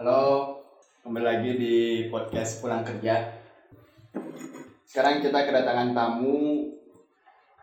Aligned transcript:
Halo, 0.00 0.56
kembali 1.04 1.20
lagi 1.28 1.60
di 1.60 1.76
podcast 2.08 2.64
pulang 2.64 2.80
kerja. 2.80 3.20
Sekarang 4.88 5.20
kita 5.20 5.44
kedatangan 5.44 5.92
tamu. 5.92 6.72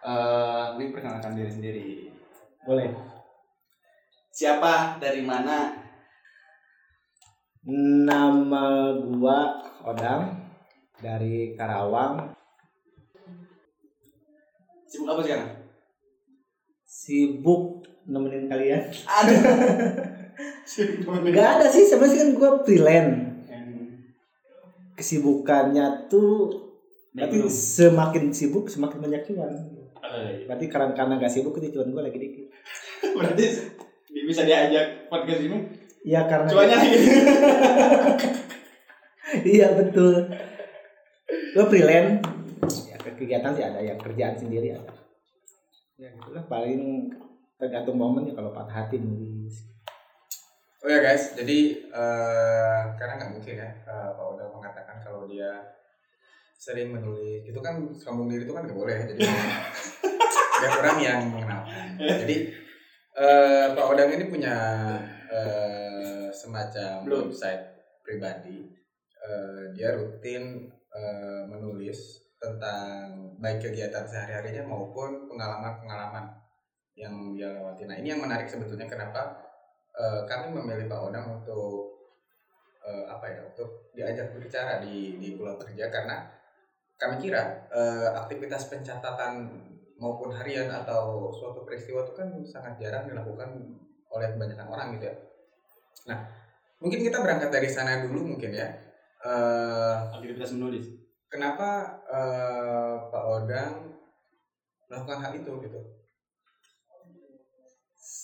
eh 0.06 0.66
ini 0.78 0.94
perkenalkan 0.94 1.34
diri 1.34 1.50
sendiri. 1.50 1.88
Boleh. 2.62 2.94
Siapa? 4.30 5.02
Dari 5.02 5.26
mana? 5.26 5.82
Nama 8.06 8.66
gua 9.02 9.58
Odang 9.82 10.38
dari 11.02 11.58
Karawang. 11.58 12.38
Sibuk 14.86 15.10
apa 15.10 15.22
sekarang? 15.26 15.50
Sibuk 16.86 17.82
nemenin 18.06 18.46
kalian. 18.46 18.94
Aduh. 19.10 19.42
Gak 21.32 21.50
ada 21.58 21.68
sih, 21.68 21.88
sebenarnya 21.88 22.18
kan 22.20 22.30
gua 22.36 22.50
freelance. 22.62 23.16
Hmm. 23.48 24.12
Kesibukannya 24.94 26.12
tuh 26.12 26.52
Belum. 27.12 27.48
semakin 27.48 28.30
sibuk 28.30 28.68
semakin 28.68 29.00
banyak 29.00 29.22
cuan. 29.26 29.54
Eh, 29.98 30.44
Berarti 30.46 30.66
karena 30.68 30.92
karena 30.92 31.16
gak 31.18 31.32
sibuk 31.32 31.56
itu 31.58 31.72
cuan 31.72 31.90
gua 31.90 32.04
lagi 32.04 32.20
dikit. 32.20 32.52
Berarti 33.18 33.46
bisa 34.28 34.44
diajak 34.44 35.08
podcast 35.08 35.40
ini? 35.40 35.58
Iya 36.04 36.28
karena 36.28 36.48
Cuanya 36.48 36.76
lagi. 36.80 36.98
Iya 39.44 39.68
betul. 39.74 40.16
Gua 41.56 41.66
freelance. 41.68 42.28
Ya 42.86 42.96
kegiatan 43.00 43.52
sih 43.52 43.64
ada, 43.64 43.80
yang 43.80 43.98
kerjaan 43.98 44.36
sendiri 44.36 44.76
ada. 44.76 44.92
Ya 45.96 46.12
gitulah 46.14 46.44
paling 46.46 47.10
tergantung 47.56 47.98
momen 47.98 48.28
ya 48.28 48.36
kalau 48.36 48.52
patah 48.52 48.86
hati 48.86 49.00
nulis. 49.00 49.66
Oh 50.88 50.92
ya 50.96 51.04
guys, 51.04 51.36
jadi 51.36 51.84
eh, 51.84 52.82
karena 52.96 53.20
nggak 53.20 53.32
mungkin 53.36 53.60
ya 53.60 53.68
eh, 53.76 54.10
Pak 54.16 54.24
Oda 54.24 54.48
mengatakan 54.48 55.04
kalau 55.04 55.28
dia 55.28 55.52
sering 56.56 56.96
menulis 56.96 57.44
itu 57.44 57.60
kan 57.60 57.92
sombong 57.92 58.32
diri 58.32 58.48
itu 58.48 58.56
kan 58.56 58.64
nggak 58.64 58.80
boleh 58.80 58.96
jadi 59.04 59.20
biar 60.64 60.72
orang 60.80 60.98
yang 61.04 61.20
mengenalkan. 61.28 61.88
Jadi 62.00 62.56
eh, 63.20 63.66
Pak 63.76 63.84
Odang 63.84 64.16
ini 64.16 64.32
punya 64.32 64.56
eh, 65.28 66.32
semacam 66.32 67.04
Belum. 67.04 67.36
website 67.36 67.68
pribadi. 68.00 68.72
Eh, 69.28 69.76
dia 69.76 69.92
rutin 69.92 70.72
eh, 70.72 71.42
menulis 71.52 72.32
tentang 72.40 73.36
baik 73.44 73.60
kegiatan 73.60 74.08
sehari-harinya 74.08 74.64
maupun 74.64 75.28
pengalaman-pengalaman 75.28 76.32
yang 76.96 77.36
dia 77.36 77.52
lewati. 77.52 77.84
Nah 77.84 78.00
ini 78.00 78.16
yang 78.16 78.24
menarik 78.24 78.48
sebetulnya 78.48 78.88
kenapa 78.88 79.47
eh, 79.98 80.22
kami 80.30 80.54
memilih 80.54 80.86
Pak 80.86 81.00
Odang 81.10 81.42
untuk 81.42 81.98
eh, 82.86 83.06
apa 83.10 83.26
ya 83.28 83.42
untuk 83.50 83.90
diajak 83.98 84.32
berbicara 84.32 84.80
di 84.86 85.18
di 85.18 85.34
Pulau 85.36 85.58
Kerja 85.58 85.90
karena 85.90 86.30
kami 86.98 87.22
kira 87.22 87.68
eh, 87.74 88.10
aktivitas 88.14 88.70
pencatatan 88.70 89.50
maupun 89.98 90.30
harian 90.30 90.70
atau 90.70 91.34
suatu 91.34 91.66
peristiwa 91.66 92.06
itu 92.06 92.14
kan 92.14 92.30
sangat 92.46 92.78
jarang 92.78 93.10
dilakukan 93.10 93.50
oleh 94.14 94.28
kebanyakan 94.34 94.68
orang 94.70 94.88
gitu 94.98 95.06
ya. 95.10 95.16
Nah 96.14 96.20
mungkin 96.78 97.02
kita 97.02 97.18
berangkat 97.22 97.50
dari 97.50 97.70
sana 97.70 98.06
dulu 98.06 98.38
mungkin 98.38 98.54
ya. 98.54 98.70
Eh, 99.26 99.96
Aktivitas 100.14 100.54
menulis. 100.54 100.86
kenapa 101.28 102.00
eh, 102.08 102.96
Pak 103.12 103.24
Odang 103.28 103.98
melakukan 104.88 105.20
hal 105.20 105.34
itu 105.36 105.52
gitu? 105.68 105.80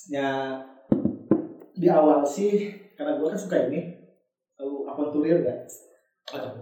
ya 0.08 0.60
di 1.84 1.92
awal 1.92 2.24
sih 2.24 2.72
karena 2.96 3.20
gue 3.20 3.28
kan 3.28 3.36
suka 3.36 3.68
ini 3.68 3.92
tahu 4.56 4.88
avanturir 4.88 5.44
gak? 5.44 5.68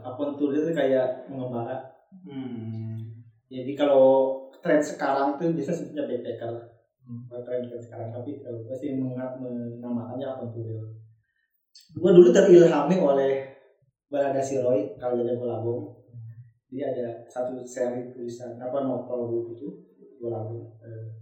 Avanturir 0.03 0.67
itu 0.67 0.75
kayak 0.75 1.31
mengembara. 1.31 1.79
Hmm. 2.27 3.23
Jadi 3.47 3.79
kalau 3.79 4.35
tren 4.59 4.83
sekarang 4.83 5.39
tuh 5.39 5.55
biasa 5.55 5.71
sebutnya 5.71 6.11
backpacker. 6.11 6.75
Hmm. 7.07 7.31
Tren 7.31 7.63
tren 7.71 7.79
sekarang 7.79 8.11
tapi 8.11 8.43
kalau 8.43 8.67
gue 8.67 8.75
sih 8.75 8.99
menamakannya 8.99 10.27
avanturir. 10.27 10.83
Gue 11.95 12.11
dulu 12.11 12.35
terilhami 12.35 12.99
oleh 12.99 13.33
Balada 14.11 14.43
Siroy 14.43 14.99
kalau 14.99 15.23
jadi 15.23 15.39
Golabung. 15.39 16.03
Dia 16.67 16.91
ada 16.91 17.23
satu 17.31 17.63
seri 17.63 18.11
tulisan 18.11 18.59
apa 18.59 18.83
novel 18.83 19.31
buku 19.31 19.55
itu 19.55 19.69
Golabung. 20.19 20.75
Eh, 20.83 21.15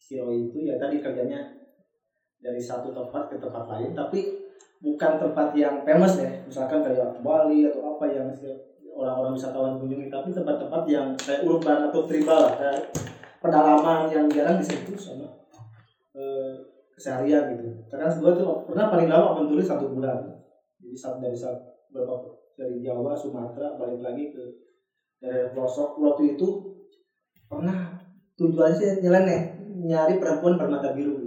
Siroy 0.00 0.48
itu 0.48 0.64
ya 0.64 0.80
tadi 0.80 1.04
kerjanya 1.04 1.63
dari 2.44 2.60
satu 2.60 2.92
tempat 2.92 3.32
ke 3.32 3.40
tempat 3.40 3.64
lain 3.72 3.96
tapi 3.96 4.20
bukan 4.84 5.16
tempat 5.16 5.56
yang 5.56 5.80
famous 5.80 6.20
ya. 6.20 6.28
Misalkan 6.44 6.84
kayak 6.84 7.24
Bali 7.24 7.64
atau 7.64 7.96
apa 7.96 8.04
yang 8.12 8.28
orang-orang 8.92 9.32
wisatawan 9.32 9.80
kunjungi 9.80 10.12
tapi 10.12 10.28
tempat-tempat 10.28 10.82
yang 10.84 11.16
kayak 11.16 11.48
urban 11.48 11.88
atau 11.88 12.04
tribal 12.04 12.52
kayak 12.52 12.92
pedalaman 13.40 14.12
yang 14.12 14.28
jarang 14.28 14.60
disentuh 14.60 14.92
sama 14.92 15.24
eh, 16.12 16.52
keseharian 16.92 17.56
gitu. 17.56 17.64
Karena 17.88 18.12
gue 18.12 18.32
tuh 18.36 18.68
pernah 18.68 18.92
paling 18.92 19.08
lama 19.08 19.40
menulis 19.40 19.64
satu 19.64 19.88
bulan. 19.88 20.20
Jadi 20.84 20.92
saat 20.92 21.16
dari 21.24 21.34
saat 21.34 21.56
berapa 21.88 22.28
dari 22.60 22.84
Jawa 22.84 23.16
Sumatera 23.16 23.80
balik 23.80 24.04
lagi 24.04 24.36
ke 24.36 24.44
dari 25.16 25.48
pelosok. 25.48 25.96
Waktu 25.96 26.36
itu 26.36 26.76
pernah 27.48 27.96
tujuannya 28.36 28.76
sih 28.76 29.00
nyeleneh 29.00 29.40
nyari 29.84 30.20
perempuan 30.20 30.60
bermata 30.60 30.92
biru 30.94 31.23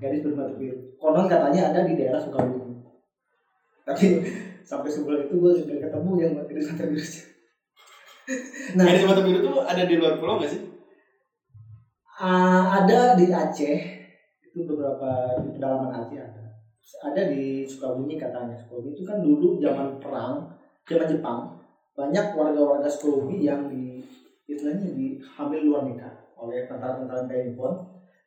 gadis 0.00 0.20
bermata 0.24 0.52
biru. 0.60 0.78
Konon 1.00 1.26
katanya 1.32 1.60
ada 1.68 1.80
di 1.86 1.92
daerah 1.98 2.20
Sukabumi. 2.24 2.72
Tapi 3.84 4.04
sampai 4.70 4.88
sebulan 4.92 5.20
itu 5.28 5.34
gue 5.40 5.50
nggak 5.64 5.80
ketemu 5.88 6.10
yang 6.20 6.30
gadis 6.48 6.66
mata 6.72 6.84
biru. 6.88 7.04
Nah 8.74 8.86
Gadis 8.86 9.02
mata 9.08 9.20
biru 9.26 9.38
tuh 9.42 9.56
ada 9.70 9.82
di 9.88 9.94
luar 9.98 10.14
pulau 10.18 10.38
nggak 10.38 10.50
sih? 10.52 10.60
ah, 12.28 12.62
ada 12.78 13.00
di 13.18 13.26
Aceh. 13.42 13.76
Itu 14.46 14.58
beberapa 14.68 15.08
di 15.42 15.48
pedalaman 15.54 15.90
Aceh 15.98 16.18
ada. 16.18 16.42
Ada 17.08 17.22
di 17.26 17.64
Sukabumi 17.70 18.14
katanya. 18.14 18.54
Sukabumi 18.60 18.90
itu 18.94 19.02
kan 19.08 19.18
dulu 19.26 19.56
zaman 19.64 19.86
perang 20.02 20.32
zaman 20.88 21.06
Jepang 21.08 21.38
banyak 21.98 22.26
warga-warga 22.34 22.88
Sukabumi 22.90 23.36
yang 23.48 23.66
di 23.70 24.02
istilahnya 24.50 24.92
dihamil 24.92 25.60
luar 25.64 25.82
nikah 25.88 26.12
oleh 26.36 26.60
tentara-tentara 26.68 27.24
Nippon 27.40 27.72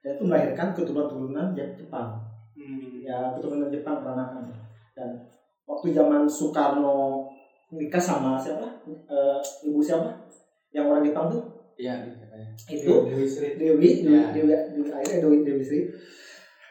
itu 0.09 0.23
melahirkan 0.23 0.71
keturunan-keturunan 0.71 1.47
Jepang 1.51 2.09
Hmm. 2.53 2.99
ya 2.99 3.31
keturunan 3.31 3.67
Jepang 3.67 4.01
peranakan 4.01 4.49
dan 4.91 5.09
waktu 5.63 5.91
zaman 5.91 6.25
Soekarno 6.25 7.29
nikah 7.69 7.99
sama 7.99 8.35
siapa 8.35 8.65
Eh, 8.85 9.37
ibu 9.63 9.77
siapa 9.77 10.09
yang 10.69 10.87
orang 10.87 11.01
Jepang 11.01 11.27
tuh 11.27 11.43
Iya, 11.75 11.93
katanya. 12.01 12.49
itu 12.67 12.89
Dewi 13.05 13.21
Sri. 13.23 13.53
Dewi 13.55 14.01
Dewi 14.01 14.09
Ya. 14.11 14.33
Dewi, 14.33 14.49
Dewi 14.73 14.89
akhirnya 14.89 15.17
Dewi 15.21 15.37
Dewi 15.41 15.61
Sri 15.61 15.79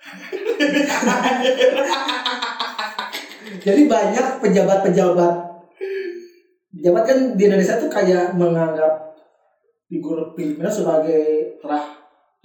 jadi 3.58 3.82
banyak 3.86 4.26
pejabat-pejabat 4.38 5.34
pejabat 6.72 7.02
kan 7.02 7.18
di 7.34 7.42
Indonesia 7.42 7.74
tuh 7.76 7.88
kayak 7.88 8.34
menganggap 8.34 9.16
figur 9.86 10.34
Filipina 10.34 10.68
sebagai 10.68 11.56
telah 11.58 11.95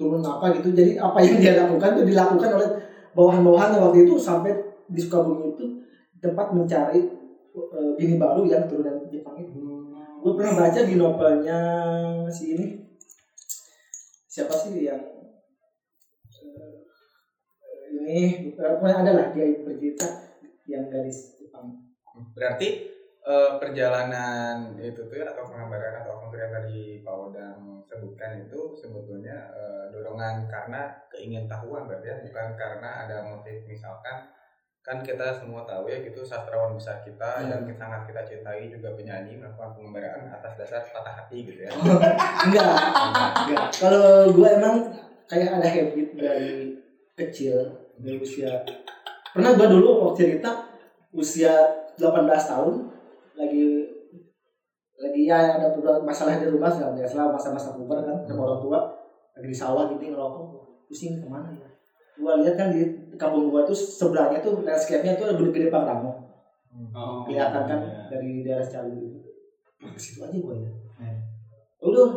turun 0.02 0.26
apa 0.26 0.50
gitu. 0.58 0.74
Jadi 0.74 0.98
apa 0.98 1.22
yang 1.22 1.38
dia 1.38 1.54
lakukan 1.62 2.02
itu 2.02 2.04
dilakukan 2.10 2.50
oleh 2.58 2.70
bawahan-bawahannya 3.14 3.78
waktu 3.78 4.10
itu 4.10 4.18
sampai 4.18 4.58
di 4.90 4.98
Sukabumi 4.98 5.54
itu 5.54 5.86
tempat 6.18 6.50
mencari 6.58 7.06
eh, 7.54 7.92
bini 7.94 8.18
baru 8.18 8.50
yang 8.50 8.66
turunan 8.66 9.06
Jepang 9.14 9.38
itu. 9.38 9.62
Gue 10.22 10.34
pernah 10.38 10.58
baca 10.58 10.82
di 10.82 10.98
novelnya 10.98 11.60
si 12.34 12.58
ini. 12.58 12.68
Siapa 14.26 14.58
sih 14.58 14.90
yang 14.90 15.02
eh, 16.42 17.86
ini 17.94 18.50
eh, 18.58 18.58
pokoknya 18.58 18.98
ada 19.06 19.12
lah 19.14 19.28
dia 19.30 19.46
bercerita 19.62 20.34
yang 20.66 20.90
garis 20.90 21.38
Jepang. 21.38 21.78
Berarti 22.34 22.90
eh, 23.22 23.52
perjalanan 23.62 24.74
itu 24.82 25.02
tuh 25.06 25.22
atau 25.22 25.44
penggambaran 25.46 26.02
atau 26.02 26.26
yang 26.32 26.52
tadi 26.52 27.06
Pak 27.06 27.16
Odang 27.16 27.86
sebutkan 27.86 28.42
itu 28.42 28.74
sebetulnya 28.74 29.52
eh, 29.54 29.84
dorongan 29.94 30.50
karena 30.50 30.90
keingintahuan 31.12 31.86
berarti 31.86 32.08
ya 32.10 32.18
bukan 32.26 32.48
karena 32.58 32.90
ada 33.06 33.18
motif 33.30 33.62
misalkan 33.70 34.26
kan 34.82 35.06
kita 35.06 35.38
semua 35.38 35.62
tahu 35.62 35.86
ya 35.94 36.02
gitu 36.02 36.26
sastrawan 36.26 36.74
besar 36.74 37.06
kita 37.06 37.38
Hmm. 37.38 37.54
yang 37.54 37.62
kita, 37.70 37.78
sangat 37.86 38.02
kita 38.10 38.22
cintai 38.26 38.66
juga 38.66 38.98
penyanyi 38.98 39.38
melakukan 39.38 39.78
pengembaraan 39.78 40.26
atas 40.34 40.58
dasar 40.58 40.82
patah 40.90 41.22
hati 41.22 41.46
gitu 41.46 41.70
ya. 41.70 41.72
enggak 42.50 42.74
enggak 43.46 43.70
kalau 43.78 44.34
gue 44.34 44.50
emang 44.50 44.76
kayak 45.30 45.62
ada 45.62 45.68
habit 45.70 46.10
dari 46.18 46.82
kecil 47.14 47.78
dari 48.02 48.18
usia 48.18 48.66
pernah 49.30 49.54
gue 49.54 49.68
dulu 49.70 50.10
waktu 50.10 50.18
cerita 50.42 50.66
usia 51.14 51.54
18 52.02 52.02
tahun 52.26 52.91
lagi 53.42 53.62
lagi 55.02 55.22
ya 55.26 55.58
ada 55.58 55.66
beberapa 55.74 55.98
masalah 56.06 56.38
di 56.38 56.46
rumah 56.46 56.70
segala 56.70 56.94
biasa 56.94 57.26
masa-masa 57.34 57.74
puber 57.74 58.00
kan 58.06 58.16
sama 58.30 58.46
orang 58.46 58.60
tua 58.62 58.78
lagi 59.34 59.48
di 59.50 59.58
sawah 59.58 59.84
gitu 59.90 60.04
ngerokok 60.06 60.44
pusing 60.86 61.18
ke 61.18 61.26
mana 61.26 61.50
ya? 61.50 61.66
Gua 62.22 62.38
lihat 62.38 62.54
kan 62.60 62.68
di 62.70 62.86
kampung 63.18 63.50
gua 63.50 63.66
tuh 63.66 63.74
seberangnya 63.74 64.38
tuh 64.44 64.62
landscape-nya 64.62 65.18
tuh 65.18 65.34
gede-gede 65.34 65.68
Pangrango 65.72 66.12
Oh, 66.96 67.20
kelihatan 67.28 67.68
kan 67.68 67.80
iya. 67.84 68.08
dari 68.08 68.40
daerah 68.48 68.64
Ciawi 68.64 68.96
itu 68.96 69.08
Wah, 69.84 69.92
ke 69.92 70.00
situ 70.00 70.20
aja 70.24 70.38
gua 70.40 70.56
ya 70.56 70.70
udah 71.82 72.08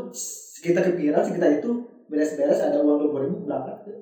kita 0.60 0.78
kepikiran 0.84 1.24
sekitar 1.24 1.48
itu 1.48 1.70
beres-beres 2.06 2.60
ada 2.60 2.76
uang 2.78 3.00
dua 3.00 3.18
ribu 3.24 3.40
berangkat 3.42 3.74
ke 3.82 3.92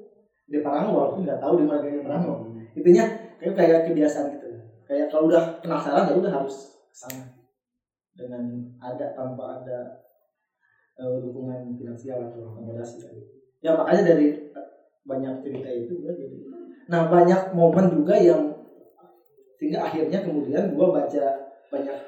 di 0.50 0.58
walaupun 0.58 1.22
nggak 1.22 1.38
tahu 1.38 1.54
di 1.56 1.64
mana 1.64 1.78
di 1.80 2.02
Paranggo 2.02 2.34
intinya 2.74 3.04
kayak 3.38 3.54
kayak 3.54 3.78
kebiasaan 3.86 4.26
gitu. 4.34 4.46
Kayak 4.84 5.06
kalau 5.08 5.30
udah 5.30 5.62
penasaran 5.62 6.04
ya 6.04 6.14
udah 6.19 6.30
harus 6.34 6.71
ke 6.93 6.97
sana 7.00 7.25
dengan 8.12 8.44
ada 8.77 9.17
tanpa 9.17 9.65
ada 9.65 10.05
eh, 11.00 11.17
dukungan 11.25 11.73
finansial 11.81 12.29
atau 12.29 12.53
akomodasi 12.53 13.00
gitu. 13.00 13.25
ya 13.65 13.73
makanya 13.73 14.12
dari 14.12 14.53
eh, 14.53 14.67
banyak 15.09 15.41
cerita 15.41 15.69
itu 15.73 16.05
gue 16.05 16.12
jadi 16.12 16.37
nah 16.93 17.09
banyak 17.09 17.56
momen 17.56 17.89
juga 17.89 18.21
yang 18.21 18.53
sehingga 19.56 19.89
akhirnya 19.89 20.21
kemudian 20.21 20.77
gue 20.77 20.87
baca 20.93 21.25
banyak 21.73 21.99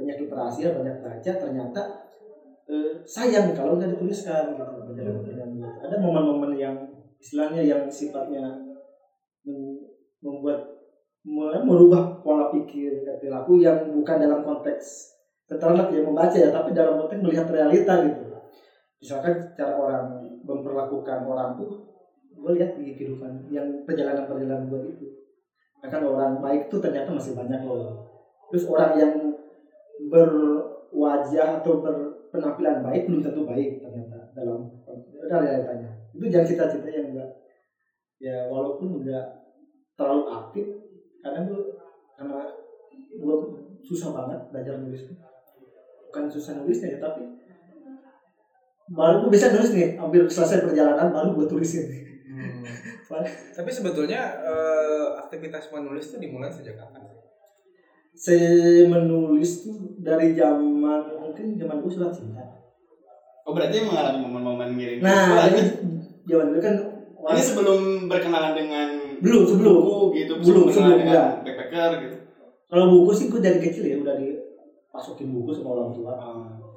banyak 0.00 0.16
literasi 0.24 0.72
banyak 0.72 0.96
baca 1.04 1.32
ternyata 1.36 1.82
eh, 2.72 3.04
sayang 3.04 3.52
kalau 3.52 3.76
nggak 3.76 3.92
dituliskan 3.92 4.56
gitu 4.56 4.74
ada 5.84 5.96
momen-momen 6.00 6.56
yang 6.56 6.76
istilahnya 7.20 7.60
yang 7.60 7.84
sifatnya 7.92 8.64
membuat 10.24 10.56
me- 10.64 10.79
merubah 11.26 12.24
pola 12.24 12.48
pikir 12.48 13.04
dan 13.04 13.20
perilaku 13.20 13.60
yang 13.60 13.92
bukan 13.92 14.16
dalam 14.16 14.40
konteks 14.40 15.12
keterangan 15.44 15.90
yang 15.92 16.06
membaca 16.06 16.36
ya 16.38 16.48
tapi 16.48 16.72
dalam 16.72 16.96
konteks 16.96 17.20
melihat 17.20 17.46
realita 17.50 18.06
gitu. 18.06 18.22
Misalkan 19.00 19.34
cara 19.56 19.74
orang 19.76 20.04
memperlakukan 20.44 21.26
orang 21.26 21.58
tuh 21.58 21.90
gue 22.30 22.50
lihat 22.56 22.78
di 22.78 22.96
kehidupan 22.96 23.50
yang 23.52 23.84
perjalanan 23.84 24.24
perjalanan 24.24 24.70
gue 24.70 24.80
itu. 24.96 25.06
Kan 25.80 26.04
orang 26.04 26.38
baik 26.38 26.68
tuh 26.70 26.80
ternyata 26.80 27.10
masih 27.10 27.34
banyak 27.36 27.60
loh. 27.66 28.04
Terus 28.52 28.64
orang 28.68 28.92
yang 28.96 29.12
berwajah 30.08 31.60
atau 31.60 31.84
berpenampilan 31.84 32.80
baik 32.80 33.10
belum 33.10 33.20
tentu 33.20 33.42
baik 33.44 33.84
ternyata 33.84 34.32
dalam 34.32 34.70
dalam 35.28 35.40
realitanya. 35.44 35.90
Itu 36.16 36.24
jangan 36.30 36.46
cita-cita 36.48 36.88
yang 36.88 37.12
enggak. 37.12 37.28
Ya 38.20 38.48
walaupun 38.48 39.02
enggak 39.02 39.24
terlalu 39.96 40.24
aktif 40.32 40.79
kadang 41.20 41.44
gue 41.48 41.62
karena 42.16 42.40
gue 43.10 43.34
susah 43.80 44.12
banget 44.12 44.40
belajar 44.52 44.74
nulis 44.80 45.08
bukan 46.10 46.24
susah 46.28 46.60
nulisnya 46.60 46.96
ya 46.96 46.98
tapi 47.00 47.22
baru 48.90 49.22
gue 49.24 49.30
bisa 49.30 49.54
nulis 49.54 49.70
nih 49.70 49.94
hampir 49.94 50.26
selesai 50.26 50.66
perjalanan 50.66 51.14
baru 51.14 51.38
gue 51.38 51.46
tulisin. 51.46 51.86
Tapi 53.58 53.70
sebetulnya 53.70 54.38
eh, 54.38 55.06
aktivitas 55.18 55.70
menulis 55.74 56.10
itu 56.10 56.16
dimulai 56.22 56.50
sejak 56.50 56.78
kapan? 56.78 57.02
saya 58.20 58.84
menulis 58.84 59.64
tuh 59.64 59.96
dari 59.96 60.36
zaman 60.36 61.08
mungkin 61.24 61.56
zaman 61.56 61.80
gue 61.80 61.88
surat 61.88 62.12
cinta. 62.12 62.44
Oh 63.48 63.56
berarti 63.56 63.80
mengalami 63.80 64.20
momen-momen 64.28 64.76
ngirim 64.76 65.00
nah 65.00 65.48
jadi 65.48 65.80
zaman 66.28 66.52
dulu 66.52 66.60
kan 66.60 66.74
ini 67.32 67.40
sebelum 67.40 67.80
berkenalan 68.12 68.52
dengan 68.52 68.88
belum 69.20 69.42
sebelum 69.44 69.74
buku 69.76 69.98
gitu, 70.16 70.32
Belum, 70.40 70.64
sebelum, 70.66 70.98
enggak. 70.98 71.44
backpacker 71.44 71.90
gitu. 72.00 72.16
kalau 72.66 72.86
buku 72.90 73.10
sih 73.12 73.26
gue 73.28 73.40
dari 73.40 73.58
kecil 73.58 73.84
ya 73.84 73.96
udah 74.00 74.14
dimasukin 74.16 75.28
buku 75.30 75.50
sama 75.52 75.68
orang 75.74 75.90
tua 75.92 76.12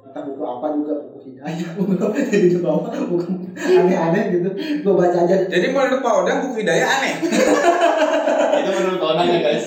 entah 0.04 0.22
buku 0.22 0.42
apa 0.42 0.66
juga 0.72 0.92
buku 1.02 1.18
hidayah 1.26 1.68
buku 1.76 1.94
jadi 2.14 2.46
di 2.46 2.58
bawah 2.60 2.86
buku 2.86 3.32
aneh-aneh 3.56 4.22
gitu 4.30 4.48
gue 4.54 4.94
baca 4.94 5.18
aja 5.20 5.36
Jadi 5.44 5.66
menurut 5.68 6.00
Pak 6.00 6.14
Odang 6.14 6.38
buku 6.44 6.54
Hidayah 6.60 6.88
aneh. 6.88 7.12
itu 8.60 8.70
menurut 8.70 8.98
Pak 9.00 9.08
Odang 9.10 9.26
ya 9.26 9.38
guys. 9.40 9.64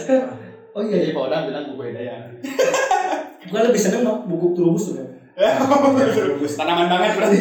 oh 0.71 0.81
iya 0.85 0.95
Jadi 1.01 1.11
Pak 1.11 1.23
Odang 1.25 1.41
bilang 1.45 1.65
buku 1.67 1.81
hidayah. 1.89 2.17
gue 3.49 3.59
lebih 3.63 3.81
seneng 3.81 4.01
mah 4.03 4.17
buku 4.23 4.53
turubus 4.53 4.93
tuh 4.93 5.03
Terus 5.37 6.53
tanaman 6.55 6.87
banget 6.87 7.11
berarti. 7.13 7.37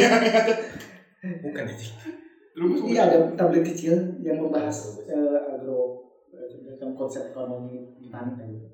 Bukan 1.42 1.64
itu. 1.66 1.84
Terus 2.56 2.80
iya 2.88 3.00
ada 3.04 3.16
tablet 3.36 3.62
kecil 3.68 3.94
yang 4.24 4.40
membahas 4.40 4.76
eh, 5.04 5.38
agro 5.44 6.00
eh, 6.32 6.48
tentang 6.64 6.92
konsep 6.96 7.22
ekonomi 7.28 7.84
petani 8.00 8.32
kayak 8.36 8.48
gitu 8.56 8.66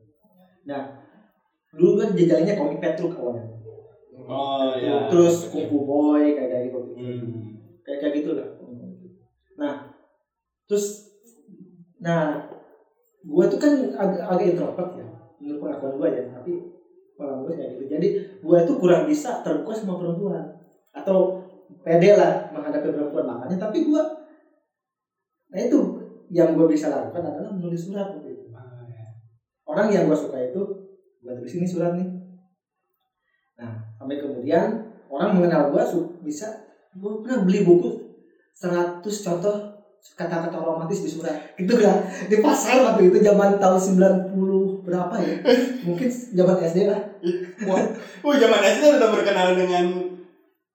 nah 0.62 0.82
dulu 1.74 1.92
kan 1.98 2.08
jejaringnya 2.14 2.54
komik 2.54 2.78
Petruk 2.78 3.12
awalnya 3.18 3.42
Oh 4.28 4.70
iya. 4.78 5.10
terus 5.10 5.42
kupu 5.50 5.82
boy 5.88 6.22
kayak 6.36 6.48
dari 6.52 6.68
gitu 6.70 6.90
Hmm. 6.94 7.58
kayak 7.82 7.98
kayak 7.98 8.12
gitu 8.22 8.30
lah. 8.38 8.46
Nah 9.58 9.72
terus 10.68 10.84
nah 12.02 12.42
gue 13.22 13.44
tuh 13.46 13.58
kan 13.58 13.72
agak, 13.94 14.20
agak 14.26 14.46
introvert 14.50 14.88
ya 14.98 15.06
menurut 15.38 15.58
pengakuan 15.62 15.92
gue 15.98 16.08
ya 16.18 16.22
tapi 16.30 16.52
orang 17.18 17.36
gue 17.44 17.52
kayak 17.54 17.68
gitu. 17.76 17.84
Jadi 17.86 18.06
gue 18.42 18.58
tuh 18.66 18.76
kurang 18.78 19.02
bisa 19.06 19.38
terbuka 19.44 19.74
sama 19.76 19.94
perempuan. 19.98 20.42
Atau 20.94 21.34
pede 21.80 22.10
lah 22.12 22.52
menghadapi 22.52 22.88
perempuan. 22.92 23.24
Makanya 23.24 23.56
tapi 23.56 23.88
gue 23.88 24.02
nah 25.52 25.60
itu 25.60 25.78
yang 26.32 26.56
gue 26.56 26.64
bisa 26.64 26.88
lakukan 26.88 27.28
adalah 27.28 27.52
menulis 27.52 27.88
surat 27.88 28.08
waktu 28.08 28.32
itu. 28.32 28.48
Ah, 28.56 28.88
iya. 28.88 29.12
orang 29.68 29.92
yang 29.92 30.08
gue 30.08 30.16
suka 30.16 30.36
itu 30.40 30.60
gue 31.20 31.32
tulis 31.32 31.54
ini 31.56 31.66
surat 31.68 31.92
nih. 31.96 32.08
Nah 33.60 33.92
sampai 34.00 34.16
kemudian 34.16 34.92
orang 35.12 35.36
mengenal 35.36 35.68
gue 35.72 35.82
bisa 36.24 36.48
gue 36.92 37.12
pernah 37.20 37.44
beli 37.44 37.64
buku 37.64 37.90
100 38.56 39.00
contoh 39.00 39.54
kata-kata 40.16 40.56
romantis 40.58 41.04
di 41.04 41.10
surat. 41.12 41.52
Gitu 41.54 41.76
kan 41.78 42.04
di 42.26 42.36
pasar 42.40 42.80
waktu 42.80 43.12
itu 43.12 43.20
zaman 43.20 43.60
tahun 43.60 43.78
90 44.32 44.84
berapa 44.88 45.14
ya? 45.20 45.36
Mungkin 45.86 46.08
zaman 46.10 46.56
SD 46.64 46.78
lah. 46.88 47.00
Oh 48.24 48.34
zaman 48.34 48.60
SD 48.60 48.84
udah 48.98 49.08
berkenalan 49.12 49.56
dengan 49.56 49.84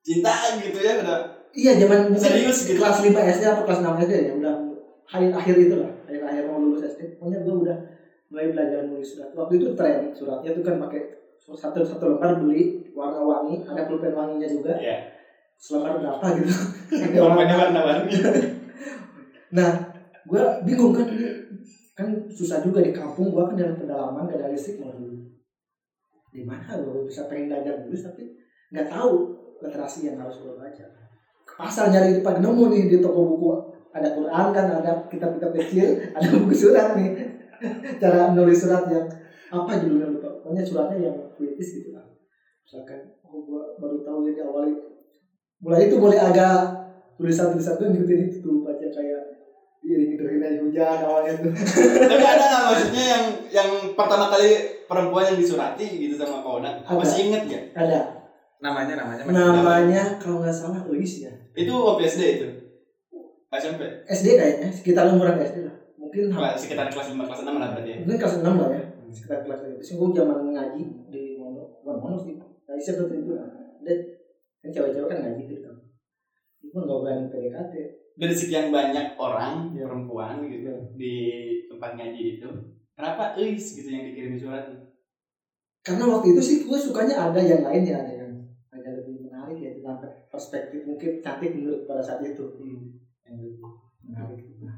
cinta 0.07 0.31
gitu 0.56 0.80
ya 0.80 0.94
udah 0.98 1.18
iya 1.51 1.71
zaman 1.75 2.15
Serius 2.15 2.63
gitu? 2.63 2.80
kelas 2.80 3.04
5 3.04 3.12
SD 3.12 3.44
atau 3.45 3.63
kelas 3.63 3.80
6 3.81 4.04
SD 4.04 4.13
ya 4.24 4.33
udah 4.33 4.54
akhir 5.06 5.30
akhir 5.33 5.56
itu 5.57 5.75
lah 5.75 5.92
akhir 6.04 6.21
akhir 6.24 6.44
mau 6.45 6.57
lulus 6.57 6.83
SD 6.86 7.00
pokoknya 7.13 7.39
gue 7.42 7.56
udah 7.62 7.77
mulai 8.27 8.48
belajar 8.50 8.80
nulis 8.83 9.07
surat 9.09 9.30
waktu 9.33 9.54
itu 9.57 9.68
tren 9.74 10.00
suratnya 10.12 10.51
tuh 10.51 10.59
kan 10.62 10.75
pakai 10.77 11.01
satu 11.38 11.80
satu 11.81 12.04
lembar 12.09 12.36
beli 12.38 12.92
warna-warni 12.92 13.59
ada 13.62 13.83
pulpen 13.83 14.12
wanginya 14.12 14.44
juga 14.45 14.75
Iya. 14.75 14.98
selembar 15.56 15.95
berapa 15.98 16.25
gitu 16.36 16.51
Ada 17.04 17.18
Warnanya 17.18 17.56
warna- 17.57 17.83
warna-warni. 17.83 18.12
nah 19.57 19.71
gue 20.21 20.42
bingung 20.62 20.92
kan 20.92 21.07
kan 21.94 22.07
susah 22.27 22.59
juga 22.59 22.80
di 22.80 22.92
kampung 22.92 23.31
gue 23.31 23.39
kan 23.42 23.56
dalam 23.56 23.75
pedalaman 23.75 24.27
gak 24.27 24.38
ada 24.38 24.51
listrik 24.51 24.75
mau 24.77 24.92
di 26.28 26.44
mana 26.44 26.68
gue 26.76 27.07
bisa 27.07 27.26
pengen 27.26 27.47
belajar 27.47 27.80
nulis 27.80 28.04
tapi 28.04 28.28
nggak 28.69 28.92
tahu 28.92 29.36
literasi 29.61 30.09
yang 30.11 30.18
harus 30.21 30.37
gue 30.42 30.54
baca. 30.54 30.85
Ke 31.47 31.54
pasar 31.57 31.90
nyari 31.90 32.21
pagi 32.21 32.40
nemu 32.44 32.64
nih 32.69 32.81
di 32.92 32.97
toko 33.02 33.21
buku. 33.35 33.47
Ada 33.95 34.14
Quran 34.14 34.45
kan 34.54 34.66
ada 34.78 34.92
kitab-kitab 35.09 35.52
kecil 35.57 35.97
ada 36.14 36.28
buku 36.37 36.54
surat 36.54 36.94
nih. 36.94 37.11
Cara 38.02 38.37
nulis 38.37 38.57
surat 38.61 38.85
yang 38.92 39.07
apa 39.49 39.71
judulnya 39.81 40.14
lupa. 40.14 40.30
Pokoknya 40.44 40.61
suratnya 40.61 40.97
yang 41.09 41.16
puitis 41.33 41.81
gitu 41.81 41.97
lah. 41.97 42.06
Misalkan 42.61 43.18
oh 43.26 43.42
gue 43.42 43.61
baru 43.81 43.97
tahu 44.06 44.28
jadi 44.30 44.45
awal 44.45 44.69
mulai 45.57 45.90
itu 45.90 45.97
mulai 45.97 46.21
agak 46.21 46.69
tulisan-tulisan 47.18 47.81
tuh 47.81 47.90
ngikutin 47.90 48.30
itu 48.30 48.37
tuh 48.45 48.61
baca 48.61 48.87
kayak 48.94 49.21
diiringi 49.81 50.21
derina 50.21 50.47
hujan 50.61 50.97
awalnya 51.02 51.33
tuh. 51.42 51.54
Tapi 52.06 52.26
ada 52.37 52.44
nggak 52.45 52.64
maksudnya 52.69 53.04
yang 53.09 53.23
yang 53.49 53.69
pertama 53.97 54.30
kali 54.30 54.49
perempuan 54.85 55.33
yang 55.33 55.37
disurati 55.42 55.87
gitu 55.97 56.14
sama 56.14 56.45
Pak? 56.45 56.54
Ada. 56.61 56.94
Masih 56.94 57.19
inget 57.26 57.44
gak? 57.49 57.64
ada 57.73 58.17
Namanya 58.57 58.94
namanya 58.97 59.21
namanya 59.28 60.04
kalau 60.18 60.42
nggak 60.42 60.52
salah 60.52 60.81
Luis 60.85 61.21
ya 61.21 61.33
Itu 61.54 61.73
waktu 61.78 62.04
SD 62.06 62.21
itu? 62.35 62.47
SMP? 63.47 63.81
SD 64.06 64.28
kayaknya 64.33 64.69
sekitar 64.69 65.07
umuran 65.07 65.37
SD 65.37 65.57
lah 65.64 65.76
mungkin 65.95 66.30
Kelas- 66.30 66.59
Sekitar 66.59 66.87
kelas 66.87 67.07
5, 67.09 67.23
kelas 67.23 67.42
6 67.42 67.56
lah 67.56 67.69
berarti 67.71 67.90
ya? 67.90 67.97
mungkin 68.02 68.18
kelas 68.18 68.35
6 68.37 68.54
lah 68.56 68.69
ya 68.71 68.83
sekitar 69.07 69.40
kelas 69.42 69.59
itu 69.64 69.81
sih 69.81 69.94
gue 69.95 70.07
zaman 70.11 70.37
ngaji 70.52 70.83
di 71.07 71.23
Mono 71.35 71.64
bukan 71.80 71.95
Mono 71.97 72.18
sih 72.18 72.35
kayak 72.64 72.81
siapa 72.81 73.02
tuh 73.04 73.16
itu 73.16 73.31
dan 73.80 73.97
kan 74.59 74.69
cewek-cewek 74.69 75.07
kan 75.07 75.18
ngaji 75.21 75.42
gitu 75.47 75.69
gue 76.64 76.81
nggak 76.81 76.99
berani 76.99 77.26
PDKT 77.28 77.73
Dari 78.18 78.33
sekian 78.33 78.73
banyak 78.73 79.14
orang, 79.16 79.69
Iya. 79.71 79.85
perempuan 79.85 80.42
gitu 80.44 80.66
Iya. 80.66 80.76
di 80.92 81.14
tempat 81.66 81.94
ngaji 81.94 82.21
itu 82.35 82.49
Kenapa 82.92 83.37
Eis 83.37 83.64
gitu 83.71 83.87
yang 83.87 84.04
dikirim 84.04 84.33
surat? 84.35 84.66
karena 85.80 86.04
waktu 86.06 86.28
itu 86.30 86.42
sih 86.42 86.57
gue 86.59 86.76
sukanya 86.76 87.16
ada 87.23 87.40
yang 87.40 87.61
lain 87.64 87.83
ya 87.85 87.95
ada 87.95 88.11
yang 88.11 88.33
agak 88.68 88.92
lebih 88.97 89.23
menarik 89.23 89.56
ya 89.56 89.71
tentang 89.71 90.02
perspektif 90.37 90.85
mungkin 90.85 91.17
cantik 91.25 91.57
menurut 91.57 91.89
pada 91.89 92.06
saat 92.06 92.21
itu. 92.21 92.45
Yang 93.25 93.35
lebih 93.41 93.53
menarik 94.06 94.39
nah, 94.63 94.77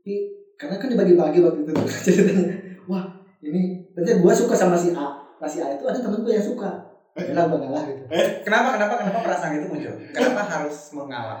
tapi 0.00 0.14
karena 0.58 0.74
kan 0.80 0.88
dibagi-bagi 0.90 1.38
waktu 1.44 1.60
itu 1.68 1.72
ceritanya. 2.08 2.56
Wah 2.88 3.04
ini 3.44 3.84
ternyata 3.92 4.24
gue 4.24 4.32
suka 4.32 4.54
sama 4.56 4.74
si 4.74 4.96
A. 4.96 5.20
Nah 5.20 5.48
si 5.48 5.60
A 5.60 5.76
itu 5.76 5.84
ada 5.84 6.00
temen 6.00 6.24
gue 6.24 6.32
yang 6.32 6.42
suka. 6.42 6.96
Yalah 7.14 7.46
gue 7.46 7.58
ngalah 7.62 7.82
gitu. 7.86 8.02
Kenapa 8.42 8.74
kenapa 8.74 8.94
kenapa 9.04 9.18
perasaan 9.22 9.60
itu 9.60 9.66
muncul? 9.70 9.94
Kenapa 10.10 10.42
harus 10.42 10.76
mengalah? 10.96 11.38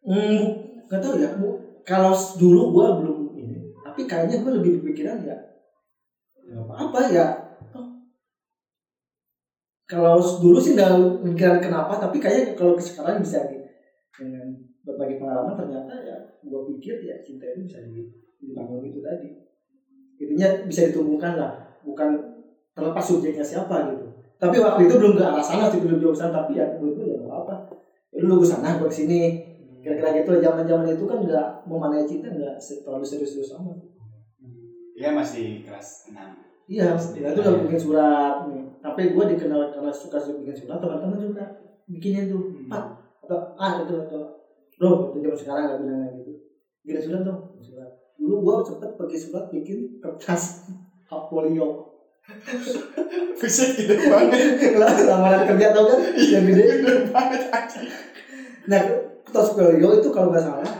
Hmm, 0.00 0.40
nggak 0.88 1.00
tahu 1.02 1.14
ya 1.20 1.30
Bu. 1.36 1.60
kalau 1.86 2.12
dulu 2.38 2.70
gue 2.76 2.86
belum 3.02 3.18
ini 3.34 3.58
tapi 3.82 4.06
kayaknya 4.06 4.46
gue 4.46 4.52
lebih 4.62 4.70
berpikiran 4.78 5.26
ya 5.26 5.34
apa-apa 6.50 7.00
ya 7.10 7.26
toh. 7.26 7.49
Kalau 9.90 10.14
dulu 10.42 10.58
sih 10.64 10.72
nggak 10.76 10.90
mikiran 11.26 11.58
kenapa 11.64 11.92
tapi 12.02 12.16
kayaknya 12.22 12.44
kalau 12.58 12.72
sekarang 12.78 13.16
bisa 13.24 13.38
di, 13.48 13.56
dengan 14.18 14.44
berbagai 14.86 15.16
pengalaman 15.20 15.54
ternyata 15.60 15.92
ya 16.08 16.16
gue 16.50 16.60
pikir 16.74 16.94
ya 17.08 17.14
cinta 17.26 17.44
itu 17.50 17.60
bisa 17.66 17.78
di- 17.84 18.06
dibangun 18.40 18.80
itu 18.88 18.98
tadi. 19.02 19.28
Intinya 20.20 20.48
bisa 20.68 20.80
ditumbuhkan 20.86 21.32
lah 21.40 21.50
bukan 21.86 22.08
terlepas 22.76 23.04
subjeknya 23.04 23.44
siapa 23.44 23.74
gitu. 23.88 24.04
Tapi 24.40 24.56
waktu 24.60 24.80
itu 24.88 24.94
belum 25.00 25.12
ke 25.18 25.22
arah 25.24 25.44
sana 25.44 25.64
sih 25.68 25.80
belum 25.80 25.96
jauh 26.00 26.16
sana 26.16 26.32
tapi 26.32 26.56
ya 26.60 26.64
menurut 26.76 26.92
gue 26.96 27.04
ya 27.12 27.16
nggak 27.20 27.38
apa 27.44 27.54
ya 28.12 28.18
lu 28.24 28.36
ke 28.40 28.46
sana 28.48 28.74
gue 28.76 28.86
ke 28.88 28.96
sini 29.00 29.20
kira-kira 29.80 30.08
gitu 30.20 30.30
zaman 30.40 30.64
zaman 30.68 30.86
itu 30.92 31.04
kan 31.08 31.18
nggak 31.24 31.46
memanai 31.68 32.04
cinta 32.08 32.28
nggak 32.32 32.54
terlalu 32.84 33.04
serius-serius 33.04 33.52
amat. 33.56 33.76
Iya 34.98 35.08
masih 35.18 35.44
kelas 35.64 35.88
6 36.10 36.30
iya 36.70 36.94
ya 36.94 37.34
itu 37.34 37.40
udah 37.42 37.54
bikin 37.66 37.80
surat 37.82 38.46
nih 38.46 38.62
tapi 38.78 39.10
gue 39.10 39.24
dikenal 39.34 39.74
karena 39.74 39.90
suka 39.90 40.22
bikin 40.22 40.54
surat 40.54 40.78
teman-teman 40.78 41.18
juga 41.18 41.42
bikinin 41.90 42.30
tuh 42.30 42.46
empat 42.54 43.00
atau 43.26 43.38
ah 43.58 43.82
itu 43.82 43.94
atau 44.06 44.40
bro 44.80 45.12
itu 45.12 45.20
zaman 45.20 45.36
sekarang 45.36 45.62
nggak 45.68 45.78
bilang 45.84 45.98
kayak 46.00 46.14
gitu. 46.24 46.32
Bikin 46.80 47.02
surat 47.04 47.20
dong 47.20 47.40
surat. 47.60 47.90
Dulu 48.16 48.34
gue 48.40 48.54
sempet 48.64 48.90
pergi 48.96 49.16
surat 49.20 49.44
bikin 49.52 50.00
kertas 50.00 50.64
polio. 51.28 51.90
Bisa 53.40 53.64
gitu 53.76 53.92
banget. 54.08 54.72
Lah 54.80 54.94
lamaran 54.94 55.42
kerja 55.52 55.66
tau 55.76 55.84
kan? 55.84 55.98
Yang 56.16 56.44
gede. 56.48 56.64
nah 58.70 58.80
kertas 59.28 59.48
polio 59.52 59.88
itu 60.00 60.08
kalau 60.08 60.32
nggak 60.32 60.44
salah 60.48 60.72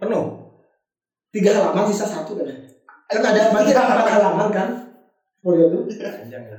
penuh? 0.00 0.26
tiga 1.30 1.54
halaman 1.54 1.86
sisa 1.86 2.02
satu 2.10 2.34
kan? 2.34 2.50
Kan 3.06 3.22
ada 3.22 3.54
berarti 3.54 3.70
ada 3.70 3.82
empat 3.86 4.06
halaman 4.18 4.48
kan 4.50 4.68
polio 5.40 5.66
tuh 5.72 5.82
panjang 5.88 6.44
ya. 6.46 6.58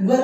Gua 0.06 0.20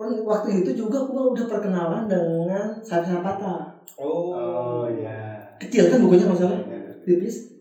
waktu 0.00 0.64
itu 0.64 0.70
juga 0.72 1.04
gua 1.04 1.32
udah 1.36 1.44
perkenalan 1.44 2.08
dengan 2.08 2.72
sayap 2.80 3.20
patah 3.20 3.80
Oh. 4.00 4.88
Iya. 4.88 5.36
Kecil 5.60 5.92
kan 5.92 6.00
bukunya 6.00 6.24
masalah 6.24 6.56
Iya. 6.64 6.96
tipis. 7.04 7.52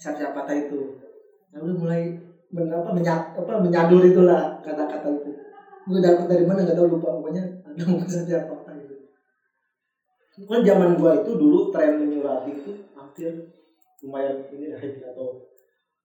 Sayap 0.00 0.32
patah 0.32 0.56
itu. 0.56 0.96
Nah 1.52 1.60
udah 1.60 1.76
mulai 1.76 2.16
men, 2.48 2.72
apa, 2.72 2.88
menyak, 2.96 3.36
apa 3.36 3.52
menyadur 3.60 4.00
itulah 4.00 4.56
kata-kata 4.64 5.08
itu. 5.12 5.30
Gue 5.84 6.00
dapet 6.00 6.24
dari 6.24 6.44
mana? 6.48 6.64
Nggak 6.64 6.76
tahu 6.78 6.88
lupa. 6.96 7.20
Pokoknya 7.20 7.44
ada 7.68 7.82
buku 7.84 8.06
sayap 8.12 8.48
patah 8.48 8.74
itu. 8.80 8.96
Kan 10.48 10.64
zaman 10.64 10.96
gua 10.96 11.20
itu 11.20 11.36
dulu 11.36 11.68
tren 11.68 12.00
menyurati 12.00 12.50
itu 12.54 12.72
hampir 12.96 13.32
lumayan 14.00 14.46
ini 14.54 14.70
lah 14.70 14.80
atau 15.10 15.42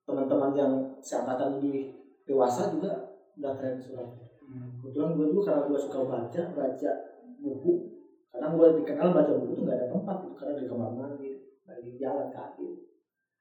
teman-teman 0.03 0.51
yang 0.55 0.74
seangkatan 1.00 1.60
lebih 1.60 1.95
dewasa 2.27 2.72
juga 2.72 2.91
udah 3.39 3.53
tren 3.57 3.79
surat 3.79 4.24
kebetulan 4.83 5.15
gue 5.15 5.25
dulu 5.31 5.41
karena 5.41 5.63
gue 5.65 5.79
suka 5.79 6.00
baca 6.05 6.41
baca 6.53 6.91
buku. 7.39 7.74
Karena 8.33 8.48
gue 8.51 8.67
dikenal 8.81 9.07
baca 9.13 9.31
buku 9.31 9.51
tuh 9.55 9.63
nggak 9.63 9.77
ada 9.79 9.88
tempat 9.89 10.15
gitu 10.25 10.36
karena 10.36 10.53
di 10.60 10.65
kamar 10.67 10.91
mandi 10.91 11.29
lagi 11.63 11.91
jalan 11.98 12.29
kaki. 12.33 12.67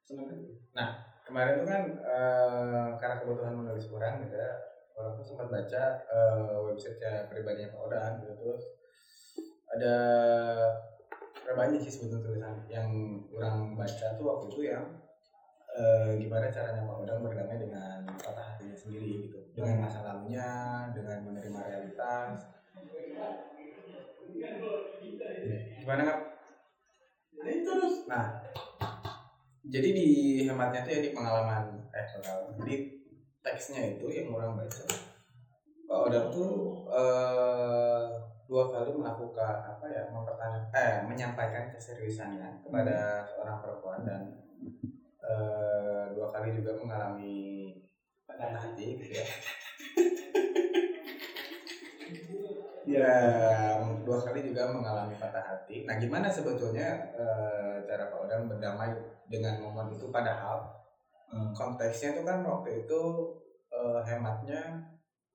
Seneng 0.07 0.27
aja. 0.31 0.87
Kemarin 1.23 1.53
tuh 1.63 1.67
kan 1.67 1.83
eh, 2.03 2.89
karena 2.99 3.17
kebutuhan 3.23 3.55
menulis 3.55 3.87
kurang 3.89 4.27
gitu 4.27 4.37
ya 4.37 4.53
orang 4.93 5.17
tuh 5.17 5.25
sempat 5.25 5.49
baca 5.49 5.83
eh, 6.05 6.57
websitenya 6.69 7.31
pribadinya 7.31 7.73
Pak 7.73 7.81
Odan 7.89 8.13
gitu 8.21 8.35
terus 8.37 8.63
ada 9.73 9.97
ada 11.43 11.53
banyak 11.57 11.81
sih 11.81 11.89
sebetulnya 11.89 12.21
tulisan 12.29 12.57
yang 12.69 12.91
orang 13.33 13.73
baca 13.73 14.07
tuh 14.21 14.25
waktu 14.29 14.47
itu 14.53 14.61
yang 14.69 14.85
eh, 15.79 16.11
gimana 16.21 16.53
caranya 16.53 16.85
Pak 16.85 17.01
Odang 17.05 17.21
berdamai 17.25 17.57
dengan 17.57 18.05
patah 18.21 18.57
hatinya 18.57 18.77
sendiri 18.77 19.29
gitu? 19.29 19.39
Dengan 19.57 19.85
masa 19.89 20.05
lalunya 20.05 20.51
dengan 20.93 21.19
menerima 21.29 21.61
realitas 21.69 22.53
gimana 25.83 26.03
kak? 26.07 26.21
Nah, 28.07 28.27
jadi 29.67 29.89
di 29.95 30.09
hematnya 30.45 30.85
tuh 30.85 30.93
ya 30.93 31.01
di 31.01 31.11
pengalaman 31.17 31.65
eh 31.93 32.07
pengalaman 32.19 32.53
jadi 32.61 32.75
teksnya 33.43 33.81
itu 33.97 34.07
yang 34.13 34.29
orang 34.35 34.59
baca 34.59 34.85
Pak 35.89 35.99
Odang 36.09 36.29
tuh 36.33 36.53
eh, 36.93 38.03
dua 38.47 38.65
kali 38.69 38.93
melakukan 38.93 39.57
apa 39.65 39.85
ya 39.89 40.03
mempertanyakan 40.13 40.73
eh 40.77 40.95
menyampaikan 41.09 41.73
keseriusannya 41.73 42.61
kepada 42.61 43.25
seorang 43.25 43.65
perempuan 43.65 44.01
dan 44.05 44.23
eh, 45.33 46.05
dua 46.13 46.29
kali 46.29 46.53
juga 46.61 46.77
mengalami 46.77 47.73
patah 48.29 48.53
hati 48.53 49.01
gitu 49.01 49.13
ya. 49.17 49.27
Ya 52.83 53.15
dua 54.03 54.19
kali 54.21 54.45
juga 54.53 54.69
mengalami 54.69 55.15
patah 55.17 55.41
hati. 55.41 55.89
Nah 55.89 55.97
gimana 55.97 56.29
sebetulnya 56.29 57.15
eh, 57.17 57.81
cara 57.89 58.13
Pak 58.13 58.29
Odang 58.29 58.51
berdamai 58.51 58.93
dengan 59.31 59.63
momen 59.63 59.97
itu? 59.97 60.13
Padahal 60.13 60.69
eh, 61.33 61.49
konteksnya 61.57 62.19
itu 62.19 62.23
kan 62.27 62.45
waktu 62.45 62.85
itu 62.85 63.01
eh, 63.73 64.01
hematnya 64.05 64.61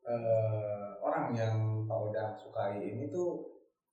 eh, 0.05 0.89
orang 1.01 1.33
yang 1.33 1.55
Pak 1.89 1.99
Odang 2.11 2.31
sukai 2.37 2.83
ini 2.83 3.09
tuh 3.09 3.47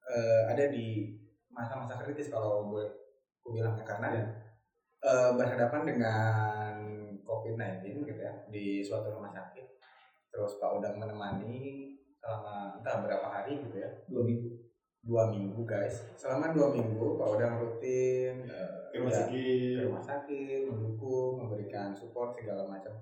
eh, 0.05 0.51
ada 0.51 0.69
di 0.69 1.15
masa-masa 1.55 2.03
kritis 2.03 2.29
kalau 2.35 2.67
boleh 2.67 2.91
aku 3.41 3.55
bilangnya 3.55 3.87
karena 3.87 4.09
eh, 5.05 5.31
berhadapan 5.37 5.83
dengan 5.85 6.73
COVID-19 7.21 8.09
gitu 8.09 8.21
ya 8.21 8.33
di 8.49 8.81
suatu 8.81 9.13
rumah 9.13 9.31
sakit. 9.31 9.67
Terus 10.33 10.59
Pak 10.59 10.81
Odang 10.81 10.97
menemani 10.99 11.95
selama 12.17 12.81
entah 12.81 13.05
berapa 13.05 13.27
hari 13.29 13.61
gitu 13.61 13.77
ya. 13.79 13.91
Dua 14.09 14.25
minggu. 14.25 14.49
Dua 15.05 15.29
minggu 15.29 15.61
guys. 15.69 16.17
Selama 16.17 16.57
dua 16.57 16.73
minggu 16.73 17.21
Pak 17.21 17.29
Odang 17.37 17.61
rutin 17.61 18.49
eh, 18.49 18.71
Ke 18.89 19.05
rumah 19.05 19.13
ya, 19.13 19.19
sakit. 19.29 19.75
ke 19.77 19.83
rumah 19.85 20.05
sakit, 20.05 20.61
mendukung, 20.65 21.33
memberikan 21.45 21.93
support 21.93 22.33
segala 22.33 22.65
macam. 22.65 22.97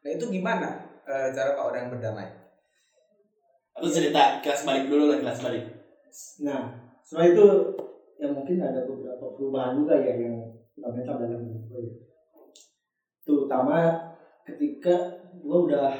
Nah 0.00 0.10
itu 0.16 0.24
gimana 0.32 0.68
eh, 1.04 1.28
cara 1.36 1.52
Pak 1.52 1.66
Odang 1.68 1.92
berdamai? 1.92 2.28
Atau 3.76 3.92
cerita 3.92 4.40
kelas 4.42 4.66
balik 4.66 4.90
dulu 4.90 5.12
lah 5.12 5.18
kelas 5.22 5.38
balik. 5.44 5.64
Nah 6.42 6.88
setelah 7.04 7.26
itu 7.30 7.46
ya 8.18 8.28
mungkin 8.34 8.58
ada 8.58 8.82
beberapa 8.82 9.30
perubahan 9.38 9.78
juga 9.78 9.94
ya 10.02 10.18
yang 10.18 10.47
fundamental 10.78 11.14
dalam 11.18 11.42
hidup 11.42 11.62
gue 11.66 11.80
ya. 11.90 11.92
terutama 13.26 13.76
ketika 14.46 14.94
gue 15.36 15.56
udah 15.68 15.90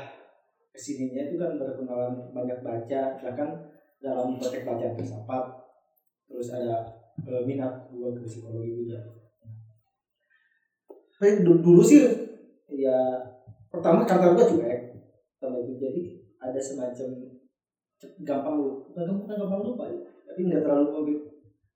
ke 0.73 0.79
sininya 0.79 1.27
itu 1.27 1.35
kan 1.37 1.59
berkenalan 1.59 2.31
banyak 2.31 2.63
baca. 2.63 3.01
Bahkan 3.19 3.49
dalam 3.99 4.39
konteks 4.39 4.63
bacaan 4.63 4.95
filsafat 4.95 5.45
terus 6.31 6.49
ada 6.55 6.87
eh, 7.27 7.43
minat 7.43 7.91
gue 7.91 8.09
ke 8.15 8.23
psikologi 8.23 8.87
juga. 8.87 9.03
Tapi 11.19 11.43
du- 11.43 11.59
dulu 11.59 11.83
sih 11.83 11.99
ya 12.71 12.95
pertama 13.69 14.07
kata 14.07 14.39
gue 14.39 14.45
cuek 14.55 14.79
sama 15.43 15.59
itu. 15.59 15.75
Jadi 15.83 16.01
ada 16.39 16.61
semacam 16.63 17.09
gampang 18.23 18.55
lupa 18.63 19.03
bukan 19.03 19.35
gampang 19.35 19.63
lupa 19.67 19.85
ya. 19.91 19.99
Tapi 20.31 20.41
nggak 20.47 20.63
terlalu 20.63 21.19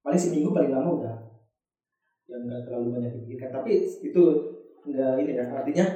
paling 0.03 0.19
seminggu 0.21 0.55
paling 0.55 0.71
lama 0.71 0.91
udah 0.99 1.12
yang 2.33 2.43
nggak 2.49 2.63
terlalu 2.65 2.89
banyak 2.97 3.11
dipikirkan 3.21 3.51
tapi 3.53 3.71
itu 4.01 4.23
nggak 4.89 5.13
ini 5.21 5.33
ya 5.37 5.45
artinya 5.53 5.87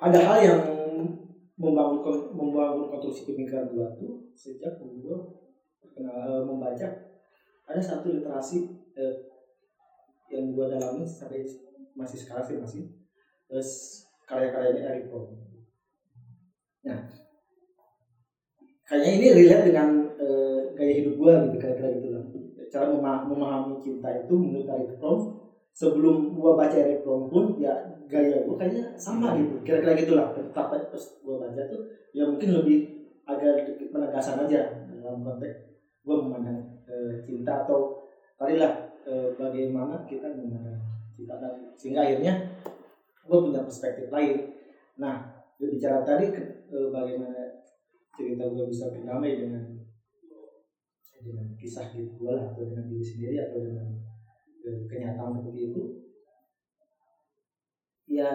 ada 0.00 0.18
hal 0.22 0.36
yang 0.40 0.60
membangun 1.60 2.00
membangun 2.32 2.88
konstruksi 2.88 3.28
pemikiran 3.28 3.68
gua 3.68 3.92
tuh 4.00 4.16
sejak 4.32 4.72
gua 4.80 5.20
kenal 5.92 6.40
membaca 6.48 6.86
ada 7.68 7.80
satu 7.82 8.08
literasi 8.08 8.64
eh, 8.96 9.14
yang 10.32 10.54
gua 10.54 10.70
dalami 10.70 11.04
sampai 11.04 11.44
masih 11.92 12.16
sekarang 12.22 12.44
sih 12.46 12.56
masih 12.56 12.82
terus 13.50 13.70
karya-karyanya 14.24 14.94
Eric 14.94 15.10
Fromm. 15.10 15.26
Nah, 16.86 17.02
kayaknya 18.86 19.10
ini 19.18 19.26
relate 19.42 19.64
dengan 19.68 19.88
eh, 20.16 20.58
gaya 20.78 20.92
hidup 20.94 21.14
gua 21.18 21.32
gitu 21.44 21.56
kira-kira 21.58 21.88
gitu. 21.98 22.06
Cara 22.70 22.86
mema- 22.86 23.26
memahami 23.26 23.82
cinta 23.82 24.06
itu 24.14 24.30
menurut 24.38 24.70
Eric 24.70 24.94
Fromm 25.02 25.34
sebelum 25.74 26.38
gua 26.38 26.54
baca 26.54 26.78
Eric 26.78 27.02
Fromm 27.02 27.26
pun 27.26 27.58
ya 27.58 27.74
gaya 28.06 28.46
gua 28.46 28.54
kayaknya 28.62 28.94
sama 28.94 29.34
gitu. 29.34 29.58
Kira-kira 29.66 29.98
gitulah 29.98 30.30
tapi 30.54 30.86
pas 30.86 31.04
gua 31.26 31.42
baca 31.42 31.60
tuh 31.66 31.82
ya 32.14 32.30
mungkin 32.30 32.62
lebih 32.62 33.10
agak 33.26 33.78
penegasan 33.90 34.46
aja 34.46 34.86
dalam 34.86 35.22
konteks 35.26 35.66
gua 36.06 36.22
memandang 36.22 36.62
eh, 36.86 37.18
cinta 37.26 37.66
atau 37.66 38.06
tadi 38.38 38.54
lah 38.54 38.94
eh, 39.02 39.34
bagaimana 39.34 40.06
kita 40.06 40.30
memandang 40.30 40.78
cinta 41.14 41.42
dan 41.42 41.74
sehingga 41.74 42.06
akhirnya 42.06 42.54
gua 43.26 43.42
punya 43.42 43.66
perspektif 43.66 44.06
lain. 44.14 44.54
Nah 44.98 45.26
bicara 45.58 46.06
tadi 46.06 46.30
eh, 46.34 46.88
bagaimana 46.94 47.62
cerita 48.14 48.46
gua 48.46 48.66
bisa 48.70 48.90
berdamai 48.94 49.38
dengan 49.42 49.69
dengan 51.20 51.46
kisah 51.56 51.92
hidup 51.92 52.16
gue 52.16 52.32
lah 52.32 52.44
atau 52.52 52.64
dengan 52.64 52.88
diri 52.88 53.04
sendiri 53.04 53.36
atau 53.40 53.58
dengan 53.60 53.86
eh, 54.64 54.80
kenyataan 54.88 55.36
seperti 55.40 55.60
itu 55.72 55.82
ya 58.10 58.30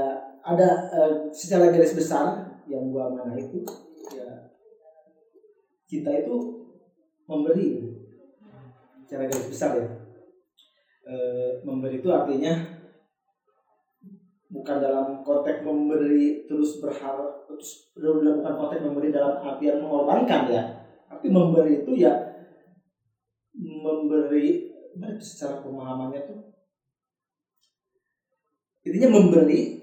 ada 0.46 0.70
eh, 0.94 1.14
secara 1.34 1.74
garis 1.74 1.98
besar 1.98 2.56
yang 2.70 2.90
gua 2.90 3.12
mana 3.12 3.38
itu 3.38 3.62
ya 4.14 4.56
cinta 5.86 6.10
itu 6.14 6.66
memberi. 7.30 7.94
Secara 9.06 9.30
garis 9.30 9.50
besar 9.50 9.78
ya. 9.78 9.88
Eh, 11.06 11.62
memberi 11.62 12.02
itu 12.02 12.10
artinya 12.10 12.82
bukan 14.50 14.78
dalam 14.82 15.22
konteks 15.22 15.62
memberi 15.62 16.50
terus 16.50 16.82
berharap 16.82 17.46
terus 17.46 17.94
bukan 17.94 18.42
konteks 18.42 18.82
memberi 18.82 19.14
dalam 19.14 19.38
artian 19.38 19.82
mengorbankan 19.82 20.50
ya. 20.50 20.64
Tapi 21.06 21.30
memberi 21.30 21.86
itu 21.86 22.02
ya 22.02 22.25
memberi 23.86 24.74
ya, 24.98 25.10
secara 25.22 25.62
pemahamannya 25.62 26.22
tuh. 26.26 26.40
Intinya 28.86 29.18
memberi 29.18 29.82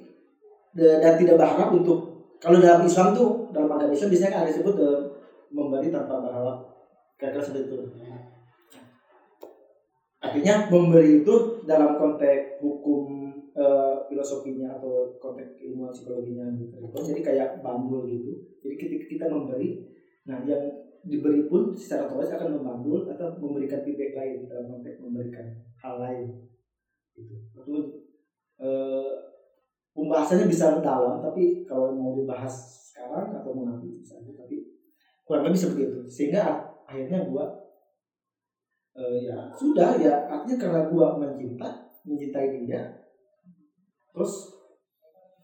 dan 0.75 1.15
tidak 1.19 1.39
berharap 1.39 1.75
untuk 1.75 1.99
kalau 2.43 2.59
dalam 2.59 2.83
Islam 2.83 3.15
tuh 3.15 3.47
dalam 3.55 3.71
agama 3.71 3.95
Islam 3.95 4.11
biasanya 4.11 4.35
kan 4.35 4.49
disebut 4.51 4.75
eh, 4.83 5.01
memberi 5.55 5.95
tanpa 5.95 6.19
berharap. 6.19 6.59
Kira-kira 7.15 7.43
seperti 7.45 7.71
itu. 7.71 7.77
Artinya 10.23 10.55
memberi 10.71 11.23
itu 11.23 11.35
dalam 11.67 11.99
konteks 11.99 12.59
hukum 12.63 13.31
eh, 13.55 13.95
filosofinya 14.11 14.75
atau 14.79 15.19
konteks 15.23 15.63
ilmu 15.63 15.91
psikologinya. 15.95 16.51
Gitu 16.59 16.75
jadi 16.83 17.21
kayak 17.23 17.49
bambul 17.63 18.11
gitu. 18.11 18.59
Jadi 18.63 18.75
kita 19.07 19.31
memberi 19.31 19.87
nah 20.23 20.39
yang 20.47 20.63
diberi 21.03 21.51
pun 21.51 21.75
secara 21.75 22.07
otomatis 22.07 22.35
akan 22.39 22.59
membandul 22.59 23.11
atau 23.11 23.35
memberikan 23.43 23.83
feedback 23.83 24.15
lain 24.15 24.47
dalam 24.47 24.71
konteks 24.71 25.03
memberikan 25.03 25.47
hal 25.83 25.99
lain 25.99 26.47
gitu. 27.19 27.35
Itu 27.59 27.77
eh, 28.63 29.11
pembahasannya 29.93 30.47
bisa 30.47 30.79
dalam 30.79 31.19
tapi 31.19 31.67
kalau 31.67 31.93
mau 31.93 32.15
dibahas 32.15 32.55
sekarang 32.93 33.35
atau 33.35 33.51
mau 33.51 33.67
nanti 33.67 33.99
bisa 33.99 34.23
aja 34.23 34.33
tapi 34.39 34.79
kurang 35.27 35.51
lebih 35.51 35.59
seperti 35.59 35.83
itu 35.91 36.01
sehingga 36.07 36.43
akhirnya 36.87 37.27
gua 37.27 37.51
eh, 38.95 39.27
ya 39.27 39.51
sudah 39.53 39.99
ya 39.99 40.31
artinya 40.31 40.57
karena 40.57 40.81
gua 40.87 41.19
mencinta 41.19 41.69
mencintai 42.07 42.63
dia 42.63 42.81
terus 44.15 44.55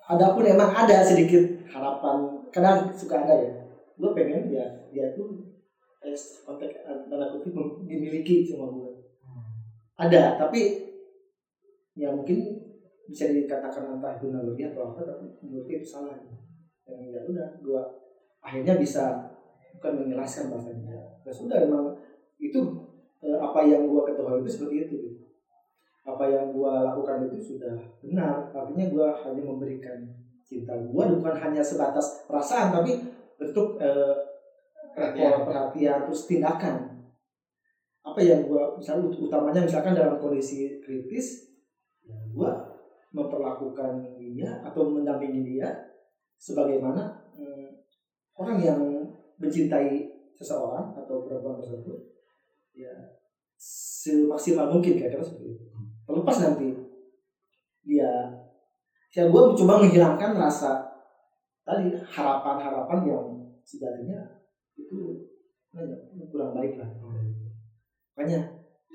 adapun 0.07 0.45
emang 0.47 0.71
ada 0.71 1.03
sedikit 1.03 1.67
harapan 1.69 2.47
kadang 2.55 2.89
suka 2.95 3.27
ada 3.27 3.35
ya 3.37 3.53
gue 3.99 4.11
pengen 4.15 4.49
ya 4.55 4.67
dia 4.95 5.13
tuh 5.19 5.48
eh, 6.09 6.17
konteks 6.45 6.75
tanda 7.09 7.27
kutip 7.33 7.55
dimiliki 7.85 8.49
sama 8.49 8.73
gue 8.73 8.93
ada 9.99 10.39
tapi 10.39 10.89
ya 11.99 12.15
mungkin 12.15 12.69
bisa 13.09 13.33
dikatakan 13.33 13.99
entah 13.99 14.21
itu 14.21 14.29
naluri 14.29 14.69
atau 14.69 14.93
apa 14.93 15.01
tapi 15.03 15.27
menurut 15.41 15.65
gue 15.65 15.81
itu 15.81 15.89
salah. 15.89 16.13
Yang 16.85 17.01
ya 17.09 17.21
udah 17.25 17.49
gue 17.65 17.83
akhirnya 18.45 18.77
bisa 18.77 19.33
bukan 19.81 20.05
menjelaskan 20.05 20.53
bahasanya. 20.53 20.95
Ya 21.25 21.33
sudah 21.33 21.65
emang 21.65 21.97
itu 22.37 22.61
eh, 23.25 23.39
apa 23.41 23.65
yang 23.65 23.89
gue 23.89 24.03
ketahui 24.07 24.45
itu 24.45 24.51
seperti 24.53 24.77
itu 24.87 24.97
gitu. 25.09 25.25
apa 26.09 26.25
yang 26.25 26.57
gue 26.57 26.73
lakukan 26.89 27.29
itu 27.29 27.37
sudah 27.37 27.77
benar 28.01 28.49
artinya 28.49 28.89
gue 28.89 29.09
hanya 29.25 29.43
memberikan 29.45 29.99
cinta. 30.45 30.73
Gue 30.77 31.05
bukan 31.17 31.35
hanya 31.37 31.61
sebatas 31.65 32.25
perasaan 32.29 32.73
tapi 32.73 32.97
bentuk 33.41 33.81
eh, 33.81 34.15
Perhatian. 34.99 35.47
perhatian 35.47 35.99
terus 36.05 36.23
tindakan 36.27 36.75
apa 38.03 38.21
yang 38.25 38.51
gua 38.51 38.75
misalnya 38.75 39.07
ut- 39.07 39.21
utamanya 39.31 39.63
misalkan 39.63 39.95
dalam 39.95 40.19
kondisi 40.19 40.83
kritis 40.83 41.55
ya 42.03 42.17
gua 42.35 42.67
memperlakukan 43.15 44.19
dia 44.19 44.61
atau 44.67 44.91
mendampingi 44.91 45.41
dia 45.47 45.71
sebagaimana 46.37 47.25
hmm, 47.33 47.79
orang 48.37 48.59
yang 48.59 48.81
mencintai 49.39 50.19
seseorang 50.35 50.95
atau 50.95 51.23
perempuan 51.25 51.59
tersebut 51.59 51.99
ya 52.75 52.93
semaksimal 53.59 54.71
mungkin 54.71 54.95
kira-kira 54.95 55.19
seperti 55.19 55.59
itu 55.59 55.65
terlepas 56.07 56.37
nanti 56.47 56.69
dia 57.83 58.11
ya 59.11 59.23
gue 59.27 59.43
coba 59.59 59.83
menghilangkan 59.83 60.37
rasa 60.39 60.79
tadi 61.67 61.91
harapan-harapan 61.97 63.01
yang 63.03 63.25
sejatinya 63.67 64.38
itu 64.79 64.99
ya, 65.75 65.83
kurang 66.31 66.55
baik 66.55 66.79
lah 66.79 66.91
makanya 68.15 68.41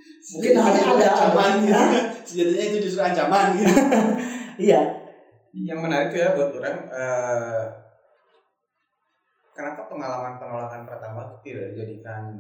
mungkin 0.04 0.52
ada 0.58 0.82
ada 0.84 1.06
ancaman 1.16 1.52
gitu. 1.64 1.74
Hah? 1.80 1.92
Sejatinya 2.24 2.66
itu 2.68 2.78
justru 2.88 3.02
ancaman 3.04 3.46
gitu. 3.56 3.76
iya 4.72 4.82
yang 5.54 5.80
menarik 5.86 6.10
tuh 6.10 6.20
ya 6.20 6.34
buat 6.34 6.50
orang 6.58 6.78
eh, 6.90 7.64
kenapa 9.54 9.86
pengalaman 9.86 10.42
penolakan 10.42 10.82
pertama 10.90 11.22
tidak 11.46 11.78
dijadikan 11.78 12.34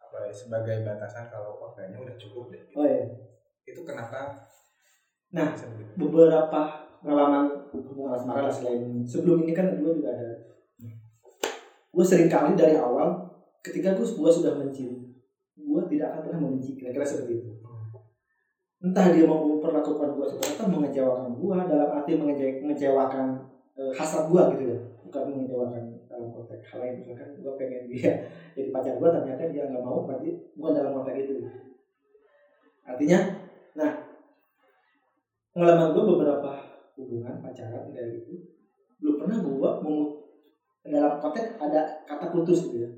apa 0.00 0.16
ya, 0.24 0.32
sebagai 0.32 0.82
batasan 0.88 1.28
kalau 1.28 1.60
wah 1.60 1.70
kayaknya 1.76 2.00
udah 2.00 2.16
cukup 2.16 2.48
deh 2.48 2.62
oh 2.74 2.86
iya 2.88 3.06
itu 3.68 3.80
kenapa 3.84 4.48
Nah. 5.32 5.48
beberapa 5.96 6.60
pengalaman 7.00 7.72
hubungan 7.72 8.12
asmara 8.12 8.44
lah 8.44 8.52
selain 8.52 9.00
sebelum 9.00 9.48
ini 9.48 9.56
kan 9.56 9.80
gue 9.80 9.96
juga 9.96 10.12
ada 10.12 10.51
gue 11.92 12.04
sering 12.04 12.32
kali 12.32 12.56
dari 12.56 12.80
awal 12.80 13.20
ketika 13.60 13.92
gue 13.92 14.06
gue 14.08 14.30
sudah 14.32 14.56
mencintai 14.56 15.02
gue 15.72 15.82
tidak 15.96 16.06
akan 16.12 16.20
pernah 16.28 16.40
membenci. 16.44 16.70
Kira-kira 16.76 17.04
seperti 17.04 17.32
itu. 17.40 17.50
Entah 18.82 19.14
dia 19.14 19.24
mau 19.24 19.46
memperlakukan 19.46 20.18
gue 20.18 20.26
seperti 20.26 20.58
apa 20.58 20.64
mengecewakan 20.66 21.38
gue 21.38 21.56
dalam 21.70 21.88
arti 21.94 22.12
mengece- 22.18 22.60
mengecewakan 22.60 23.26
eh, 23.78 23.92
hasrat 23.94 24.26
gue 24.28 24.42
gitu 24.56 24.64
ya. 24.74 24.78
Bukan 25.06 25.22
mengecewakan 25.32 25.82
dalam 26.10 26.28
konteks 26.34 26.64
hal 26.72 26.78
lain. 26.82 26.94
Misalkan 27.00 27.28
gue 27.38 27.52
pengen 27.56 27.82
dia 27.88 28.10
jadi 28.58 28.68
pacar 28.74 28.98
gue 28.98 29.08
ternyata 29.08 29.42
dia 29.48 29.62
nggak 29.70 29.84
mau 29.84 30.04
berarti 30.04 30.28
bukan 30.58 30.72
dalam 30.76 30.92
konteks 30.98 31.18
itu. 31.24 31.34
Artinya 32.82 33.18
nah 33.72 33.92
pengalaman 35.56 35.96
gue 35.96 36.04
beberapa 36.04 36.52
hubungan 36.96 37.40
pacaran 37.40 37.88
kayak 37.88 38.20
gitu 38.20 38.52
belum 39.00 39.16
pernah 39.24 39.38
gue 39.40 39.70
dalam 40.82 41.22
konteks 41.22 41.62
ada 41.62 41.86
kata 42.02 42.26
putus 42.34 42.66
gitu 42.66 42.82
ya. 42.82 42.88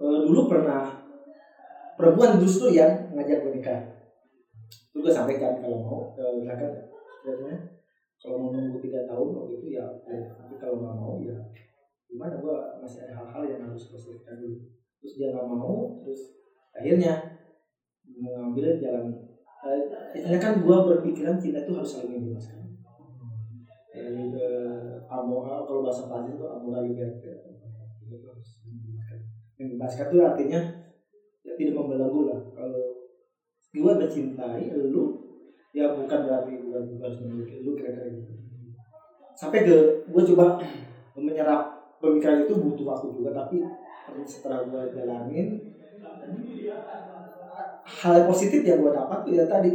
Eh, 0.00 0.18
dulu 0.24 0.48
pernah 0.48 0.88
perempuan 1.94 2.40
justru 2.40 2.72
yang 2.72 3.12
ngajak 3.12 3.44
gue 3.44 3.52
nikah. 3.52 3.78
Itu 4.90 4.98
gue 5.04 5.12
sampaikan 5.12 5.60
kalau 5.60 5.76
mau 5.78 5.98
eh, 6.16 6.32
misalkan 6.40 6.72
sebenarnya. 7.20 7.56
Kalau 8.24 8.40
mau 8.40 8.48
nunggu 8.56 8.80
tiga 8.80 9.04
tahun 9.04 9.36
waktu 9.36 9.52
itu 9.60 9.66
ya 9.76 9.84
oke. 9.84 10.16
tapi 10.40 10.54
kalau 10.56 10.80
nggak 10.80 10.96
mau 10.96 11.12
ya 11.20 11.36
gimana? 12.08 12.40
Gue 12.40 12.56
masih 12.80 13.04
ada 13.04 13.12
hal-hal 13.20 13.42
yang 13.44 13.60
harus 13.68 13.84
gue 13.84 14.00
selesaikan 14.00 14.40
dulu. 14.40 14.56
Terus 15.04 15.12
dia 15.20 15.28
nggak 15.28 15.44
mau 15.44 16.00
terus 16.00 16.32
akhirnya 16.72 17.20
mengambil 18.08 18.72
jalan 18.80 19.12
eh, 19.68 19.80
istilahnya 20.16 20.40
kan 20.40 20.52
gue 20.64 20.76
berpikiran 20.88 21.36
cinta 21.36 21.60
itu 21.60 21.72
harus 21.76 21.90
saling 21.92 22.16
amora 25.24 25.64
kalau 25.66 25.80
bahasa 25.84 26.04
Prancis 26.08 26.36
itu 26.36 26.44
amora 26.46 26.78
liberté 26.84 27.32
itu 28.04 28.16
membebaskan 29.58 30.06
itu 30.10 30.16
artinya 30.20 30.60
ya 31.46 31.52
tidak 31.56 31.74
membelenggu 31.78 32.20
lah 32.28 32.38
kalau 32.52 32.82
gue 33.74 33.92
mencintai 33.98 34.64
lu 34.92 35.02
ya 35.74 35.90
bukan 35.90 36.18
berarti 36.26 36.52
gue 36.54 36.78
harus 37.02 37.18
memiliki 37.18 37.58
lu 37.66 37.74
kira-kira 37.74 38.06
gitu. 38.06 38.32
Sampai 39.34 39.66
ke 39.66 39.74
gue 40.06 40.22
coba 40.34 40.54
menyerap 41.18 41.60
pemikiran 41.98 42.46
itu 42.46 42.54
butuh 42.54 42.86
waktu 42.86 43.06
juga 43.14 43.30
tapi 43.34 43.58
setelah 44.26 44.62
gue 44.62 44.80
jalanin 44.94 45.46
hal 47.84 48.16
positif 48.28 48.60
yang 48.64 48.78
gue 48.80 48.92
dapat 48.92 49.18
tuh 49.24 49.32
ya 49.34 49.44
tadi 49.48 49.70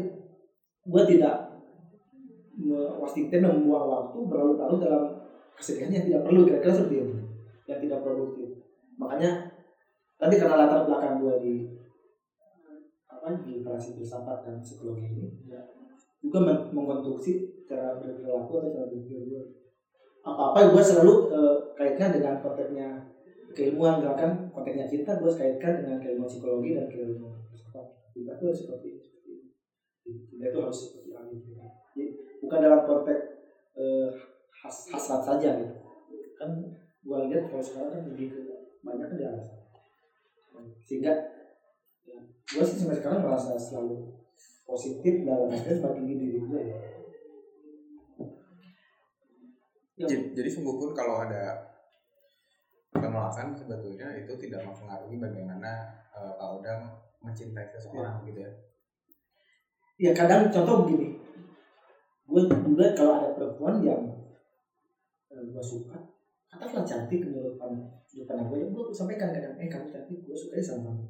gue 0.86 1.02
tidak 1.06 1.36
me- 2.60 2.94
wastingkan 3.00 3.42
membuang 3.46 3.86
waktu 3.88 4.18
berlarut-larut 4.28 4.80
dalam 4.80 5.02
kesedihan 5.60 5.92
yang 5.92 6.06
tidak 6.08 6.22
perlu 6.24 6.48
kira-kira 6.48 6.74
seperti 6.74 6.96
itu. 7.04 7.16
Yang 7.68 7.80
tidak 7.86 8.00
produktif. 8.02 8.48
Makanya 8.96 9.30
tadi 10.16 10.36
karena 10.40 10.56
latar 10.66 10.88
belakang 10.88 11.20
gue 11.24 11.36
di 11.44 11.54
apa 13.10 13.36
di 13.44 13.60
operasi 13.60 14.00
filsafat 14.00 14.48
dan 14.48 14.56
psikologi 14.64 15.12
ini 15.12 15.28
ya, 15.50 15.60
juga 16.24 16.40
men- 16.40 16.72
mengkonstruksi 16.72 17.66
cara 17.68 18.00
berperilaku 18.00 18.52
atau 18.64 18.70
cara 18.72 18.86
berpikir 18.88 19.28
gue 19.28 19.42
apa-apa 20.24 20.72
gue 20.72 20.82
selalu 20.84 21.14
eh, 21.32 21.56
kaitkan 21.76 22.16
dengan 22.16 22.40
konteksnya 22.40 23.02
keilmuan 23.52 24.00
misalkan 24.00 24.48
konteksnya 24.56 24.86
cinta 24.88 25.20
gue 25.20 25.32
kaitkan 25.32 25.84
dengan 25.84 25.98
keilmuan 26.00 26.30
psikologi 26.30 26.76
dan 26.76 26.86
keilmuan 26.88 27.36
filsafat. 27.50 27.86
Cinta 28.14 28.36
itu 28.38 28.44
harus 28.46 28.60
seperti 28.64 28.88
ini 28.96 29.04
cinta 30.30 30.46
itu 30.48 30.60
harus 30.62 30.78
seperti 30.78 31.10
ini 31.12 31.36
jadi 31.92 32.04
bukan 32.40 32.60
dalam 32.62 32.82
konteks 32.88 33.22
eh, 33.76 34.08
has, 34.64 34.76
hasrat 34.92 35.22
saja 35.24 35.50
gitu 35.60 35.76
kan 36.40 36.50
gue 37.00 37.20
lihat 37.32 37.44
kalau 37.52 37.64
sekarang 37.64 37.92
kan 37.92 38.02
lebih 38.12 38.28
ke 38.32 38.40
banyak 38.84 39.08
kan 39.08 39.16
di 39.16 39.24
sana. 39.24 39.44
sehingga 40.84 41.14
ya, 42.08 42.18
gue 42.24 42.64
sih 42.64 42.78
sampai 42.80 43.00
sekarang 43.00 43.24
merasa 43.24 43.56
selalu 43.56 44.08
positif 44.64 45.24
dalam 45.24 45.52
artian 45.52 45.80
bagi 45.84 46.04
diri 46.16 46.40
gue 46.40 46.62
ya. 46.64 46.80
Ya, 50.00 50.08
Jadi, 50.08 50.32
jadi 50.32 50.48
sungguh 50.48 50.80
pun 50.80 50.96
kalau 50.96 51.20
ada 51.20 51.60
penolakan 52.96 53.52
sebetulnya 53.52 54.16
itu 54.16 54.32
tidak 54.48 54.64
mempengaruhi 54.64 55.20
bagaimana 55.20 55.72
eh, 56.16 56.34
Pak 56.40 56.50
Odang 56.56 56.88
mencintai 57.20 57.68
seseorang 57.76 58.24
gitu 58.24 58.40
ya. 58.48 58.52
ya 60.00 60.12
kadang 60.16 60.48
contoh 60.48 60.88
begini 60.88 61.20
gue 62.30 62.42
juga 62.64 62.96
kalau 62.96 63.20
ada 63.20 63.36
perempuan 63.36 63.84
yang 63.84 64.00
gue 65.30 65.64
suka. 65.64 65.98
Katakanlah 66.50 66.86
cantik 66.86 67.22
menurut 67.30 67.62
pan 67.62 67.78
depan 68.10 68.50
gue 68.50 68.66
gue 68.74 68.84
sampaikan 68.90 69.30
kadang 69.30 69.54
eh 69.62 69.70
kamu 69.70 69.94
cantik 69.94 70.18
gue 70.26 70.34
suka 70.34 70.58
sama 70.58 70.90
kamu. 70.90 71.06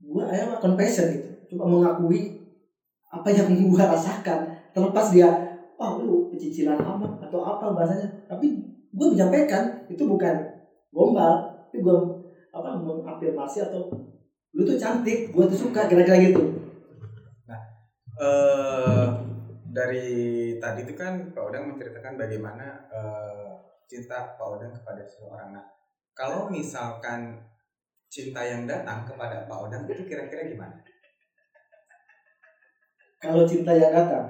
Gue 0.00 0.24
ayah 0.32 0.56
confession 0.56 1.12
gitu. 1.12 1.28
Cuma 1.52 1.68
mengakui 1.68 2.40
apa 3.12 3.28
yang 3.28 3.52
gue 3.72 3.82
rasakan. 3.84 4.48
Terlepas 4.72 5.12
dia 5.12 5.28
oh 5.76 6.00
lu 6.00 6.32
pecicilan 6.32 6.80
apa 6.80 7.20
atau 7.28 7.40
apa 7.44 7.76
bahasanya. 7.76 8.08
Tapi 8.24 8.46
gue 8.94 9.06
menyampaikan 9.12 9.84
itu 9.92 10.08
bukan 10.08 10.34
gombal 10.88 11.68
tapi 11.68 11.82
gue 11.82 11.96
apa 12.54 12.78
mengafirmasi 12.78 13.66
atau 13.68 13.90
lu 14.54 14.62
tuh 14.62 14.78
cantik 14.80 15.34
gue 15.34 15.44
tuh 15.52 15.58
suka 15.68 15.84
kira-kira 15.90 16.32
gitu. 16.32 16.40
Eh 18.14 19.33
dari 19.74 20.06
tadi 20.62 20.86
itu 20.86 20.94
kan 20.94 21.34
Pak 21.34 21.42
Odang 21.42 21.74
menceritakan 21.74 22.14
bagaimana 22.14 22.86
eh, 22.88 23.50
cinta 23.90 24.38
Pak 24.38 24.46
Odang 24.46 24.70
kepada 24.70 25.02
seseorang. 25.02 25.50
Nah, 25.50 25.66
kalau 26.14 26.46
misalkan 26.46 27.42
cinta 28.06 28.46
yang 28.46 28.70
datang 28.70 29.02
kepada 29.02 29.50
Pak 29.50 29.58
Odang 29.58 29.82
itu 29.90 30.06
kira-kira 30.06 30.46
gimana? 30.46 30.78
kalau 33.24 33.48
cinta 33.48 33.72
yang 33.72 33.88
datang 33.88 34.28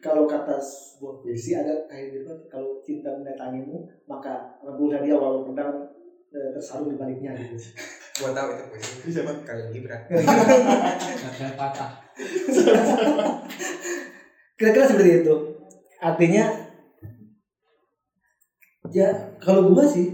kalau 0.00 0.24
kata 0.24 0.56
sebuah 0.56 1.20
puisi 1.20 1.52
ada 1.52 1.84
kayak 1.84 2.16
gitu 2.16 2.32
kalau 2.48 2.80
cinta 2.80 3.12
mendatangimu 3.12 3.84
maka 4.08 4.56
rebutlah 4.64 5.04
dia 5.04 5.12
walau 5.12 5.44
pedang 5.44 5.84
eh, 6.32 6.48
tersarung 6.56 6.88
di 6.88 6.96
baliknya 6.96 7.36
gitu 7.36 7.76
Gua 8.16 8.32
tahu 8.32 8.48
itu 8.56 8.64
puisi 8.72 9.12
siapa 9.12 9.28
kali 9.44 9.76
Gibran. 9.76 10.00
Kadang 11.20 11.52
patah. 11.52 12.00
kira-kira 14.56 14.84
seperti 14.88 15.10
itu. 15.22 15.34
Artinya 16.00 16.44
ya 18.94 19.08
kalau 19.42 19.70
gua 19.70 19.84
sih 19.86 20.06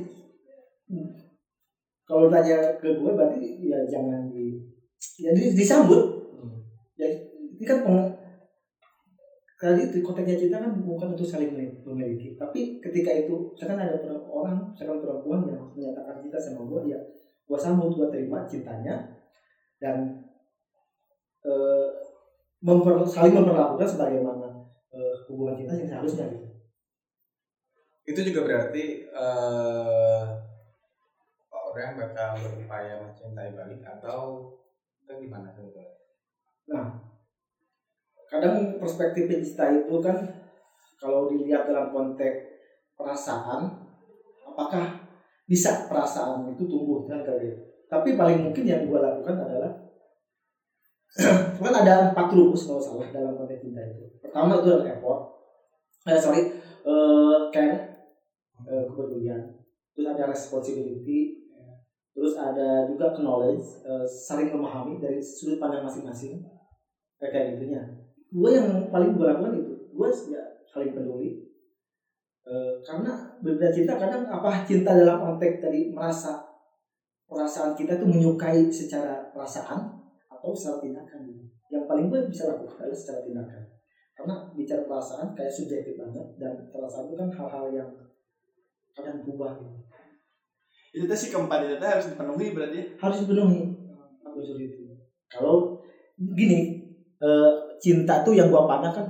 kalau 2.09 2.26
tanya 2.33 2.57
ke 2.81 2.88
gue 2.98 3.11
berarti 3.16 3.38
ya 3.70 3.78
jangan 3.92 4.20
di 4.31 4.44
ya 5.22 5.31
di- 5.37 5.55
disambut. 5.59 6.00
Ya 6.98 7.07
ini 7.59 7.64
kan 7.68 7.78
peng, 7.85 7.98
tadi 9.61 9.81
itu 9.87 9.96
konteksnya 10.02 10.37
cinta 10.40 10.57
kan 10.59 10.72
bukan 10.83 11.14
untuk 11.14 11.26
saling 11.28 11.50
memiliki. 11.87 12.35
Tapi 12.35 12.83
ketika 12.83 13.11
itu 13.14 13.55
misalkan 13.55 13.78
ada 13.78 13.94
orang 14.26 14.74
misalkan 14.74 14.98
perempuan 14.98 15.40
yang 15.46 15.62
menyatakan 15.76 16.18
cinta 16.18 16.38
sama 16.42 16.66
gue 16.66 16.90
ya 16.90 16.98
gue 17.46 17.59
sambut 17.59 17.90
gue 17.94 18.07
terima 18.11 18.42
cintanya 18.50 18.94
dan 19.83 20.24
eh, 21.44 21.82
memper, 22.62 23.03
saling 23.05 23.35
memperlakukan 23.35 23.85
sebagaimana 23.85 24.48
eh, 24.94 25.14
hubungan 25.29 25.59
cinta 25.59 25.75
yang 25.77 25.88
seharusnya 25.90 26.25
gitu. 26.31 26.48
Itu 28.03 28.20
juga 28.33 28.40
berarti 28.42 28.85
Pak 31.46 31.62
Odang 31.70 31.94
bakal 31.94 32.31
berupaya 32.42 32.98
mencintai 32.98 33.55
balik 33.55 33.83
atau 33.87 34.51
itu 35.03 35.12
gimana 35.27 35.51
sebetulnya? 35.55 36.03
kadang 38.33 38.81
perspektif 38.81 39.29
pencinta 39.29 39.68
itu 39.77 39.94
kan 40.01 40.16
kalau 40.96 41.29
dilihat 41.29 41.68
dalam 41.68 41.92
konteks 41.92 42.64
perasaan 42.96 43.68
apakah 44.48 45.05
bisa 45.44 45.85
perasaan 45.85 46.48
itu 46.48 46.64
tumbuh 46.64 47.05
kan 47.05 47.20
kali 47.20 47.53
tapi 47.92 48.16
paling 48.16 48.48
mungkin 48.48 48.64
yang 48.64 48.88
gue 48.88 48.96
lakukan 48.96 49.37
adalah 49.37 49.82
kan 51.62 51.75
ada 51.85 52.12
empat 52.12 52.33
rumus 52.33 52.64
kalau 52.64 52.81
salah 52.81 53.09
dalam 53.12 53.37
konteks 53.37 53.61
cinta 53.61 53.85
itu. 53.85 54.09
Pertama 54.25 54.57
itu 54.57 54.68
adalah 54.72 54.88
effort 54.96 55.20
eh 56.09 56.18
sorry. 56.18 56.42
Eh 56.83 57.38
care 57.55 57.77
eh, 58.66 58.83
kepedulian 58.88 59.62
terus 59.92 60.09
ada 60.09 60.25
responsibility. 60.33 61.38
Terus 62.12 62.37
ada 62.37 62.88
juga 62.88 63.16
knowledge. 63.16 63.85
Eh, 63.88 64.05
saling 64.05 64.53
memahami 64.53 65.01
dari 65.01 65.20
sudut 65.20 65.57
pandang 65.57 65.85
masing-masing. 65.85 66.44
Kayak 67.16 67.31
kayak 67.33 67.46
gitunya. 67.57 67.83
Gue 68.33 68.51
yang 68.53 68.68
paling 68.92 69.16
gue 69.16 69.25
lakukan 69.25 69.57
itu. 69.57 69.72
Gue 69.92 70.09
ya 70.29 70.61
saling 70.68 70.92
peduli. 70.92 71.53
Eh, 72.42 72.72
karena 72.85 73.38
berbeda 73.40 73.70
cinta 73.70 73.96
kadang 73.96 74.27
apa 74.27 74.66
cinta 74.66 74.92
dalam 74.92 75.22
konteks 75.22 75.62
tadi 75.62 75.94
merasa 75.94 76.42
perasaan 77.31 77.72
kita 77.79 77.96
tuh 77.96 78.11
menyukai 78.11 78.66
secara 78.68 79.31
perasaan 79.33 80.02
atau 80.42 80.50
secara 80.50 80.83
tindakan. 80.83 81.22
Yang 81.70 81.85
paling 81.87 82.07
gue 82.11 82.20
bisa 82.26 82.50
lakukan 82.50 82.83
adalah 82.83 82.98
secara 82.98 83.20
tindakan. 83.22 83.62
Karena 84.12 84.35
bicara 84.52 84.83
perasaan 84.85 85.31
kayak 85.38 85.55
subjektif 85.55 85.94
banget 85.94 86.26
dan 86.37 86.52
perasaan 86.68 87.07
itu 87.07 87.14
kan 87.14 87.28
hal-hal 87.31 87.64
yang 87.70 87.90
kadang 88.92 89.22
berubah 89.22 89.55
gitu. 89.62 89.70
Itu 90.92 91.05
teh 91.09 91.16
si 91.16 91.33
keempat 91.33 91.64
itu 91.64 91.78
harus 91.81 92.11
dipenuhi 92.11 92.52
berarti. 92.52 92.81
harus 92.98 93.24
dipenuhi. 93.24 93.72
Aku 94.26 94.37
unsur 94.42 94.59
itu. 94.61 94.85
Kalau 95.31 95.81
gini 96.18 96.90
eh, 97.22 97.50
cinta 97.81 98.20
tuh 98.20 98.37
yang 98.37 98.52
gua 98.52 98.68
pandang 98.68 98.92
kan 98.92 99.07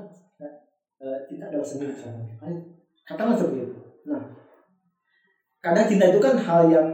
eh, 1.03 1.19
cinta 1.27 1.51
adalah 1.51 1.67
seni 1.67 1.91
misalnya 1.91 2.23
katakanlah 3.03 3.41
seperti 3.41 3.67
itu. 3.67 3.79
Nah 4.07 4.23
kadang 5.59 5.87
cinta 5.91 6.07
itu 6.07 6.21
kan 6.23 6.39
hal 6.39 6.71
yang 6.71 6.87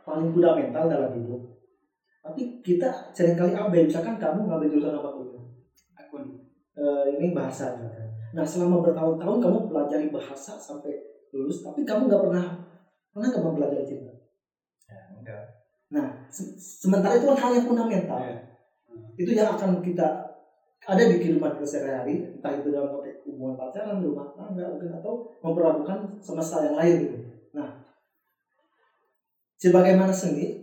paling 0.00 0.32
fundamental 0.32 0.88
dalam 0.88 1.12
hidup 1.12 1.59
tapi 2.20 2.60
kita 2.60 3.10
sering 3.16 3.34
kali 3.36 3.52
abai 3.56 3.80
misalkan 3.88 4.20
kamu 4.20 4.44
ngambil 4.48 4.68
jurusan 4.68 4.92
apa 4.96 5.08
pun 5.08 5.24
Akun. 5.96 6.24
Eh, 6.76 7.04
ini 7.18 7.32
bahasa 7.34 7.72
misalkan 7.76 8.06
nah 8.30 8.46
selama 8.46 8.78
bertahun-tahun 8.84 9.38
kamu 9.42 9.58
pelajari 9.66 10.06
bahasa 10.12 10.54
sampai 10.60 10.92
lulus 11.34 11.64
tapi 11.64 11.82
kamu 11.82 12.06
nggak 12.06 12.22
pernah 12.22 12.44
pernah 13.10 13.26
nggak 13.30 13.44
mempelajari 13.44 13.84
cinta 13.86 14.12
Ya, 14.90 15.00
enggak. 15.14 15.42
Nah, 15.94 16.06
se- 16.30 16.54
sementara 16.58 17.14
itu 17.14 17.26
kan 17.30 17.38
hal 17.38 17.50
yang 17.54 17.66
fundamental. 17.66 18.18
Iya. 18.18 18.34
Itu 19.14 19.30
yang 19.34 19.54
akan 19.54 19.78
kita 19.82 20.06
ada 20.82 21.02
di 21.06 21.14
kehidupan 21.20 21.54
kita 21.54 21.66
sehari-hari, 21.66 22.14
entah 22.34 22.52
itu 22.56 22.68
dalam 22.72 22.90
konteks 22.90 23.22
hubungan 23.28 23.54
pacaran, 23.54 24.02
rumah 24.02 24.26
tangga, 24.34 24.66
mungkin 24.66 24.90
atau 24.90 25.30
memperlakukan 25.44 26.18
semesta 26.18 26.64
yang 26.66 26.74
lain 26.74 26.94
gitu. 27.06 27.16
Nah, 27.54 27.68
sebagaimana 29.60 30.12
seni, 30.12 30.59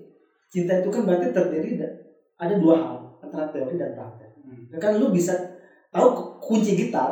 cinta 0.51 0.71
itu 0.79 0.87
kan 0.93 1.01
berarti 1.07 1.27
terdiri 1.35 1.69
da- 1.79 1.91
ada 2.37 2.53
dua 2.55 2.73
hal 2.77 2.95
antara 3.23 3.43
teori 3.49 3.75
dan 3.75 3.91
praktek. 3.95 4.29
Hmm. 4.37 4.59
Kan 4.79 4.91
lu 4.99 5.07
bisa 5.09 5.33
tahu 5.93 6.07
kunci 6.43 6.71
gitar, 6.77 7.11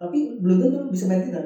tapi 0.00 0.38
belum 0.40 0.56
tentu 0.60 0.76
lu 0.80 0.88
bisa 0.88 1.04
main 1.08 1.20
gitar. 1.20 1.42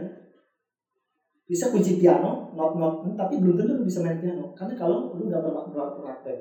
Bisa 1.47 1.71
kunci 1.71 1.95
piano, 1.95 2.51
not-not, 2.59 2.93
tapi 3.15 3.39
belum 3.39 3.55
tentu 3.55 3.71
lu 3.79 3.83
bisa 3.87 4.03
main 4.03 4.19
piano. 4.19 4.51
Karena 4.59 4.75
kalau 4.75 5.15
lu 5.15 5.25
pernah 5.71 5.87
praktek. 5.95 6.37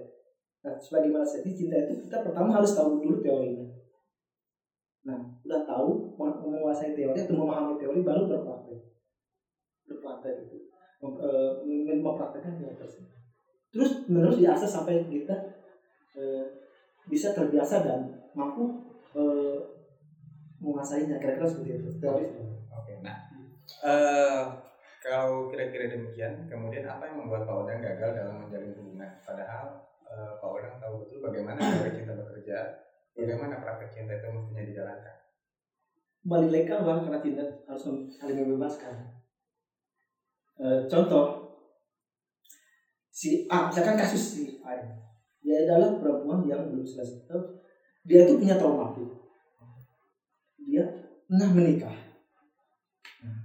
Nah, 0.66 0.74
sebagaimana 0.82 1.26
seni 1.30 1.54
cinta 1.54 1.78
itu 1.78 1.94
kita 2.04 2.18
pertama 2.26 2.50
harus 2.58 2.74
tahu 2.74 2.98
dulu 2.98 3.16
teorinya. 3.22 3.62
Nah, 5.08 5.20
udah 5.46 5.60
tahu 5.70 5.88
meng- 6.20 6.40
menguasai 6.52 6.92
teori 6.98 7.18
atau 7.24 7.36
memahami 7.40 7.74
teori 7.80 8.00
baru 8.08 8.22
berpraktek. 8.30 8.78
Berpraktek 9.88 10.34
itu. 10.46 10.56
Eh, 11.06 11.50
mem- 11.86 12.02
Mempraktekkan 12.06 12.54
teori 12.58 12.76
tersebut. 12.82 13.15
Terus 13.76 14.08
menerus 14.08 14.40
diasah 14.40 14.70
sampai 14.72 15.04
kita 15.04 15.36
eh, 16.16 16.48
bisa 17.12 17.36
terbiasa 17.36 17.84
dan 17.84 18.08
mampu 18.32 18.72
eh, 19.12 19.60
menguasainya 20.64 21.20
kira-kira 21.20 21.44
seperti 21.44 21.84
itu 21.84 21.92
Oke, 22.72 22.94
nah 23.04 23.20
eh 23.84 24.44
kalau 25.04 25.52
kira-kira 25.52 25.92
demikian, 25.92 26.48
kemudian 26.48 26.88
apa 26.88 27.06
yang 27.06 27.22
membuat 27.22 27.46
Pak 27.46 27.68
Odang 27.68 27.78
gagal 27.84 28.16
dalam 28.16 28.42
menjalin 28.42 28.74
hubungan? 28.80 29.12
Padahal 29.28 29.84
eh, 30.08 30.32
Pak 30.40 30.50
Odang 30.50 30.80
tahu 30.80 31.04
betul 31.04 31.20
bagaimana 31.20 31.60
teori 31.60 31.92
cinta 32.00 32.16
bekerja, 32.16 32.58
bagaimana 33.12 33.60
praktek 33.60 33.92
cinta 33.92 34.16
itu 34.16 34.32
mestinya 34.32 34.64
dijalankan. 34.64 35.16
balik 36.26 36.50
lagi 36.50 36.66
kan 36.66 36.82
orang 36.82 37.06
karena 37.06 37.20
cinta 37.22 37.44
harus 37.70 37.86
saling 38.18 38.38
membebaskan 38.42 38.98
Eh, 40.56 40.88
contoh 40.88 41.45
si 43.16 43.48
A 43.48 43.72
misalkan 43.72 43.96
kasus 43.96 44.36
si 44.36 44.60
A 44.68 44.76
dia 45.46 45.62
adalah 45.62 46.02
perempuan 46.02 46.42
yang 46.50 46.74
belum 46.74 46.82
selesai. 46.82 47.22
Dia 48.02 48.26
itu 48.26 48.42
punya 48.42 48.58
trauma. 48.58 48.98
Dia 50.58 50.82
pernah 51.30 51.54
menikah. 51.54 51.94
Nah, 53.22 53.38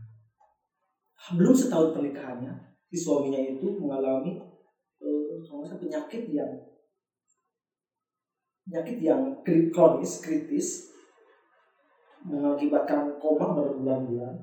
belum 1.36 1.52
setahun 1.52 1.92
pernikahannya 1.92 2.56
si 2.88 2.96
suaminya 2.96 3.36
itu 3.36 3.76
mengalami 3.76 4.40
eh, 5.04 5.38
salah 5.44 5.76
penyakit 5.76 6.32
yang 6.32 6.48
penyakit 8.64 8.96
yang 9.04 9.20
kronis 9.44 10.24
kritis 10.24 10.88
mengakibatkan 12.24 13.16
koma 13.20 13.56
berbulan-bulan 13.56 14.34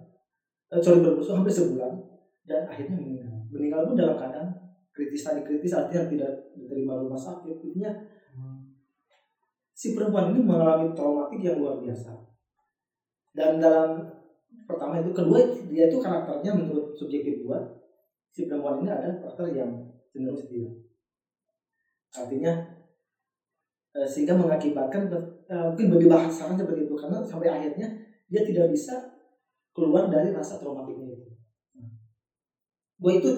eh, 0.73 0.81
sorry 0.81 1.01
berbulan 1.01 1.41
hampir 1.41 1.53
sebulan 1.57 1.93
dan 2.45 2.69
akhirnya 2.69 3.01
meninggal. 3.01 3.33
Meninggal 3.49 3.81
pun 3.89 3.97
dalam 3.97 4.15
keadaan 4.15 4.66
kritis 4.97 5.21
tadi 5.21 5.45
kritis 5.45 5.77
artinya 5.77 6.09
tidak 6.09 6.31
diterima 6.57 6.97
rumah 6.97 7.21
sakit 7.21 7.61
intinya 7.61 7.93
si 9.77 9.93
perempuan 9.93 10.33
ini 10.33 10.41
mengalami 10.41 10.97
traumatik 10.97 11.37
yang 11.37 11.61
luar 11.61 11.77
biasa. 11.77 12.17
Dan 13.37 13.61
dalam 13.61 14.01
pertama 14.65 14.97
itu 14.97 15.13
kedua 15.13 15.37
dia 15.69 15.85
itu 15.85 16.01
karakternya 16.01 16.57
menurut 16.57 16.97
subjektif 16.97 17.45
gua 17.45 17.61
si 18.33 18.49
perempuan 18.49 18.81
ini 18.81 18.89
ada 18.89 19.21
karakter 19.21 19.53
yang 19.53 19.69
cenderung 20.09 20.33
setia. 20.33 20.65
Artinya 22.09 22.57
eh, 23.93 24.09
sehingga 24.09 24.33
mengakibatkan 24.33 25.13
eh, 25.45 25.65
mungkin 25.69 25.93
bagi 25.93 26.09
bahasan 26.09 26.57
seperti 26.57 26.89
itu 26.89 26.97
karena 26.97 27.21
sampai 27.21 27.45
akhirnya 27.53 27.85
dia 28.25 28.41
tidak 28.41 28.73
bisa 28.73 28.97
keluar 29.77 30.09
dari 30.09 30.33
rasa 30.33 30.57
traumatiknya 30.57 31.13
itu. 31.13 31.29
Gue 32.97 33.21
itu 33.21 33.29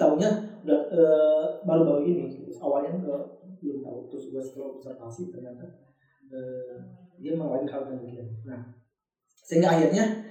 baru-baru 1.64 2.02
ini 2.06 2.24
awalnya 2.60 2.96
gue 3.00 3.18
belum 3.60 3.78
tahu. 3.84 3.98
Terus 4.12 4.24
gue 4.32 4.42
setelah 4.42 4.68
observasi 4.76 5.32
ternyata 5.32 5.64
eh, 6.30 6.74
dia 7.20 7.36
mengalami 7.36 7.68
hal 7.68 7.84
demikian 7.84 8.26
nah 8.48 8.72
sehingga 9.44 9.76
akhirnya 9.76 10.24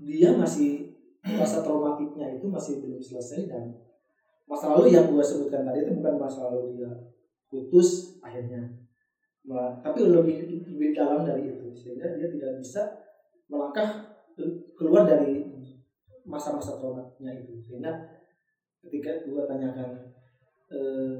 dia 0.00 0.32
masih 0.32 0.96
rasa 1.20 1.60
traumatiknya 1.60 2.40
itu 2.40 2.48
masih 2.48 2.80
belum 2.80 3.02
selesai 3.02 3.44
dan 3.50 3.76
masa 4.48 4.72
lalu 4.72 4.96
yang 4.96 5.12
gue 5.12 5.20
sebutkan 5.20 5.66
tadi 5.66 5.84
itu 5.84 5.92
bukan 5.92 6.16
masa 6.16 6.48
lalu 6.48 6.80
dia 6.80 6.90
putus 7.50 8.16
akhirnya 8.24 8.86
Nah, 9.46 9.78
tapi 9.78 10.02
lebih 10.02 10.66
lebih 10.66 10.90
dalam 10.90 11.22
dari 11.22 11.54
itu. 11.54 11.70
Sehingga 11.70 12.18
dia 12.18 12.26
tidak 12.26 12.58
bisa 12.58 12.82
melangkah 13.46 14.18
keluar 14.74 15.06
dari 15.06 15.46
masa-masa 16.26 16.74
traumatnya 16.74 17.30
itu. 17.30 17.54
Sehingga 17.62 18.15
ketika 18.86 19.26
gue 19.26 19.42
tanyakan 19.44 19.90
eh, 20.70 21.16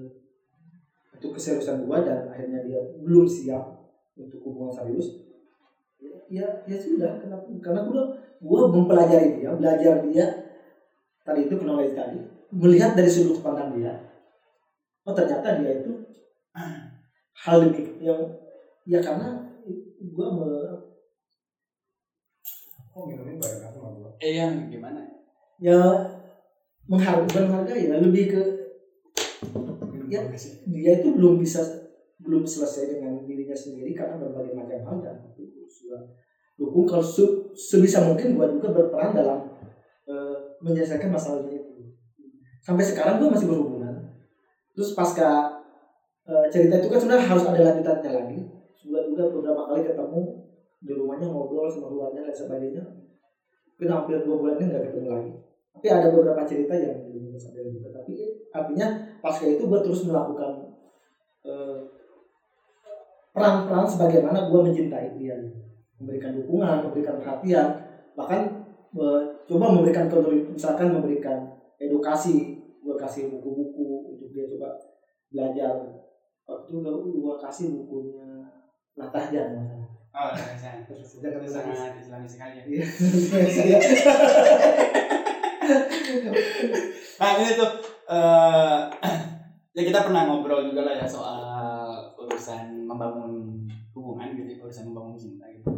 untuk 1.17 1.35
keseriusan 1.35 1.85
gue 1.85 1.99
dan 2.07 2.31
akhirnya 2.31 2.63
dia 2.63 2.81
belum 3.03 3.27
siap 3.27 3.63
untuk 4.17 4.41
hubungan 4.45 4.73
serius 4.73 5.27
ya 6.27 6.47
ya 6.67 6.77
sudah 6.79 7.23
kenapa 7.23 7.47
karena 7.63 7.81
gue 7.87 8.03
gue 8.43 8.61
mempelajari 8.69 9.29
dia 9.41 9.51
belajar 9.55 10.03
dia 10.05 10.27
tadi 11.23 11.47
itu 11.47 11.55
knowledge 11.63 11.95
tadi 11.95 12.19
melihat 12.51 12.95
dari 12.99 13.11
sudut 13.11 13.39
pandang 13.41 13.75
dia 13.79 13.95
oh 15.07 15.15
ternyata 15.15 15.63
dia 15.63 15.83
itu 15.83 15.93
hal 17.47 17.57
demi 17.63 17.83
yang 18.03 18.21
ya 18.87 18.99
karena 19.03 19.47
gue 19.99 20.27
me, 20.31 20.49
Kok 22.97 23.13
minumin 23.13 23.37
bareng 23.37 23.61
aku 23.61 23.77
sama 23.77 23.91
gua? 23.93 24.11
eh 24.25 24.33
yang 24.41 24.73
gimana 24.73 25.05
ya 25.61 25.77
menghargai 26.87 27.43
menghargai 27.47 27.91
ya 27.91 27.97
lebih 27.99 28.25
ke 28.31 28.43
Ya. 30.07 30.23
dia 30.71 31.03
itu 31.03 31.19
belum 31.19 31.43
bisa 31.43 31.59
belum 32.23 32.47
selesai 32.47 32.95
dengan 32.95 33.27
dirinya 33.27 33.59
sendiri 33.59 33.91
karena 33.91 34.23
berbagai 34.23 34.55
macam 34.55 34.79
hal 34.87 34.97
dan 35.03 35.17
juga 35.35 35.99
dukung. 36.55 36.87
Kalau 36.87 37.03
se- 37.03 37.51
sebisa 37.59 38.07
mungkin 38.07 38.39
gue 38.39 38.47
juga 38.55 38.71
berperan 38.71 39.19
dalam 39.19 39.51
eh, 40.07 40.35
menyelesaikan 40.63 41.11
masalahnya 41.11 41.59
itu 41.59 41.91
sampai 42.63 42.87
sekarang 42.87 43.19
gue 43.19 43.35
masih 43.35 43.51
berhubungan. 43.51 44.15
Terus 44.79 44.95
pasca 44.95 45.59
eh, 46.23 46.47
cerita 46.55 46.79
itu 46.79 46.87
kan 46.87 46.99
sebenarnya 47.03 47.27
harus 47.27 47.45
ada 47.51 47.61
lanjutannya 47.67 48.11
lagi. 48.15 48.39
Juga 48.79 49.11
juga 49.11 49.23
beberapa 49.35 49.63
kali 49.67 49.83
ketemu 49.91 50.23
di 50.87 50.93
rumahnya 50.95 51.27
ngobrol 51.27 51.67
sama 51.67 51.91
keluarga 51.91 52.31
dan 52.31 52.35
sebagainya. 52.35 52.85
Mungkin 53.75 53.89
hampir 53.91 54.23
dua 54.23 54.37
bulannya 54.39 54.71
nggak 54.71 54.85
ketemu 54.95 55.11
lagi 55.11 55.33
tapi 55.77 55.93
ada 55.93 56.09
beberapa 56.09 56.41
cerita 56.49 56.73
yang 56.73 57.05
belum 57.13 57.37
sampai 57.37 57.69
juga 57.69 57.93
tapi 57.93 58.17
artinya 58.49 58.89
pasca 59.21 59.45
itu 59.45 59.69
gue 59.69 59.81
terus 59.85 60.09
melakukan 60.09 60.73
eh, 61.45 61.77
peran-peran 63.37 63.85
sebagaimana 63.85 64.49
gue 64.49 64.61
mencintai 64.65 65.21
dia. 65.21 65.37
Memberikan 66.01 66.37
dukungan 66.37 66.89
memberikan 66.89 67.21
perhatian 67.21 67.69
bahkan 68.17 68.41
eh, 68.97 69.23
coba 69.45 69.77
memberikan 69.77 70.09
kontrol 70.09 70.41
misalkan 70.49 70.97
memberikan 70.97 71.45
edukasi 71.77 72.57
gue 72.81 72.97
kasih 72.97 73.29
buku-buku 73.29 74.17
untuk 74.17 74.33
dia 74.33 74.49
coba 74.49 74.73
belajar. 75.29 75.93
Waktu 76.49 76.73
itu 76.73 77.21
gue 77.21 77.35
kasih 77.37 77.67
bukunya 77.77 78.49
Natahjan 78.97 79.85
oh 80.17 80.33
saya 80.33 80.81
terus 80.89 81.21
jangan 81.21 81.45
nangis. 81.45 81.53
sangat 81.53 81.95
islami 82.01 82.25
sekali 82.25 82.55
ya. 82.57 82.65
Iya, 82.65 82.85
nah 87.21 87.29
ini 87.39 87.53
tuh 87.59 87.71
eh 88.07 88.81
ya 89.77 89.83
kita 89.85 90.09
pernah 90.09 90.25
ngobrol 90.25 90.73
juga 90.73 90.89
lah 90.89 90.95
ya 90.97 91.07
soal 91.07 92.15
urusan 92.17 92.89
membangun 92.89 93.67
hubungan 93.93 94.33
gitu 94.37 94.63
urusan 94.63 94.89
membangun 94.89 95.17
cinta 95.17 95.45
gitu 95.53 95.69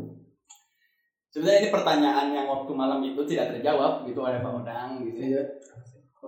sebenarnya 1.34 1.58
ini 1.66 1.70
pertanyaan 1.70 2.26
yang 2.32 2.46
waktu 2.46 2.72
malam 2.72 3.00
itu 3.04 3.20
tidak 3.26 3.58
terjawab 3.58 4.06
gitu 4.08 4.24
oleh 4.24 4.40
Pak 4.40 4.64
Odang 4.64 5.04
gitu 5.04 5.18
ya. 5.22 5.28
Iya. 5.28 5.42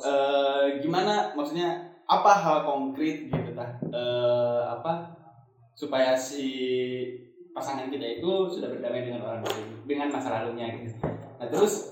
Eh, 0.01 0.65
gimana 0.79 1.35
maksudnya 1.35 1.83
apa 2.07 2.31
hal 2.31 2.63
konkret 2.63 3.27
gitu 3.27 3.51
tah 3.55 3.71
Eh, 3.91 4.63
apa 4.71 5.11
supaya 5.75 6.15
si 6.15 6.47
pasangan 7.51 7.91
kita 7.91 8.23
itu 8.23 8.31
sudah 8.47 8.71
berdamai 8.71 9.03
dengan 9.03 9.27
orang 9.27 9.43
lain 9.43 9.67
dengan 9.83 10.09
masa 10.15 10.31
lalunya 10.31 10.71
gitu 10.79 10.95
nah 11.41 11.49
terus 11.51 11.91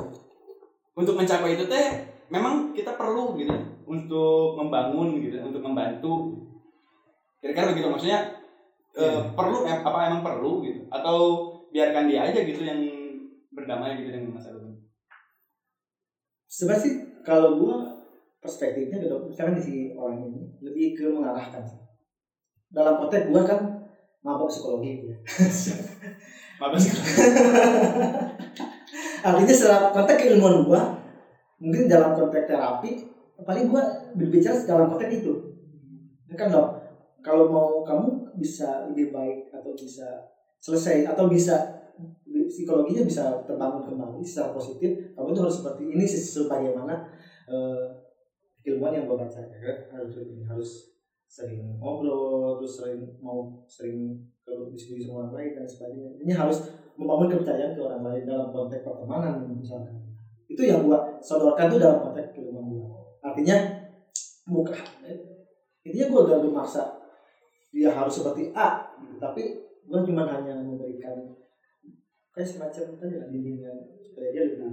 untuk 0.99 1.15
mencapai 1.15 1.55
itu 1.55 1.65
teh 1.71 1.87
memang 2.27 2.75
kita 2.75 2.99
perlu 2.99 3.39
gitu 3.39 3.55
untuk 3.87 4.59
membangun 4.59 5.15
gitu 5.23 5.39
untuk 5.39 5.63
membantu. 5.63 6.43
Kira-kira 7.39 7.71
begitu 7.71 7.87
maksudnya 7.87 8.35
eh, 8.99 9.21
perlu 9.39 9.63
em- 9.63 9.87
apa 9.87 10.11
emang 10.11 10.27
perlu 10.27 10.67
gitu? 10.67 10.83
Atau 10.91 11.19
biarkan 11.71 12.11
dia 12.11 12.27
aja 12.27 12.43
gitu 12.43 12.67
yang 12.67 12.81
berdamai 13.55 13.95
gitu 14.01 14.11
dengan 14.11 14.35
masa 14.35 14.55
lalu 14.55 14.79
sebenarnya 16.49 16.83
sih 16.83 16.95
kalau 17.23 17.61
gue 17.61 17.75
perspektifnya 18.41 18.97
gitu 19.05 19.17
misalkan 19.29 19.61
di 19.61 19.63
si 19.63 19.75
orang 19.93 20.25
ini 20.25 20.41
lebih 20.65 20.97
ke 20.97 21.05
mengarahkan 21.13 21.61
dalam 22.73 22.97
konteks 22.97 23.29
gue 23.29 23.43
kan 23.45 23.61
mabok 24.25 24.49
psikologi 24.51 25.05
ya. 25.05 25.17
Mabes 26.59 26.91
artinya 29.25 29.55
secara 29.55 29.91
konteks 29.91 30.19
keilmuan 30.23 30.67
gue 30.67 30.81
mungkin 31.59 31.91
dalam 31.91 32.15
konteks 32.15 32.47
terapi 32.47 32.91
paling 33.43 33.67
gue 33.71 33.83
berbicara 34.19 34.59
dalam 34.67 34.87
konteks 34.91 35.13
itu 35.23 35.33
kan 36.39 36.53
dong 36.53 36.71
kalau 37.23 37.51
mau 37.51 37.69
kamu 37.83 38.35
bisa 38.39 38.87
lebih 38.91 39.11
baik 39.11 39.51
atau 39.51 39.75
bisa 39.75 40.07
selesai 40.63 41.07
atau 41.07 41.27
bisa 41.27 41.79
psikologinya 42.49 43.05
bisa 43.05 43.43
terbangun 43.45 43.85
kembali 43.85 44.23
secara 44.23 44.55
positif 44.55 45.15
kamu 45.15 45.35
itu 45.35 45.41
harus 45.43 45.57
seperti 45.61 45.83
ini 45.93 46.05
sebagaimana 46.07 46.95
eh, 47.51 47.85
ilmuwan 48.67 48.95
yang 48.95 49.05
gue 49.07 49.17
baca 49.19 49.41
ya 49.41 49.59
kan? 49.59 49.77
harus 49.99 50.15
harus 50.47 50.71
sering 51.29 51.77
ngobrol 51.77 52.57
terus 52.57 52.81
sering 52.81 53.05
mau 53.21 53.61
sering 53.69 54.17
kalau 54.49 54.73
diskusi 54.73 55.05
sama 55.05 55.29
orang 55.29 55.35
lain 55.37 55.51
dan 55.61 55.67
sebagainya. 55.69 56.11
Ini 56.25 56.33
harus 56.33 56.73
membangun 56.97 57.29
kepercayaan 57.37 57.77
ke 57.77 57.81
orang 57.85 58.01
lain 58.01 58.25
dalam 58.25 58.49
konteks 58.49 58.81
pertemanan 58.81 59.45
misalkan. 59.53 59.93
Itu 60.49 60.65
yang 60.65 60.89
gua 60.89 61.21
sodorkan 61.21 61.69
tuh 61.69 61.77
dalam 61.77 62.01
konteks 62.01 62.33
keilmuan 62.33 62.65
gua. 62.73 62.89
Artinya 63.21 63.61
bukan 64.49 64.81
intinya 65.85 66.07
gua 66.09 66.21
gak 66.25 66.41
memaksa 66.41 66.83
dia 67.69 67.93
harus 67.93 68.17
seperti 68.17 68.49
A 68.57 68.81
gitu. 69.05 69.21
tapi 69.21 69.53
gua 69.85 70.01
cuma 70.01 70.25
hanya 70.25 70.57
memberikan 70.57 71.13
kayak 72.33 72.49
semacam 72.49 72.97
tadi 72.97 73.15
lah 73.21 73.29
bimbingan 73.29 73.77
supaya 74.01 74.33
dia 74.33 74.49
lebih 74.49 74.65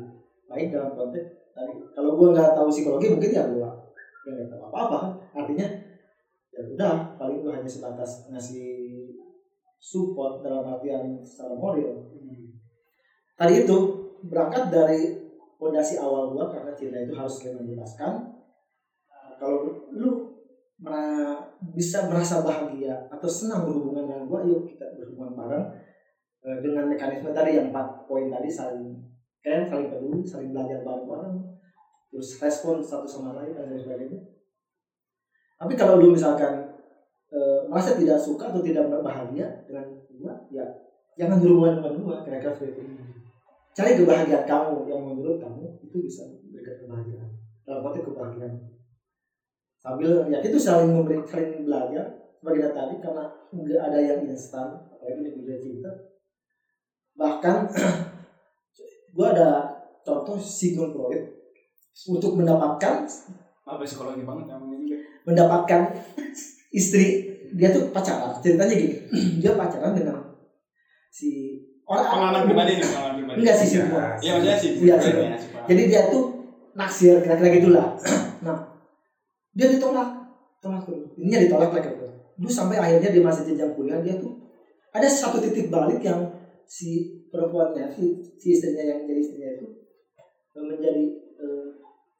baik 0.47 0.71
dalam 0.71 0.95
konteks 0.95 1.51
tadi. 1.51 1.75
Kalau 1.91 2.15
gua 2.15 2.31
nggak 2.31 2.55
tahu 2.55 2.71
psikologi 2.71 3.11
mungkin 3.11 3.35
ya 3.35 3.43
gua 3.51 3.75
ya 4.23 4.31
nggak 4.31 4.49
tahu 4.55 4.61
apa 4.71 4.77
apa 4.87 4.99
artinya 5.35 5.67
ya 6.55 6.63
udah 6.63 7.19
paling 7.19 7.43
gua 7.43 7.59
hanya 7.59 7.67
sebatas 7.67 8.31
ngasih 8.31 8.63
support 9.75 10.39
dalam 10.39 10.63
artian 10.63 11.19
secara 11.19 11.51
moral. 11.53 11.99
Tadi 13.35 13.53
itu 13.67 13.77
berangkat 14.23 14.71
dari 14.71 15.11
fondasi 15.59 15.99
awal 15.99 16.31
gua 16.31 16.47
karena 16.47 16.71
cinta 16.71 16.95
itu 17.03 17.11
harus 17.11 17.35
saling 17.37 17.59
menjelaskan 17.59 18.31
Nah, 19.05 19.31
kalau 19.39 19.67
lu 19.91 20.11
bisa 21.75 22.03
merasa 22.07 22.43
bahagia 22.43 22.91
atau 23.07 23.27
senang 23.27 23.63
berhubungan 23.67 24.07
dengan 24.07 24.23
gua 24.27 24.39
yuk 24.43 24.63
kita 24.67 24.87
berhubungan 24.95 25.35
bareng 25.35 25.65
Eh, 26.45 26.61
dengan 26.61 26.85
mekanisme 26.85 27.33
tadi 27.33 27.57
yang 27.57 27.73
empat 27.73 28.05
poin 28.05 28.29
tadi 28.29 28.45
saling 28.45 28.93
kan 29.41 29.65
saling 29.65 29.89
peduli 29.89 30.21
saling 30.21 30.53
belajar 30.53 30.77
bareng-bareng 30.85 31.41
terus 32.13 32.37
respon 32.37 32.77
satu 32.77 33.09
sama 33.09 33.33
lain 33.33 33.49
dan 33.49 33.65
lain 33.73 33.81
sebagainya 33.81 34.21
Tapi 35.55 35.73
kalau 35.79 35.95
lu 35.95 36.11
misalkan 36.11 36.67
eh, 37.31 37.59
merasa 37.71 37.95
tidak 37.95 38.19
suka 38.19 38.51
atau 38.51 38.59
tidak 38.59 38.91
berbahagia 38.91 39.63
dengan 39.63 39.87
gua, 40.19 40.35
ya 40.51 40.65
jangan 41.15 41.39
berhubungan 41.39 41.79
dengan 41.79 41.93
gua 42.03 42.15
kira-kira 42.27 42.51
seperti 42.51 42.83
itu. 42.83 43.03
Cari 43.75 43.91
kebahagiaan 43.99 44.47
kamu 44.47 44.87
yang 44.87 44.99
menurut 45.03 45.35
kamu 45.39 45.63
itu 45.83 45.97
bisa 45.99 46.23
memberikan 46.27 46.75
kebahagiaan. 46.79 47.29
Dalam 47.63 47.79
konteks 47.83 48.07
kebahagiaan. 48.07 48.53
Sambil 49.79 50.11
ya 50.31 50.39
itu 50.39 50.57
saling 50.59 50.91
memberi 50.91 51.19
saling 51.27 51.63
belajar 51.63 52.03
sebagai 52.39 52.71
tadi 52.71 52.95
karena 52.99 53.23
nggak 53.51 53.81
ada 53.91 53.99
yang 53.99 54.19
instan 54.27 54.75
apalagi 54.91 55.23
di 55.23 55.31
dunia 55.39 55.57
cinta. 55.59 55.91
Bahkan 57.15 57.57
gua 59.15 59.27
ada 59.31 59.47
contoh 60.03 60.35
Sigmund 60.35 60.91
Freud 60.91 61.23
untuk 62.11 62.35
mendapatkan 62.35 63.07
apa 63.65 63.81
psikologi 63.81 64.21
banget 64.21 64.45
namanya 64.45 64.77
juga. 64.77 64.97
mendapatkan 65.25 65.81
istri 66.69 67.05
dia 67.55 67.73
tuh 67.73 67.89
pacaran. 67.89 68.37
Ceritanya 68.39 68.75
gini 68.77 68.95
dia 69.41 69.51
pacaran 69.57 69.97
dengan 69.97 70.21
si 71.09 71.59
orang 71.89 72.05
pengalaman 72.05 72.43
pribadi 72.45 72.71
nih 72.77 72.85
pengalaman 72.85 73.15
pribadi. 73.17 73.37
Enggak 73.41 73.55
sih 73.57 73.67
sih 73.67 73.79
iya 74.21 74.31
maksudnya 74.37 74.57
sih 74.57 74.71
Iya, 74.85 74.95
sih 75.01 75.11
ya, 75.13 75.27
jadi 75.65 75.81
dia 75.89 76.01
tuh 76.13 76.23
naksir 76.77 77.15
kira-kira 77.25 77.49
gitulah. 77.57 77.87
Nah 78.45 78.57
dia 79.57 79.71
ditolak. 79.71 80.09
Tolak 80.61 80.85
dulu 80.85 81.17
ininya 81.17 81.39
ditolak 81.41 81.71
lagi. 81.73 81.89
Tuh 81.97 82.11
dulu 82.35 82.51
sampai 82.51 82.77
akhirnya 82.77 83.09
di 83.15 83.19
masa 83.23 83.47
jenjang 83.47 83.73
kuliah 83.73 84.03
dia 84.03 84.19
tuh 84.19 84.35
ada 84.91 85.07
satu 85.07 85.39
titik 85.39 85.71
balik 85.71 86.03
yang 86.03 86.23
si 86.67 87.23
perempuannya 87.31 87.87
si, 87.91 88.19
si 88.35 88.47
istrinya 88.55 88.83
yang 88.83 88.99
jadi 89.07 89.19
istrinya 89.23 89.49
itu 89.55 89.67
menjadi 90.55 91.03
eh, 91.39 91.67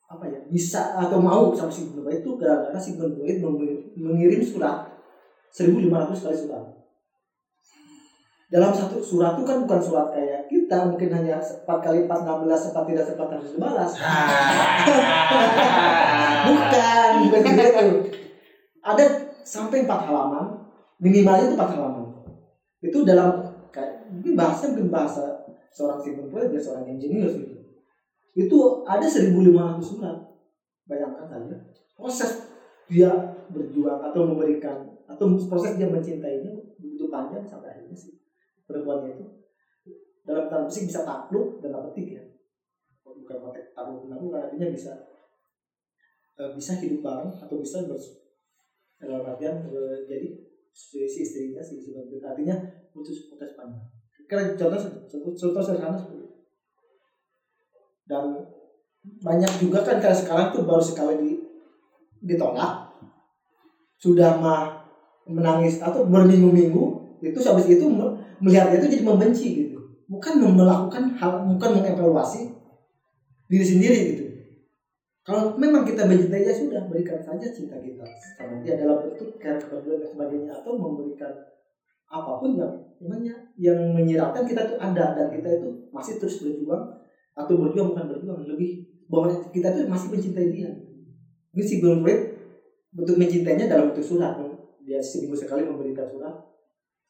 apa 0.05 0.29
ya 0.29 0.39
bisa 0.45 0.93
atau 1.01 1.17
mau 1.17 1.49
sama 1.57 1.73
si 1.73 1.89
Gubernur 1.89 2.13
itu 2.13 2.37
gara-gara 2.37 2.77
si 2.77 2.93
Gubernur 2.93 3.25
itu 3.25 3.41
meng- 3.41 3.89
mengirim 3.97 4.41
surat 4.45 4.85
1500 5.49 6.13
kali 6.13 6.35
surat. 6.37 6.63
Dalam 8.45 8.69
satu 8.69 9.01
surat 9.01 9.33
itu 9.33 9.41
kan 9.41 9.65
bukan 9.65 9.81
surat 9.81 10.13
kayak 10.13 10.45
kita 10.45 10.85
mungkin 10.85 11.09
hanya 11.09 11.41
4 11.41 11.65
kali 11.65 12.05
4 12.05 12.21
16 12.21 12.53
sempat 12.69 12.83
tidak 12.85 13.05
sempat 13.09 13.27
harus 13.33 13.49
dibalas 13.49 13.91
bukan 16.45 17.11
bukan 17.25 17.41
gitu. 17.41 17.85
Ada 18.85 19.05
sampai 19.41 19.89
empat 19.89 20.05
halaman 20.05 20.61
minimalnya 21.01 21.49
itu 21.49 21.57
empat 21.57 21.73
halaman. 21.73 22.05
Itu 22.85 23.01
dalam 23.01 23.41
kayak 23.73 24.13
mungkin 24.13 24.37
bahasa 24.37 24.69
mungkin 24.69 24.93
bahasa 24.93 25.23
seorang 25.73 25.97
Sigmund 25.97 26.29
Freud 26.29 26.53
dia 26.53 26.61
seorang 26.61 26.85
engineer 26.85 27.27
gitu 27.33 27.54
itu 28.35 28.83
ada 28.83 29.07
1500 29.07 29.79
surat 29.79 30.17
bayangkan 30.83 31.25
saja 31.25 31.55
proses 31.95 32.31
dia 32.91 33.09
berjuang 33.49 34.03
atau 34.11 34.27
memberikan 34.27 34.83
atau 35.07 35.39
proses 35.47 35.79
dia 35.79 35.87
mencintainya 35.87 36.51
begitu 36.75 37.07
panjang 37.07 37.47
sampai 37.47 37.71
akhirnya 37.71 37.95
sih 37.95 38.19
perempuannya 38.67 39.15
itu 39.15 39.25
dalam 40.27 40.51
tanda 40.51 40.67
petik 40.67 40.85
bisa 40.91 41.07
takluk 41.07 41.63
dalam 41.63 41.87
petik 41.89 42.19
ya 42.19 42.23
bukan 43.01 43.37
konteks 43.39 43.71
takluk 43.71 44.11
namun 44.11 44.35
artinya 44.35 44.67
bisa 44.67 44.91
eh, 46.35 46.51
bisa 46.51 46.75
hidup 46.83 46.99
bareng 46.99 47.31
atau 47.31 47.55
bisa 47.55 47.87
bers 47.87 48.19
dalam 48.99 49.23
artian 49.23 49.63
eh, 49.71 50.03
jadi 50.03 50.27
si 50.75 51.07
istrinya 51.07 51.63
si 51.63 51.79
Bantu. 51.95 52.19
artinya 52.19 52.55
putus 52.91 53.31
putus 53.31 53.55
panjang 53.55 53.95
karena 54.25 54.57
contoh 54.57 54.81
contoh, 55.37 55.61
sederhana. 55.61 55.97
Dan 58.09 58.23
banyak 59.25 59.51
juga 59.61 59.79
kan 59.87 59.97
kayak 60.03 60.17
sekarang 60.21 60.47
tuh 60.55 60.63
baru 60.65 60.83
sekali 60.83 61.15
di, 61.21 61.31
ditolak. 62.21 62.71
Sudah 63.99 64.37
mah 64.39 64.61
menangis 65.25 65.81
atau 65.81 66.05
berminggu-minggu 66.05 66.83
itu 67.25 67.39
habis 67.47 67.65
itu 67.65 67.85
me- 67.89 68.13
melihatnya 68.43 68.77
itu 68.79 68.87
jadi 68.93 69.03
membenci 69.03 69.47
gitu. 69.65 69.77
Bukan 70.05 70.37
melakukan 70.53 71.03
hal 71.17 71.31
bukan 71.49 71.69
mengevaluasi 71.81 72.45
diri 73.49 73.65
sendiri 73.65 73.97
gitu. 74.13 74.23
Kalau 75.25 75.57
memang 75.57 75.81
kita 75.81 76.05
mencintai 76.05 76.45
ya 76.45 76.53
sudah 76.53 76.85
berikan 76.85 77.17
saja 77.17 77.49
cinta 77.49 77.73
kita 77.81 78.05
sama 78.37 78.61
dia 78.61 78.77
dalam 78.77 79.01
bentuk 79.01 79.33
kepedulian 79.41 79.97
dan 80.05 80.09
sebagainya 80.13 80.51
atau 80.61 80.77
memberikan 80.77 81.33
apa 82.05 82.31
pun 82.37 82.53
yang 82.53 82.71
namanya 83.01 83.33
yang 83.57 83.79
menyiratkan 83.97 84.45
kita 84.45 84.61
tuh 84.69 84.77
ada 84.77 85.17
dan 85.17 85.27
kita 85.33 85.57
itu 85.57 85.67
masih 85.89 86.21
terus 86.21 86.37
berjuang 86.37 86.85
atau 87.35 87.53
berjuang 87.59 87.91
bukan 87.91 88.05
berjuang. 88.07 88.39
Lebih 88.47 89.03
bahwa 89.11 89.27
kita 89.51 89.75
tuh 89.75 89.85
masih 89.91 90.07
mencintai 90.09 90.47
dia. 90.49 90.71
Ini 91.55 91.63
si 91.63 91.83
Freud 91.83 92.19
bentuk 92.95 93.15
mencintainya 93.19 93.67
dalam 93.67 93.91
bentuk 93.91 94.03
surat. 94.03 94.39
Dia 94.81 95.03
seminggu 95.03 95.35
sekali 95.35 95.67
memberikan 95.67 96.07
surat. 96.07 96.33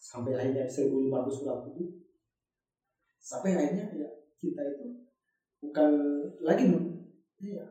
Sampai 0.02 0.36
akhirnya 0.36 0.66
1500 0.68 1.30
surat 1.30 1.58
itu. 1.72 2.04
Sampai 3.22 3.58
akhirnya 3.58 3.90
ya 3.96 4.10
cinta 4.38 4.62
itu 4.62 5.06
bukan 5.66 5.90
lagi 6.46 6.70
ya, 7.42 7.66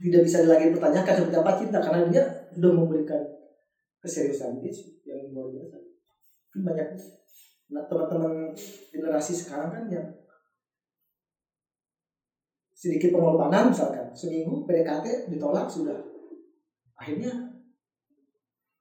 tidak 0.00 0.22
bisa 0.24 0.48
lagi 0.48 0.72
dipertanyakan 0.72 1.12
seperti 1.12 1.36
apa 1.36 1.52
cinta 1.60 1.78
karena 1.84 2.08
dia 2.08 2.24
sudah 2.56 2.72
memberikan 2.72 3.20
keseriusan 4.00 4.64
dia 4.64 4.72
yang 5.04 5.28
luar 5.36 5.52
biasa. 5.52 5.76
Banyak 6.56 6.88
nah, 7.70 7.84
teman-teman 7.84 8.56
generasi 8.90 9.32
sekarang 9.36 9.70
kan 9.70 9.84
yang 9.92 10.06
sedikit 12.80 13.12
pengorbanan 13.12 13.68
misalkan 13.68 14.08
seminggu 14.16 14.64
PDKT 14.64 15.28
ditolak 15.28 15.68
sudah. 15.68 16.00
Akhirnya 16.96 17.28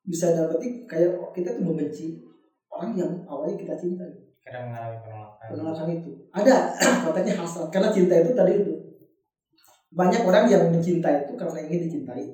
bisa 0.07 0.31
dapetin 0.31 0.87
kayak 0.87 1.19
kita 1.35 1.59
tuh 1.59 1.63
membenci 1.67 2.23
orang 2.71 2.95
yang 2.95 3.11
awalnya 3.27 3.59
kita 3.59 3.75
cintai 3.75 4.29
kadang 4.39 4.71
mengalami 4.71 4.97
penolakan. 5.03 5.47
Penolakan 5.51 5.87
itu. 5.99 6.11
Ada 6.31 6.55
katanya 7.11 7.33
hasrat 7.43 7.67
karena 7.67 7.89
cinta 7.91 8.15
itu 8.23 8.31
tadi 8.31 8.53
itu. 8.63 8.73
Banyak 9.91 10.21
orang 10.23 10.45
yang 10.47 10.63
mencinta 10.71 11.09
itu 11.11 11.35
karena 11.35 11.59
ingin 11.67 11.81
dicintai. 11.91 12.25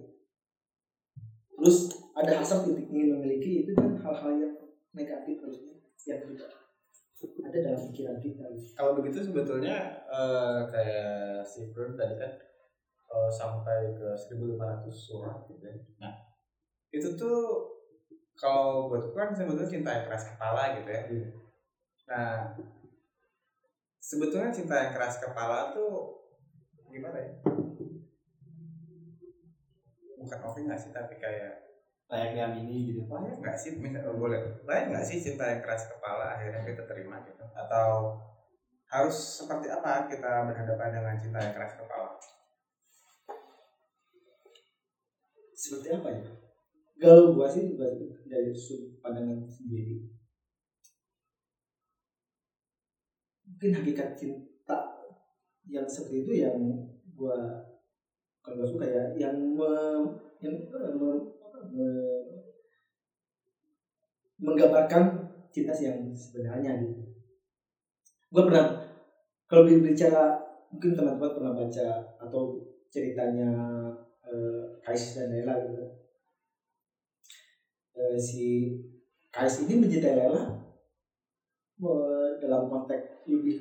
Terus 1.57 1.77
ada 2.13 2.31
hasrat 2.39 2.61
untuk 2.69 2.85
ingin 2.93 3.17
memiliki 3.17 3.65
itu 3.65 3.71
kan 3.73 3.97
hal-hal 3.99 4.31
yang 4.37 4.53
negatif 4.93 5.41
harusnya 5.41 5.75
yang 6.05 6.21
tidak 6.29 6.64
ada 7.45 7.57
dalam 7.61 7.81
pikiran 7.89 8.17
kita 8.19 8.43
kalau 8.75 8.91
begitu 8.99 9.25
sebetulnya 9.25 10.05
eh, 10.09 10.59
kayak 10.69 11.41
si 11.47 11.69
Freud 11.71 11.95
tadi 11.97 12.15
kan 12.19 12.31
eh, 13.09 13.31
sampai 13.31 13.95
ke 13.95 14.07
1500 14.13 14.91
surat 14.91 15.37
gitu 15.47 15.63
ya. 15.63 15.75
Nah, 16.01 16.13
itu 16.91 17.07
tuh 17.15 17.39
kalau 18.35 18.91
buatku 18.91 19.15
kan 19.15 19.31
sebetulnya 19.31 19.71
cinta 19.71 19.89
yang 19.95 20.05
keras 20.05 20.23
kepala 20.27 20.63
gitu 20.77 20.89
ya. 20.91 21.01
Nah, 22.05 22.33
sebetulnya 23.97 24.51
cinta 24.53 24.75
yang 24.77 24.91
keras 24.93 25.17
kepala 25.17 25.73
tuh 25.73 26.21
gimana 26.91 27.17
ya? 27.17 27.31
Bukan 30.21 30.39
oke 30.45 30.59
nggak 30.61 30.79
sih 30.79 30.91
tapi 30.93 31.17
kayak 31.17 31.64
layak 32.11 32.29
diamini 32.35 32.75
gitu. 32.89 33.01
Layak 33.11 33.35
nggak 33.41 33.57
sih? 33.61 33.71
Misal 33.81 34.01
oh, 34.09 34.15
boleh. 34.21 34.39
Layak 34.67 34.83
nggak 34.91 35.05
sih 35.09 35.17
cinta 35.25 35.43
yang 35.51 35.61
keras 35.63 35.83
kepala 35.91 36.23
akhirnya 36.33 36.61
kita 36.69 36.83
terima 36.89 37.15
gitu? 37.27 37.43
Atau 37.61 37.89
harus 38.93 39.17
seperti 39.39 39.67
apa 39.77 39.91
kita 40.11 40.31
berhadapan 40.47 40.89
dengan 40.95 41.15
cinta 41.21 41.39
yang 41.45 41.53
keras 41.57 41.73
kepala? 41.79 42.09
Seperti 45.61 45.87
apa 45.97 46.07
ya? 46.15 46.21
Kalau 47.01 47.25
gua 47.35 47.47
sih 47.53 47.63
sih 47.71 48.07
dari 48.31 48.51
sudut 48.65 48.91
pandangan 49.03 49.39
sendiri. 49.55 49.95
Mungkin 53.45 53.71
hakikat 53.77 54.09
cinta 54.19 54.77
yang 55.69 55.87
seperti 55.89 56.17
itu 56.25 56.31
yang 56.45 56.57
gua 57.17 57.37
kalau 58.43 58.55
gua 58.61 58.67
suka 58.69 58.85
ya 58.87 59.03
yang 59.17 59.35
me, 59.57 59.71
yang 60.43 60.55
me- 60.71 61.34
me- 61.73 62.25
menggambarkan 64.45 65.03
cinta 65.53 65.71
yang 65.85 65.97
sebenarnya 66.15 66.71
gitu 66.79 66.99
gua 68.33 68.43
pernah 68.47 68.63
kalau 69.49 69.61
berbicara 69.67 70.21
mungkin 70.71 70.91
teman-teman 70.97 71.31
pernah 71.35 71.53
baca 71.59 71.87
atau 72.23 72.41
ceritanya 72.93 73.49
eh, 74.29 74.63
Kais 74.83 75.03
dan 75.15 75.27
Lela 75.31 75.53
gitu. 75.61 75.81
Eh, 77.99 78.17
si 78.25 78.41
Kais 79.33 79.55
ini 79.63 79.73
mencintai 79.79 80.13
Lela 80.17 80.41
eh, 81.81 82.27
dalam 82.41 82.61
konteks 82.69 83.03
lebih 83.27 83.55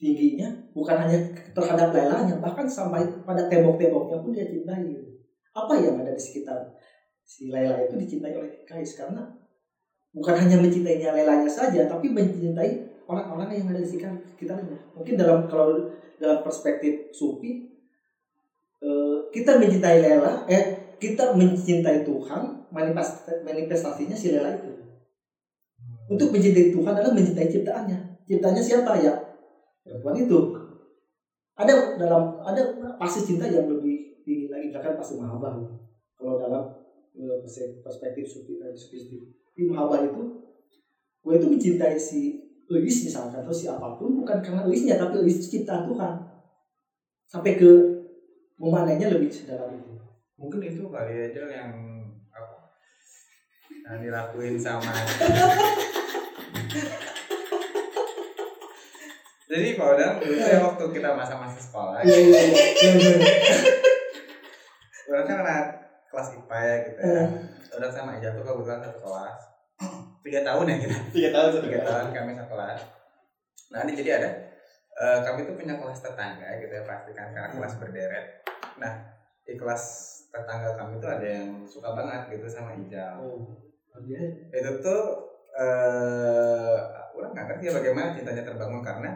tingginya 0.00 0.48
bukan 0.74 0.96
hanya 1.02 1.18
terhadap 1.54 1.88
Lelanya 1.94 2.34
bahkan 2.36 2.66
sampai 2.66 3.06
pada 3.22 3.46
tembok-temboknya 3.46 4.16
pun 4.22 4.30
dia 4.34 4.44
cintai 4.46 4.82
gitu. 4.84 5.06
apa 5.54 5.74
yang 5.78 5.94
ada 6.00 6.10
di 6.10 6.18
sekitar 6.22 6.66
si 7.24 7.48
Lela 7.48 7.80
itu 7.88 7.96
dicintai 7.96 8.36
oleh 8.36 8.62
Kais 8.68 8.92
karena 8.94 9.24
bukan 10.12 10.34
hanya 10.36 10.60
mencintainya 10.60 11.10
Lelanya 11.16 11.48
saja 11.48 11.88
tapi 11.88 12.12
mencintai 12.12 13.02
orang-orang 13.08 13.50
yang 13.58 13.66
ada 13.72 13.80
di 13.80 13.88
sekitar 13.88 14.12
sekitarnya. 14.36 14.76
Mungkin 14.92 15.16
dalam 15.16 15.48
kalau 15.48 15.88
dalam 16.20 16.44
perspektif 16.44 17.10
sufi 17.10 17.64
eh, 18.84 19.16
kita 19.32 19.56
mencintai 19.56 19.98
Lela 19.98 20.44
eh 20.46 20.96
kita 21.00 21.34
mencintai 21.34 22.06
Tuhan 22.06 22.70
manifest, 22.70 23.26
manifestasinya 23.42 24.14
si 24.14 24.30
Lela 24.30 24.54
itu. 24.54 24.70
Untuk 26.04 26.30
mencintai 26.30 26.68
Tuhan 26.68 26.92
adalah 26.92 27.16
mencintai 27.16 27.48
ciptaannya. 27.48 28.28
Ciptaannya 28.28 28.62
siapa? 28.62 29.00
Ya 29.00 29.12
perempuan 29.84 30.16
itu. 30.16 30.38
Ada 31.54 31.96
dalam 31.96 32.40
ada 32.44 32.60
pasti 33.00 33.24
cinta 33.24 33.48
yang 33.48 33.68
lebih 33.68 34.20
tinggi 34.24 34.48
lagi 34.48 34.72
misalkan 34.72 34.96
pasti 34.96 35.14
mahabbah 35.20 35.52
gitu. 35.60 35.74
kalau 36.16 36.40
dalam 36.40 36.62
perspektif 37.80 38.26
sufi 38.26 38.58
di 39.54 39.62
mahabbah 39.70 40.02
itu 40.02 40.22
gue 41.24 41.34
itu 41.38 41.46
mencintai 41.46 41.94
si 41.96 42.42
Elis 42.64 43.06
misalkan 43.06 43.44
atau 43.44 43.54
si 43.54 43.70
apa 43.70 43.94
pun 43.94 44.18
bukan 44.18 44.42
karena 44.42 44.66
Elisnya 44.66 44.98
tapi 44.98 45.22
itu 45.22 45.46
ciptaan 45.46 45.86
Tuhan. 45.86 46.14
Sampai 47.24 47.56
ke 47.60 47.70
memanainya 48.58 49.10
lebih 49.14 49.30
sedalam 49.30 49.74
itu 49.74 49.94
mungkin 50.34 50.60
itu 50.62 50.82
kali 50.90 51.30
aja 51.30 51.42
yang 51.46 51.70
apa? 52.34 52.56
Yang 53.70 53.98
dilakuin 54.10 54.56
sama 54.58 54.90
jadi 59.44 59.76
kalau 59.78 59.94
dalam 59.94 60.18
dulu 60.18 60.34
tuh 60.34 60.48
ya 60.50 60.58
waktu 60.66 60.84
kita 60.90 61.14
masa-masa 61.14 61.60
sekolah 61.60 62.02
kan 65.24 65.38
anak 65.46 65.83
kelas 66.14 66.28
IPA 66.38 66.58
ya 66.62 66.76
gitu 66.86 67.00
ya. 67.02 67.10
Eh. 67.10 67.28
orang 67.74 67.90
sama 67.90 68.10
Ija 68.22 68.30
tuh 68.38 68.46
kebetulan 68.46 68.80
satu 68.86 68.98
kelas. 69.02 69.38
Tiga 70.22 70.40
tahun 70.46 70.70
ya 70.70 70.76
kita. 70.86 70.96
Tiga 71.10 71.28
tahun 71.34 71.48
satu 71.50 71.62
tiga 71.66 71.80
tahun 71.82 72.06
kami 72.14 72.30
satu 72.38 72.50
kelas. 72.54 72.80
Nah 73.74 73.78
ini 73.82 73.92
jadi 73.98 74.10
ada 74.22 74.30
eh, 74.94 75.18
kami 75.26 75.42
tuh 75.42 75.58
punya 75.58 75.74
kelas 75.74 75.98
tetangga 75.98 76.48
gitu 76.62 76.70
ya 76.70 76.82
pastikan 76.86 77.34
karena 77.34 77.50
kelas 77.50 77.74
berderet. 77.82 78.26
Nah 78.78 78.92
di 79.42 79.58
kelas 79.58 79.82
tetangga 80.30 80.78
kami 80.78 81.02
tuh 81.02 81.10
ada 81.10 81.26
yang 81.26 81.66
suka 81.66 81.90
banget 81.98 82.38
gitu 82.38 82.46
sama 82.46 82.78
Ijal. 82.78 83.18
Oh 83.18 84.00
dia 84.06 84.22
itu 84.54 84.70
tuh 84.82 85.02
eh 85.54 86.78
orang 87.14 87.30
nggak 87.30 87.46
ngerti 87.46 87.64
ya 87.70 87.72
bagaimana 87.78 88.08
cintanya 88.10 88.42
terbangun 88.42 88.82
karena 88.82 89.10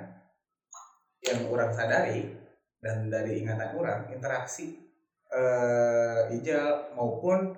yang 1.27 1.51
orang 1.51 1.75
sadari 1.75 2.31
dan 2.79 3.11
dari 3.11 3.43
ingatan 3.43 3.75
orang 3.75 4.07
interaksi 4.15 4.88
eh 5.29 6.37
Ijal 6.41 6.93
maupun 6.97 7.53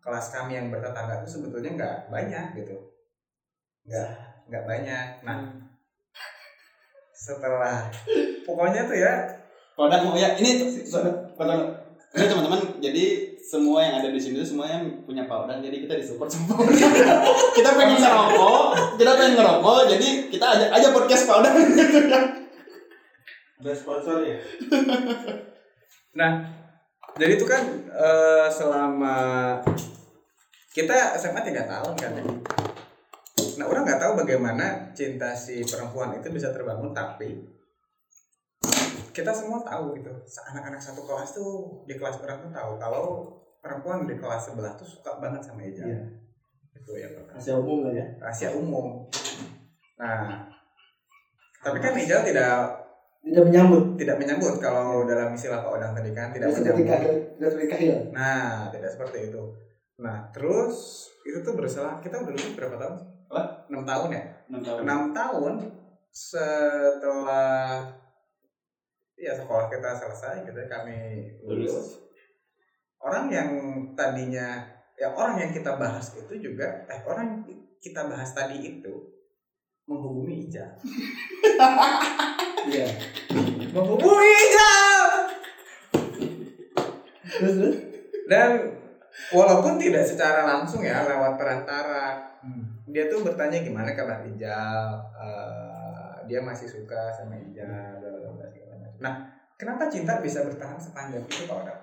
kelas 0.00 0.26
kami 0.32 0.56
yang 0.56 0.68
bertetangga 0.68 1.24
itu 1.24 1.40
sebetulnya 1.40 1.70
nggak 1.76 1.96
banyak 2.12 2.46
gitu. 2.60 2.76
Nggak 3.88 4.10
nggak 4.48 4.64
banyak. 4.64 5.06
Nah 5.24 5.38
setelah 7.12 7.88
pokoknya 8.44 8.88
tuh 8.88 8.98
ya. 8.98 9.12
Kodam 9.74 10.06
oh 10.06 10.14
ya 10.14 10.38
ini 10.38 10.70
ini 12.14 12.26
teman-teman 12.30 12.78
jadi 12.78 13.34
semua 13.42 13.82
yang 13.82 13.98
ada 13.98 14.08
di 14.14 14.20
sini 14.22 14.38
tuh 14.38 14.54
semuanya 14.54 14.86
punya 15.02 15.26
powder 15.26 15.58
jadi 15.58 15.82
kita 15.82 15.98
disupport 15.98 16.30
sama 16.30 16.46
powder 16.54 16.78
kita 17.58 17.70
pengen 17.74 17.98
ngerokok 17.98 18.64
kita 18.94 19.12
pengen 19.18 19.34
ngerokok 19.34 19.78
jadi 19.90 20.08
kita 20.30 20.46
ajak 20.46 20.68
aja 20.70 20.88
podcast 20.94 21.24
powder. 21.26 21.52
Gitu 21.58 21.82
ya 21.82 22.20
Ada 23.64 23.72
sponsor 23.72 24.20
ya? 24.22 24.38
Nah, 26.14 26.32
jadi 27.14 27.32
itu 27.38 27.46
kan 27.46 27.62
eh, 27.94 28.48
selama 28.50 29.16
kita 30.74 31.14
SMA 31.14 31.40
tiga 31.46 31.62
tahun 31.70 31.94
kan 31.94 32.12
ya. 32.18 32.24
Nah, 33.54 33.70
orang 33.70 33.86
nggak 33.86 34.02
tahu 34.02 34.12
bagaimana 34.18 34.90
cinta 34.90 35.30
si 35.30 35.62
perempuan 35.62 36.18
itu 36.18 36.26
bisa 36.34 36.50
terbangun, 36.50 36.90
tapi 36.90 37.38
kita 39.14 39.30
semua 39.30 39.62
tahu 39.62 39.94
gitu. 39.94 40.10
Anak-anak 40.50 40.82
satu 40.82 41.06
kelas 41.06 41.38
tuh 41.38 41.86
di 41.86 41.94
kelas 41.94 42.18
orang 42.18 42.42
tuh 42.42 42.50
tahu 42.50 42.72
kalau 42.82 43.04
perempuan 43.62 44.10
di 44.10 44.18
kelas 44.18 44.50
sebelah 44.50 44.74
tuh 44.74 44.82
suka 44.82 45.22
banget 45.22 45.38
sama 45.46 45.62
Ijal. 45.62 45.86
Iya. 45.86 46.02
Itu 46.74 46.98
ya 46.98 47.08
pertama. 47.14 47.38
rahasia 47.38 47.54
umum 47.54 47.78
lah 47.86 47.92
ya 47.94 48.06
rahasia 48.18 48.50
umum. 48.58 48.86
Nah, 50.02 50.50
tapi 51.62 51.78
kan 51.78 51.94
Ijal 51.94 52.26
tidak 52.26 52.83
tidak 53.24 53.44
menyambut 53.48 53.84
tidak 53.96 54.16
menyambut 54.20 54.54
kalau 54.60 55.08
dalam 55.08 55.32
istilah 55.32 55.64
Pak 55.64 55.72
Odang 55.72 55.92
tadi 55.96 56.10
kan 56.12 56.28
tidak 56.28 56.52
tidak 56.52 56.60
seperti 56.60 56.80
menyambut. 56.84 56.92
kahil 56.92 57.14
tidak 57.32 57.48
seperti 57.50 57.68
kahil 57.72 57.96
Nah, 58.12 58.52
tidak 58.68 58.90
seperti 58.92 59.18
itu. 59.32 59.42
Nah, 60.04 60.18
terus 60.34 60.76
itu 61.24 61.38
tuh 61.40 61.54
berselang 61.56 62.04
kita 62.04 62.20
udah 62.20 62.32
lulus 62.36 62.52
berapa 62.52 62.76
tahun? 62.76 62.94
Apa? 63.32 63.42
6 63.72 63.80
tahun 63.88 64.08
ya? 64.12 64.22
enam 64.44 64.60
tahun 64.60 64.78
6 64.84 65.18
tahun 65.18 65.52
setelah 66.14 67.88
ya 69.16 69.32
sekolah 69.32 69.66
kita 69.72 69.90
selesai 69.96 70.44
gitu 70.44 70.58
ya, 70.60 70.68
kami 70.68 70.98
lulus. 71.48 72.04
Orang 73.00 73.32
yang 73.32 73.48
tadinya 73.96 74.68
ya 75.00 75.10
orang 75.16 75.40
yang 75.40 75.50
kita 75.50 75.80
bahas 75.80 76.12
itu 76.12 76.34
juga 76.38 76.84
eh 76.86 77.00
orang 77.08 77.24
yang 77.24 77.40
kita 77.80 78.04
bahas 78.06 78.36
tadi 78.36 78.60
itu 78.62 78.94
menghubungi 79.88 80.48
Ija. 80.48 80.66
iya 82.72 82.88
terus 87.34 87.54
terus 87.58 87.76
Dan 88.24 88.50
walaupun 89.34 89.76
tidak 89.76 90.06
secara 90.06 90.46
langsung 90.46 90.80
ya 90.80 91.04
lewat 91.04 91.36
perantara, 91.36 92.24
dia 92.88 93.10
tuh 93.10 93.20
bertanya 93.20 93.60
gimana 93.60 93.92
kabar 93.92 94.24
Ijal, 94.24 94.96
eh, 95.18 96.14
dia 96.24 96.40
masih 96.40 96.70
suka 96.70 97.12
sama 97.12 97.36
Ijal. 97.36 98.00
Nah, 99.02 99.28
kenapa 99.60 99.90
cinta 99.92 100.22
bisa 100.24 100.46
bertahan 100.46 100.80
sepanjang 100.80 101.20
itu 101.26 101.44
Pak 101.44 101.56
Odang? 101.66 101.82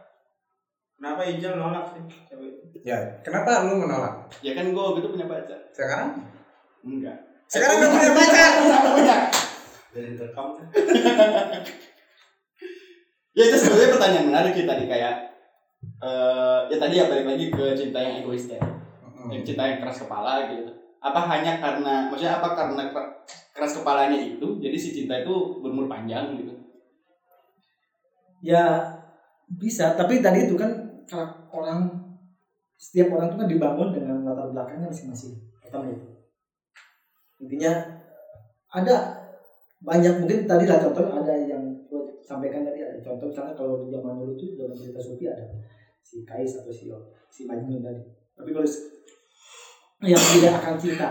Kenapa 0.98 1.22
Ijal 1.28 1.54
nolak 1.60 1.94
sih 1.94 2.02
cewek 2.26 2.50
itu? 2.58 2.78
Ya, 2.88 2.98
kenapa 3.22 3.70
lu 3.70 3.86
menolak? 3.86 4.26
ya 4.42 4.58
kan 4.58 4.74
gue 4.74 4.82
waktu 4.82 5.06
itu 5.06 5.10
punya 5.14 5.28
pacar 5.30 5.60
Sekarang? 5.76 6.18
enggak 6.82 7.18
Sekarang 7.46 7.84
gak 7.84 7.92
punya 7.94 8.12
pacar. 8.16 8.50
Enggak 8.64 8.82
punya 8.96 9.16
Dari 9.94 10.16
kan? 10.18 10.48
ya 13.38 13.44
itu 13.48 13.58
sebenarnya 13.60 13.92
pertanyaan 13.96 14.28
menarik 14.28 14.52
sih 14.56 14.66
tadi 14.68 14.84
kayak 14.88 15.14
eh 16.02 16.60
ya 16.72 16.78
tadi 16.82 16.94
ya 17.00 17.06
balik 17.12 17.26
lagi 17.30 17.46
ke 17.54 17.64
cinta 17.78 17.98
yang 18.02 18.14
egois 18.22 18.46
ya 18.50 18.60
yang 19.32 19.44
cinta 19.48 19.64
yang 19.70 19.80
keras 19.84 20.00
kepala 20.04 20.50
gitu. 20.52 20.72
Apa 21.02 21.22
hanya 21.32 21.58
karena 21.64 21.94
maksudnya 22.10 22.38
apa 22.42 22.48
karena 22.58 22.84
ker- 22.94 23.12
keras 23.56 23.74
kepalanya 23.78 24.18
itu 24.20 24.48
jadi 24.62 24.78
si 24.78 24.90
cinta 24.96 25.14
itu 25.22 25.62
berumur 25.62 25.86
panjang 25.92 26.34
gitu? 26.40 26.54
Ya 28.42 28.64
bisa. 29.62 29.94
Tapi 30.00 30.24
tadi 30.26 30.50
itu 30.50 30.56
kan 30.58 30.72
orang 31.54 31.80
setiap 32.80 33.14
orang 33.16 33.32
itu 33.32 33.38
kan 33.42 33.50
dibangun 33.50 33.90
dengan 33.96 34.18
latar 34.28 34.48
belakangnya 34.52 34.92
masing-masing. 34.92 35.34
Pertama 35.64 35.88
itu. 35.94 36.06
Intinya 37.42 37.74
ada 38.72 39.21
banyak 39.82 40.14
mungkin 40.22 40.46
tadi 40.46 40.70
lah 40.70 40.78
contoh 40.78 41.10
ada 41.10 41.34
yang 41.42 41.74
sampaikan 42.22 42.62
tadi 42.62 42.86
ada 42.86 43.02
contoh 43.02 43.34
misalnya 43.34 43.54
kalau 43.58 43.82
di 43.82 43.90
zaman 43.90 44.14
dulu 44.22 44.38
tuh 44.38 44.54
dalam 44.54 44.78
cerita 44.78 45.02
sufi 45.02 45.26
ada 45.26 45.42
si 46.06 46.22
Kais 46.22 46.62
atau 46.62 46.70
si 46.70 46.86
si 47.34 47.42
Majnun 47.50 47.82
tadi. 47.82 48.02
Tapi 48.38 48.50
kalau 48.54 48.68
yang 50.06 50.22
tidak 50.22 50.54
akan 50.62 50.76
cinta 50.78 51.10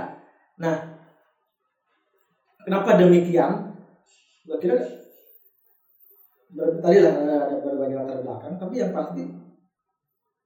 nah 0.61 0.77
kenapa 2.63 3.01
demikian? 3.01 3.75
Gua 4.47 4.57
kira 4.59 4.79
tadi 6.55 6.97
lah 7.03 7.15
ada, 7.15 7.35
ada 7.51 7.55
berbagai 7.63 7.97
latar 7.99 8.19
belakang 8.23 8.55
tapi 8.55 8.75
yang 8.79 8.95
pasti 8.95 9.23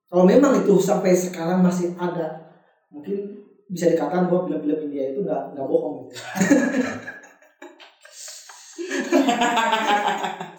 kalau 0.08 0.24
memang 0.24 0.64
itu 0.64 0.76
sampai 0.80 1.12
sekarang 1.12 1.60
masih 1.60 1.92
ada 1.96 2.56
mungkin 2.88 3.44
bisa 3.68 3.88
dikatakan 3.92 4.28
bahwa 4.28 4.44
film-film 4.48 4.88
India 4.88 5.12
itu 5.12 5.24
nggak 5.24 5.56
nggak 5.56 5.66
bohong 5.66 6.04
gitu. 6.04 6.14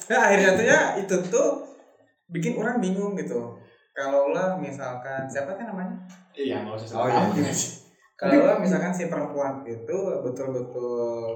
Nah, 0.05 0.20
akhirnya 0.30 0.49
tuh 0.57 0.66
ya 0.66 0.82
itu 0.99 1.16
tuh 1.30 1.47
bikin 2.30 2.57
orang 2.57 2.82
bingung 2.82 3.13
gitu. 3.18 3.57
Kalau 3.95 4.36
lah 4.36 4.59
misalkan 4.59 5.30
siapa 5.32 5.55
kan 5.55 5.72
namanya? 5.72 5.95
iya 6.36 6.68
nggak 6.68 6.76
usah 6.76 6.99
Oh, 6.99 7.07
iya. 7.07 7.24
Kalau 8.20 8.43
lah 8.47 8.59
misalkan 8.59 8.91
si 8.95 9.07
perempuan 9.11 9.63
itu 9.68 9.97
betul-betul 10.24 11.36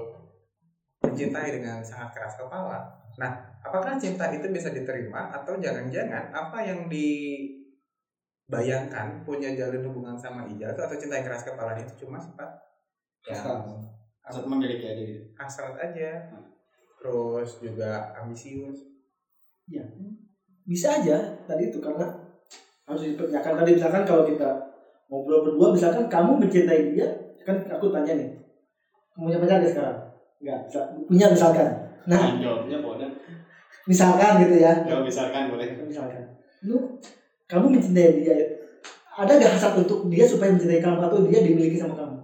mencintai 1.04 1.48
dengan 1.52 1.80
sangat 1.84 2.12
keras 2.16 2.36
kepala. 2.36 2.80
Nah, 3.20 3.32
apakah 3.60 3.96
cinta 4.00 4.28
itu 4.32 4.48
bisa 4.48 4.72
diterima 4.72 5.28
atau 5.28 5.60
jangan-jangan 5.60 6.32
apa 6.32 6.64
yang 6.64 6.88
dibayangkan 8.48 9.20
punya 9.28 9.52
jalin 9.52 9.84
hubungan 9.84 10.16
sama 10.16 10.48
Ija 10.48 10.72
itu 10.72 10.80
atau 10.80 10.96
cinta 10.96 11.20
yang 11.20 11.26
keras 11.28 11.44
kepala 11.44 11.76
itu 11.76 11.92
cuma 12.04 12.16
sifat 12.20 12.48
yang 13.28 13.44
Asal 14.20 14.44
memiliki 14.44 14.84
aja 14.84 15.04
hasrat 15.40 15.74
aja. 15.80 16.28
Terus 17.00 17.50
juga 17.64 18.12
ambisius. 18.20 18.92
ya 19.70 19.86
bisa 20.66 20.98
aja 20.98 21.14
tadi 21.46 21.70
itu 21.70 21.78
karena 21.78 22.06
harus 22.84 23.02
dipertanyakan. 23.06 23.62
Tadi 23.62 23.70
misalkan 23.78 24.02
kalau 24.02 24.26
kita 24.26 24.50
ngobrol 25.06 25.46
berdua 25.46 25.70
misalkan 25.74 26.10
kamu 26.10 26.42
mencintai 26.42 26.94
dia 26.94 27.08
kan 27.46 27.56
aku 27.70 27.88
tanya 27.94 28.18
nih 28.18 28.30
kamu 29.14 29.30
punya 29.30 29.38
pacar 29.40 29.56
nggak 29.62 29.72
sekarang? 29.72 29.98
Nggak 30.42 30.58
bisa. 30.68 30.80
Punya 31.06 31.26
misalkan. 31.32 31.68
Nah 32.06 32.18
nah 32.18 32.32
jawabnya 32.38 32.78
boleh. 32.82 33.08
misalkan 33.88 34.32
gitu 34.44 34.56
ya. 34.60 34.72
Jawab 34.86 35.04
misalkan 35.06 35.42
boleh. 35.50 35.66
Misalkan. 35.86 36.22
Lu 36.66 36.76
kamu 37.50 37.66
mencintai 37.78 38.22
dia 38.22 38.34
ada 39.10 39.36
gak 39.36 39.52
hasrat 39.58 39.74
untuk 39.76 40.06
dia 40.08 40.24
supaya 40.24 40.54
mencintai 40.54 40.80
kamu 40.80 41.02
atau 41.02 41.26
dia 41.26 41.42
dimiliki 41.42 41.76
sama 41.76 41.98
kamu? 41.98 42.16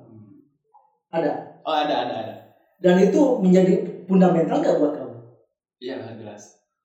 Ada? 1.13 1.33
Oh 1.67 1.75
ada 1.75 1.95
ada 2.07 2.15
ada. 2.15 2.35
dan 2.77 3.01
itu 3.01 3.21
menjadi 3.41 3.96
fundamental 4.07 4.59
gak 4.59 4.79
buat 4.79 4.93
kamu 4.95 5.15
Iya 5.77 6.01
jelas. 6.17 6.43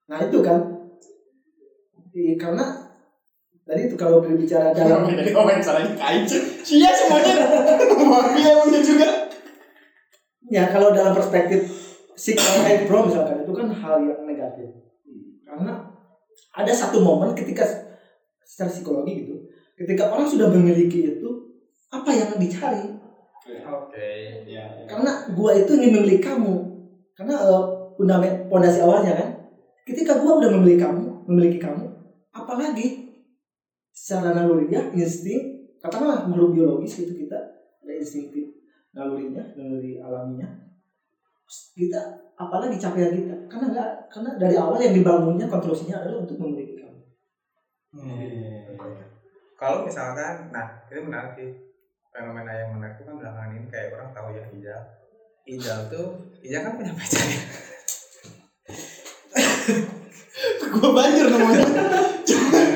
nah 0.10 0.20
itu 0.20 0.44
kan 0.44 0.60
karena 2.12 2.66
tadi 3.64 3.88
itu 3.88 3.96
kalau 3.96 4.20
berbicara 4.20 4.76
dalam 4.76 5.08
Jadi 5.08 5.32
komen 5.32 5.64
caranya 5.64 5.94
kain 5.96 6.28
Cia 6.28 6.92
semuanya. 6.92 7.34
Dia 8.36 8.52
punya 8.60 8.82
juga. 8.84 9.10
ya 10.52 10.68
kalau 10.68 10.92
dalam 10.92 11.16
perspektif 11.16 11.72
hate 12.68 12.84
bro 12.86 13.08
misalkan 13.08 13.48
itu 13.48 13.54
kan 13.56 13.72
hal 13.72 14.04
yang 14.04 14.28
negatif 14.28 14.68
karena 15.48 15.88
ada 16.52 16.74
satu 16.76 17.00
momen 17.00 17.32
ketika 17.32 17.64
secara 18.44 18.68
psikologi 18.68 19.24
gitu 19.24 19.36
ketika 19.80 20.12
orang 20.12 20.28
sudah 20.28 20.52
memiliki 20.52 21.08
itu 21.18 21.30
apa 21.88 22.12
yang 22.12 22.36
dicari 22.36 22.92
Oke. 23.48 24.12
Iya. 24.46 24.86
karena 24.86 25.32
gua 25.32 25.56
itu 25.56 25.72
ingin 25.80 26.04
memiliki 26.04 26.20
kamu 26.28 26.71
karena 27.22 27.38
fundament 27.94 28.50
pondasi 28.50 28.82
awalnya 28.82 29.14
kan 29.14 29.30
ketika 29.86 30.18
gua 30.18 30.42
udah 30.42 30.50
memiliki 30.58 30.82
kamu 30.82 31.30
memiliki 31.30 31.62
kamu 31.62 31.86
apalagi 32.34 33.14
secara 33.94 34.34
naluriah 34.34 34.90
insting 34.98 35.70
katakanlah 35.78 36.26
makhluk 36.26 36.58
biologis 36.58 37.06
itu 37.06 37.14
kita 37.14 37.38
ada 37.86 37.94
instinktif 37.94 38.50
nalurinya 38.98 39.54
naluri 39.54 40.02
alaminya 40.02 40.50
kita 41.78 42.34
apalagi 42.34 42.82
capaian 42.82 43.14
kita 43.14 43.36
karena 43.46 43.66
enggak 43.70 43.90
karena 44.10 44.30
dari 44.42 44.58
awal 44.58 44.82
yang 44.82 44.98
dibangunnya 44.98 45.46
konstruksinya 45.46 46.02
adalah 46.02 46.26
untuk 46.26 46.42
memiliki 46.42 46.82
kamu 46.82 46.90
Hmm. 47.92 48.24
Kalau 49.60 49.84
misalkan, 49.84 50.48
nah 50.48 50.88
ini 50.88 51.04
menarik 51.04 51.36
sih 51.36 51.52
fenomena 52.08 52.56
yang 52.56 52.80
menarik 52.80 52.98
itu 52.98 53.04
kan 53.04 53.20
belakangan 53.20 53.52
ini 53.52 53.68
kayak 53.68 53.94
orang 54.00 54.10
tahu 54.16 54.28
ya 54.32 54.44
Ijal. 54.48 54.82
Ijal 55.50 55.90
tuh, 55.90 56.08
Ijal 56.46 56.62
kan 56.62 56.74
punya 56.78 56.94
pacar 56.94 57.26
ya. 57.26 57.42
Gue 60.72 60.90
banjir 60.96 61.26
namanya. 61.28 61.66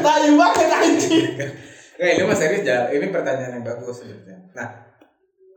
Tayu 0.01 0.32
banget 0.38 0.70
anjing. 0.70 1.28
Nggak, 1.95 2.11
ini 2.11 2.24
mah 2.28 2.38
serius 2.38 2.63
Jal. 2.68 2.91
Ini 2.91 3.07
pertanyaan 3.13 3.61
yang 3.61 3.66
bagus 3.66 4.03
sebenarnya. 4.03 4.38
Nah, 4.51 4.68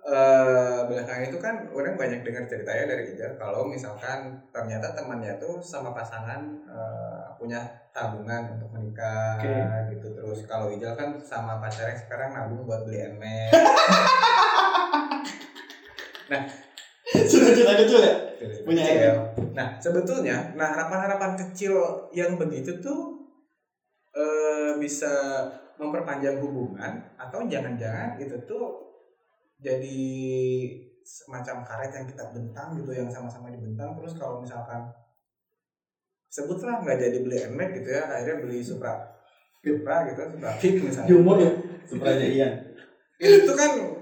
eh 0.09 0.79
belakangan 0.89 1.29
itu 1.29 1.37
kan 1.37 1.69
orang 1.69 2.01
banyak 2.01 2.25
dengar 2.25 2.49
ceritanya 2.49 2.97
dari 2.97 3.13
Ijal 3.13 3.37
kalau 3.37 3.69
misalkan 3.69 4.41
ternyata 4.49 4.97
temannya 4.97 5.37
tuh 5.37 5.61
sama 5.61 5.93
pasangan 5.93 6.41
eh, 6.65 7.27
punya 7.37 7.61
tabungan 7.93 8.57
untuk 8.57 8.73
menikah 8.73 9.37
Oke. 9.37 9.93
gitu 9.93 10.09
terus 10.17 10.49
kalau 10.49 10.73
Ijal 10.73 10.97
kan 10.97 11.21
sama 11.21 11.61
pacarnya 11.61 11.93
sekarang 12.01 12.33
nabung 12.33 12.65
buat 12.65 12.89
beli 12.89 13.05
NMAX 13.13 13.53
Sudah 17.31 17.51
cerita 17.57 17.75
kecil 17.85 18.01
ya. 18.05 18.15
Punya 18.63 18.83
kecil. 18.85 19.17
Nah 19.57 19.81
sebetulnya, 19.81 20.53
nah 20.55 20.71
harapan-harapan 20.77 21.35
kecil 21.35 21.75
yang 22.13 22.37
begitu 22.37 22.79
tuh 22.85 23.29
eh, 24.13 24.77
bisa 24.77 25.45
memperpanjang 25.79 26.43
hubungan 26.43 26.99
atau 27.15 27.47
jangan-jangan 27.47 28.19
itu 28.19 28.35
tuh 28.45 28.89
jadi 29.63 29.99
semacam 31.07 31.65
karet 31.65 31.93
yang 31.95 32.07
kita 32.07 32.25
bentang 32.35 32.77
gitu 32.77 32.93
yang 32.93 33.09
sama-sama 33.09 33.49
dibentang 33.49 33.97
terus 33.97 34.19
kalau 34.19 34.43
misalkan 34.43 34.91
sebutlah 36.29 36.85
nggak 36.85 37.01
jadi 37.01 37.19
beli 37.25 37.37
NMAX 37.49 37.71
gitu 37.81 37.89
ya 37.89 38.03
akhirnya 38.13 38.37
beli 38.45 38.59
Supra 38.61 38.93
Supra 39.65 40.05
gitu 40.13 40.21
Supra 40.37 40.51
Fit 40.61 40.77
misalnya 40.77 41.11
humor 41.17 41.37
ya 41.41 41.53
Ian. 42.29 42.53
itu 43.17 43.53
kan 43.57 43.98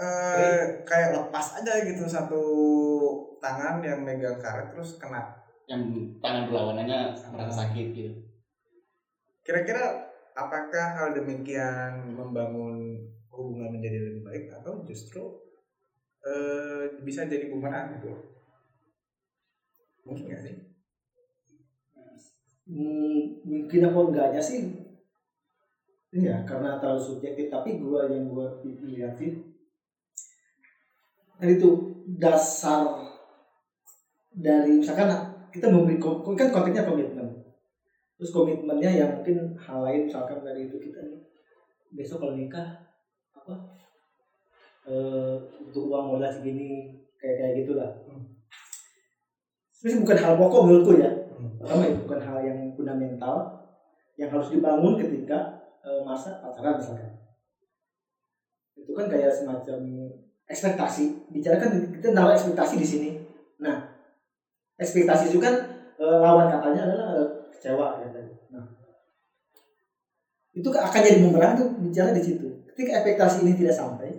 eh, 0.00 0.62
kayak 0.88 1.10
lepas 1.16 1.46
aja 1.60 1.72
gitu 1.88 2.04
satu 2.08 2.42
tangan 3.42 3.80
yang 3.88 4.00
megang 4.06 4.36
karet 4.42 4.66
terus 4.72 4.96
kena. 5.00 5.22
Yang 5.70 5.82
tangan 6.22 6.42
berlawanannya 6.48 7.00
merasa 7.32 7.52
sakit 7.64 7.86
gitu. 7.94 8.12
kira-kira 9.44 9.82
apakah 10.42 10.86
hal 10.96 11.08
demikian 11.16 11.92
membangun 12.18 12.76
hubungan 13.34 13.68
menjadi 13.74 13.98
lebih 14.06 14.22
baik 14.28 14.44
atau 14.58 14.72
justru 14.88 15.22
eh, 16.24 16.82
bisa 17.06 17.24
jadi 17.28 17.44
bumerang 17.52 17.86
gitu? 17.96 18.10
Mungkin 20.04 20.24
nggak 20.28 20.42
sih? 20.44 20.54
Hmm, 22.68 23.18
mungkin 23.48 23.80
apa 23.88 23.98
enggaknya 24.06 24.40
sih? 24.48 24.60
Iya, 26.18 26.34
karena 26.48 26.70
terlalu 26.80 27.00
subjektif. 27.08 27.46
Tapi 27.54 27.70
gua 27.82 28.00
yang 28.14 28.24
gua 28.32 28.46
lihat 28.94 29.12
sih, 29.20 29.30
nah 31.40 31.48
itu 31.48 31.68
dasar 32.20 33.00
dari 34.28 34.76
misalkan 34.76 35.08
kita 35.50 35.66
memberi 35.72 35.96
kan 35.98 36.48
konteksnya 36.52 36.86
komitmen. 36.86 37.26
Terus 38.20 38.30
komitmennya 38.36 38.90
yang 38.92 39.10
mungkin 39.16 39.56
hal 39.56 39.80
lain 39.80 40.06
misalkan 40.06 40.44
dari 40.44 40.68
itu 40.68 40.76
kita 40.76 41.00
nih 41.00 41.20
besok 41.90 42.22
kalau 42.22 42.38
nikah 42.38 42.86
apa 43.34 43.54
eh 44.86 45.34
untuk 45.64 45.90
uang 45.90 46.14
modal 46.14 46.30
segini 46.30 47.00
kayak 47.16 47.36
kayak 47.40 47.54
gitulah. 47.64 47.90
Sebenarnya 49.72 50.02
bukan 50.04 50.18
hal 50.20 50.32
pokok 50.36 50.60
menurutku 50.68 50.92
ya. 51.00 51.10
Pertama 51.56 51.82
itu 51.88 51.98
bukan 52.04 52.20
hal 52.20 52.38
yang 52.44 52.58
fundamental 52.76 53.36
yang 54.20 54.28
harus 54.28 54.52
dibangun 54.52 55.00
ketika 55.00 55.64
eh, 55.80 56.04
masa 56.04 56.44
pacaran 56.44 56.76
misalkan. 56.76 57.12
Itu 58.76 58.92
kan 58.92 59.08
kayak 59.08 59.32
semacam 59.32 59.80
ekspektasi. 60.50 61.30
Bicara 61.30 61.62
kan 61.62 61.70
kita 61.94 62.10
naruh 62.10 62.34
ekspektasi 62.34 62.74
di 62.82 62.86
sini. 62.86 63.10
Nah, 63.62 63.86
ekspektasi 64.74 65.30
itu 65.30 65.38
kan 65.38 65.54
eh, 65.96 66.18
lawan 66.18 66.50
katanya 66.50 66.90
adalah 66.90 67.08
eh, 67.22 67.28
kecewa 67.54 67.86
ya 68.02 68.08
tadi. 68.10 68.32
Nah, 68.50 68.66
itu 70.50 70.66
akan 70.66 71.00
jadi 71.06 71.22
bumerang 71.22 71.54
tuh 71.54 71.68
bicara 71.78 72.10
di 72.10 72.20
situ. 72.20 72.66
Ketika 72.74 73.00
ekspektasi 73.00 73.46
ini 73.46 73.54
tidak 73.54 73.78
sampai, 73.78 74.10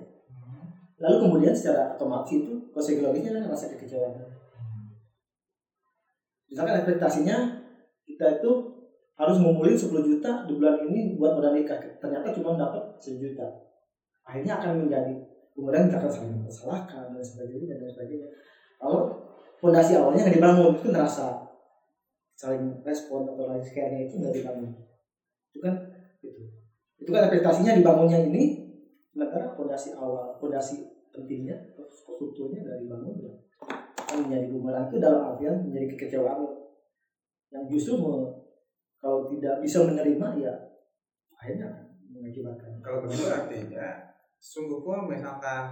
lalu 1.03 1.15
kemudian 1.27 1.51
secara 1.51 1.99
otomatis 1.99 2.39
itu 2.39 2.71
psikologisnya 2.71 3.35
kan 3.35 3.51
rasa 3.51 3.67
kekecewaan. 3.75 4.23
Misalkan 6.47 6.83
ekspektasinya 6.83 7.37
kita 8.07 8.39
itu 8.39 8.51
harus 9.15 9.37
ngumpulin 9.37 9.77
10 9.77 9.87
juta 10.03 10.31
di 10.49 10.51
bulan 10.57 10.83
ini 10.87 11.15
buat 11.15 11.37
modal 11.37 11.55
nikah. 11.55 11.79
Ternyata 11.99 12.33
cuma 12.35 12.59
dapat 12.59 12.99
1 12.99 13.21
juta. 13.21 13.47
Akhirnya 14.27 14.59
akan 14.59 14.87
menjadi 14.87 15.30
kemudian 15.61 15.85
kita 15.85 15.97
akan 16.01 16.09
saling 16.09 16.33
mempersalahkan 16.41 17.05
dan 17.13 17.21
sebagainya 17.21 17.73
dan 17.77 17.87
sebagainya. 17.93 18.27
Kalau 18.81 19.01
fondasi 19.61 19.93
awalnya 19.93 20.25
nggak 20.25 20.37
dibangun 20.41 20.73
itu 20.73 20.87
ngerasa 20.89 21.25
saling 22.33 22.81
respon 22.81 23.29
atau 23.29 23.45
lain 23.45 23.61
sebagainya 23.61 24.09
itu 24.09 24.13
nggak 24.17 24.33
dibangun. 24.41 24.69
Itu 25.53 25.59
kan 25.61 25.73
itu. 26.25 26.41
Itu 26.97 27.09
kan 27.13 27.29
ekspektasinya 27.29 27.77
dibangunnya 27.77 28.17
ini 28.25 28.73
sementara 29.13 29.53
fondasi 29.53 29.93
awal, 29.93 30.33
fondasi 30.41 30.81
pentingnya, 31.13 31.53
strukturnya 31.93 32.65
nggak 32.65 32.79
dibangun 32.81 33.15
ya 33.21 33.33
akan 34.11 34.27
menjadi 34.27 34.47
bumerang 34.51 34.85
itu 34.91 34.97
dalam 34.99 35.21
artian 35.23 35.55
menjadi 35.63 35.85
kekecewaan 35.95 36.43
yang 37.55 37.63
justru 37.71 37.95
me- 37.95 38.43
kalau 38.99 39.31
tidak 39.31 39.63
bisa 39.63 39.87
menerima 39.87 40.27
ya 40.43 40.53
akhirnya 41.39 41.67
mengakibatkan 42.11 42.83
kalau 42.83 43.07
begitu 43.07 43.31
artinya 43.31 44.10
sungguh 44.41 44.81
pun 44.81 45.05
misalkan 45.05 45.69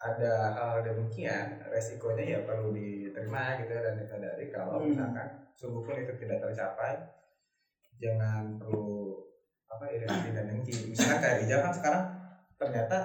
ada 0.00 0.32
hal 0.56 0.80
demikian 0.80 1.60
resikonya 1.68 2.24
ya 2.24 2.40
perlu 2.46 2.72
diterima 2.72 3.58
gitu 3.60 3.74
dan 3.74 3.98
disadari 3.98 4.48
kalau 4.48 4.80
Hmm. 4.80 4.94
misalkan 4.94 5.26
sungguh 5.52 5.82
pun 5.82 5.98
itu 5.98 6.14
tidak 6.16 6.40
tercapai 6.40 6.96
jangan 8.00 8.56
perlu 8.56 9.20
apa 9.68 9.84
iri 9.92 10.06
dan 10.08 10.48
dengki 10.48 10.88
misalnya 10.88 11.18
kayak 11.20 11.36
Ija 11.44 11.56
kan 11.60 11.72
sekarang 11.74 12.04
ternyata 12.56 12.96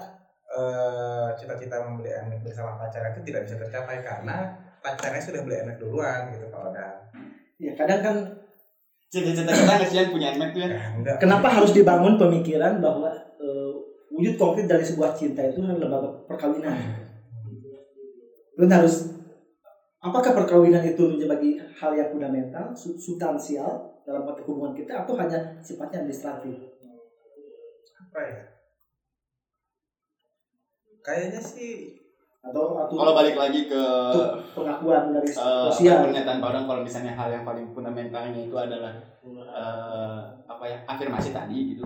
eh, 0.47 1.27
cita-cita 1.35 1.83
membeli 1.83 2.15
anak 2.15 2.39
bersama 2.41 2.79
pacar 2.79 3.11
itu 3.11 3.27
tidak 3.27 3.43
bisa 3.43 3.59
tercapai 3.59 3.99
karena 3.99 4.55
pacarnya 4.79 5.19
sudah 5.19 5.41
beli 5.43 5.57
anak 5.59 5.75
duluan 5.81 6.31
gitu 6.31 6.47
kalau 6.47 6.71
ada 6.71 7.09
ya 7.57 7.73
kadang 7.73 8.01
kan 8.01 8.17
Cita-cita 9.05 9.47
kita 9.47 9.73
kasihan 9.79 10.07
punya 10.11 10.27
anak 10.33 10.49
tuh 10.51 10.63
ya. 10.63 10.69
enggak 10.91 11.15
kenapa 11.19 11.47
harus 11.49 11.71
dibangun 11.71 12.15
pemikiran 12.15 12.79
bahwa 12.79 13.11
eh, 13.35 13.74
wujud 14.15 14.35
konkret 14.39 14.65
dari 14.65 14.85
sebuah 14.87 15.11
cinta 15.11 15.43
itu 15.43 15.59
adalah 15.59 15.75
lembaga 15.75 16.09
perkawinan. 16.23 16.75
Dan 18.55 18.69
harus 18.71 19.11
apakah 19.99 20.31
perkawinan 20.31 20.79
itu 20.87 21.03
menjadi 21.03 21.67
hal 21.75 21.91
yang 21.99 22.07
fundamental 22.07 22.71
sub- 22.71 22.95
substansial 22.95 23.99
dalam 24.07 24.23
konteks 24.23 24.47
hubungan 24.47 24.71
kita 24.71 25.03
atau 25.03 25.19
hanya 25.19 25.59
sifatnya 25.59 26.07
administratif? 26.07 26.55
Apa 27.99 28.19
ya? 28.23 28.39
Kayaknya 31.03 31.41
sih 31.43 31.99
atau 32.45 32.77
atau 32.77 32.93
kalau 32.93 33.13
balik 33.17 33.35
lagi 33.35 33.65
ke 33.65 33.83
pengakuan 34.53 35.09
dari 35.09 35.27
eh, 35.33 35.65
sosial. 35.73 36.05
pernyataan 36.05 36.37
Pak 36.37 36.49
Odang 36.53 36.65
kalau 36.69 36.81
misalnya 36.85 37.13
hal 37.17 37.29
yang 37.33 37.41
paling 37.41 37.65
fundamentalnya 37.73 38.37
itu 38.37 38.53
adalah 38.55 38.93
eh, 39.25 40.21
apa 40.45 40.63
ya 40.63 40.77
afirmasi 40.85 41.33
tadi 41.33 41.73
gitu. 41.73 41.83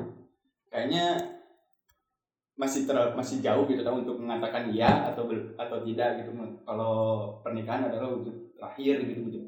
Kayaknya 0.68 1.39
masih 2.60 2.84
ter 2.84 2.98
masih 3.16 3.40
jauh 3.40 3.64
gitu 3.72 3.80
tau 3.88 4.04
untuk 4.04 4.20
mengatakan 4.20 4.68
iya 4.68 5.08
atau 5.08 5.24
bel- 5.32 5.56
atau 5.56 5.80
tidak 5.80 6.20
gitu. 6.20 6.36
Kalau 6.68 6.94
pernikahan 7.40 7.88
adalah 7.88 8.12
wujud 8.12 8.36
terakhir 8.60 9.00
gitu 9.08 9.22
wujud 9.32 9.44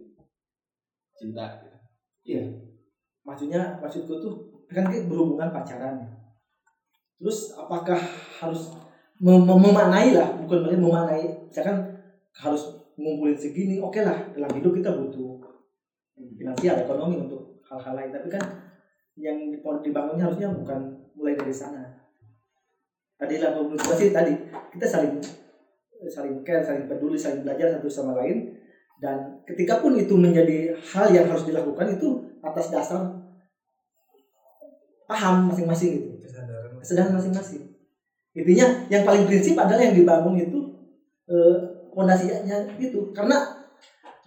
cinta 1.19 1.59
gitu. 2.23 2.39
maksudnya 3.27 3.77
maksudku 3.83 4.17
tuh 4.23 4.33
kan 4.71 4.87
kita 4.87 5.11
berhubungan 5.11 5.51
pacaran. 5.51 5.99
Terus 7.19 7.53
apakah 7.53 7.99
harus 8.39 8.71
mem- 9.19 9.43
mem- 9.43 9.59
memaknai 9.59 10.15
lah 10.15 10.31
bukan 10.39 10.71
memaknai 10.79 11.51
misalkan 11.51 11.77
harus 12.31 12.79
ngumpulin 12.95 13.35
segini 13.35 13.77
oke 13.83 13.99
lah 14.01 14.17
dalam 14.33 14.49
hidup 14.55 14.71
kita 14.71 14.95
butuh 14.95 15.37
finansial 16.39 16.79
ekonomi 16.79 17.27
untuk 17.27 17.59
hal-hal 17.67 17.93
lain. 17.93 18.11
Tapi 18.15 18.27
kan 18.31 18.43
yang 19.19 19.37
dibangunnya 19.83 20.25
harusnya 20.31 20.49
bukan 20.49 20.79
mulai 21.13 21.35
dari 21.35 21.53
sana 21.53 21.80
tadi 23.21 23.37
lah 23.37 23.53
menurut 23.53 23.77
sih 23.77 24.09
tadi 24.09 24.33
kita 24.73 24.85
saling 24.89 25.21
saling 26.09 26.41
care 26.41 26.65
saling 26.65 26.89
peduli 26.89 27.13
saling 27.13 27.45
belajar 27.45 27.77
satu 27.77 27.85
sama 27.85 28.17
lain. 28.17 28.57
Dan 29.01 29.41
ketika 29.45 29.81
pun 29.81 29.97
itu 29.97 30.13
menjadi 30.13 30.77
hal 30.77 31.09
yang 31.13 31.29
harus 31.29 31.45
dilakukan 31.45 31.97
itu 31.97 32.21
atas 32.41 32.69
dasar 32.73 33.01
paham 35.05 35.49
masing-masing 35.49 36.01
gitu. 36.01 36.09
Kesadaran. 36.81 37.17
Masing-masing. 37.17 37.61
Intinya 38.37 38.67
yang 38.93 39.03
paling 39.05 39.25
prinsip 39.25 39.57
adalah 39.57 39.81
yang 39.81 39.97
dibangun 39.97 40.37
itu 40.37 40.59
eh, 41.29 41.57
fondasinya 41.93 42.69
itu. 42.77 43.09
Karena 43.09 43.41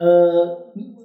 eh, 0.02 0.46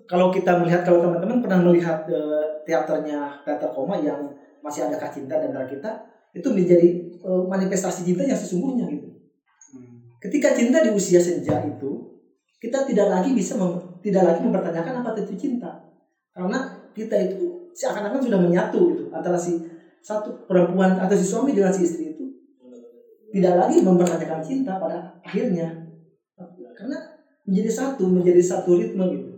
kalau 0.10 0.34
kita 0.34 0.58
melihat 0.58 0.82
kalau 0.82 1.06
teman-teman 1.06 1.38
pernah 1.42 1.62
melihat 1.62 2.10
eh, 2.10 2.66
teaternya 2.66 3.46
teater 3.46 3.70
koma 3.70 4.02
yang 4.02 4.34
masih 4.66 4.90
ada 4.90 4.98
cinta 5.14 5.38
dan 5.38 5.54
kita 5.70 6.09
itu 6.34 6.48
menjadi 6.50 6.88
eh, 7.10 7.44
manifestasi 7.50 8.06
cinta 8.06 8.24
yang 8.26 8.38
sesungguhnya 8.38 8.86
gitu. 8.90 9.08
Ketika 10.20 10.52
cinta 10.52 10.84
di 10.84 10.92
usia 10.92 11.18
senja 11.18 11.64
itu 11.64 12.20
kita 12.60 12.84
tidak 12.84 13.08
lagi 13.08 13.32
bisa 13.32 13.56
mem- 13.56 14.04
tidak 14.04 14.24
lagi 14.28 14.42
mempertanyakan 14.44 15.00
apa 15.00 15.16
itu 15.16 15.36
cinta. 15.40 15.80
Karena 16.36 16.76
kita 16.92 17.16
itu 17.16 17.72
seakan-akan 17.72 18.20
sudah 18.20 18.40
menyatu 18.40 18.80
gitu 18.92 19.04
antara 19.16 19.40
si 19.40 19.56
satu 20.04 20.44
perempuan 20.44 21.00
atau 21.00 21.16
si 21.16 21.24
suami 21.24 21.56
dengan 21.56 21.72
si 21.72 21.88
istri 21.88 22.16
itu. 22.16 22.26
Tidak 23.30 23.54
lagi 23.56 23.80
mempertanyakan 23.80 24.44
cinta 24.44 24.76
pada 24.76 25.20
akhirnya. 25.24 25.88
Karena 26.76 26.98
menjadi 27.48 27.72
satu 27.72 28.04
menjadi 28.08 28.42
satu 28.44 28.76
ritme 28.76 29.04
gitu. 29.16 29.30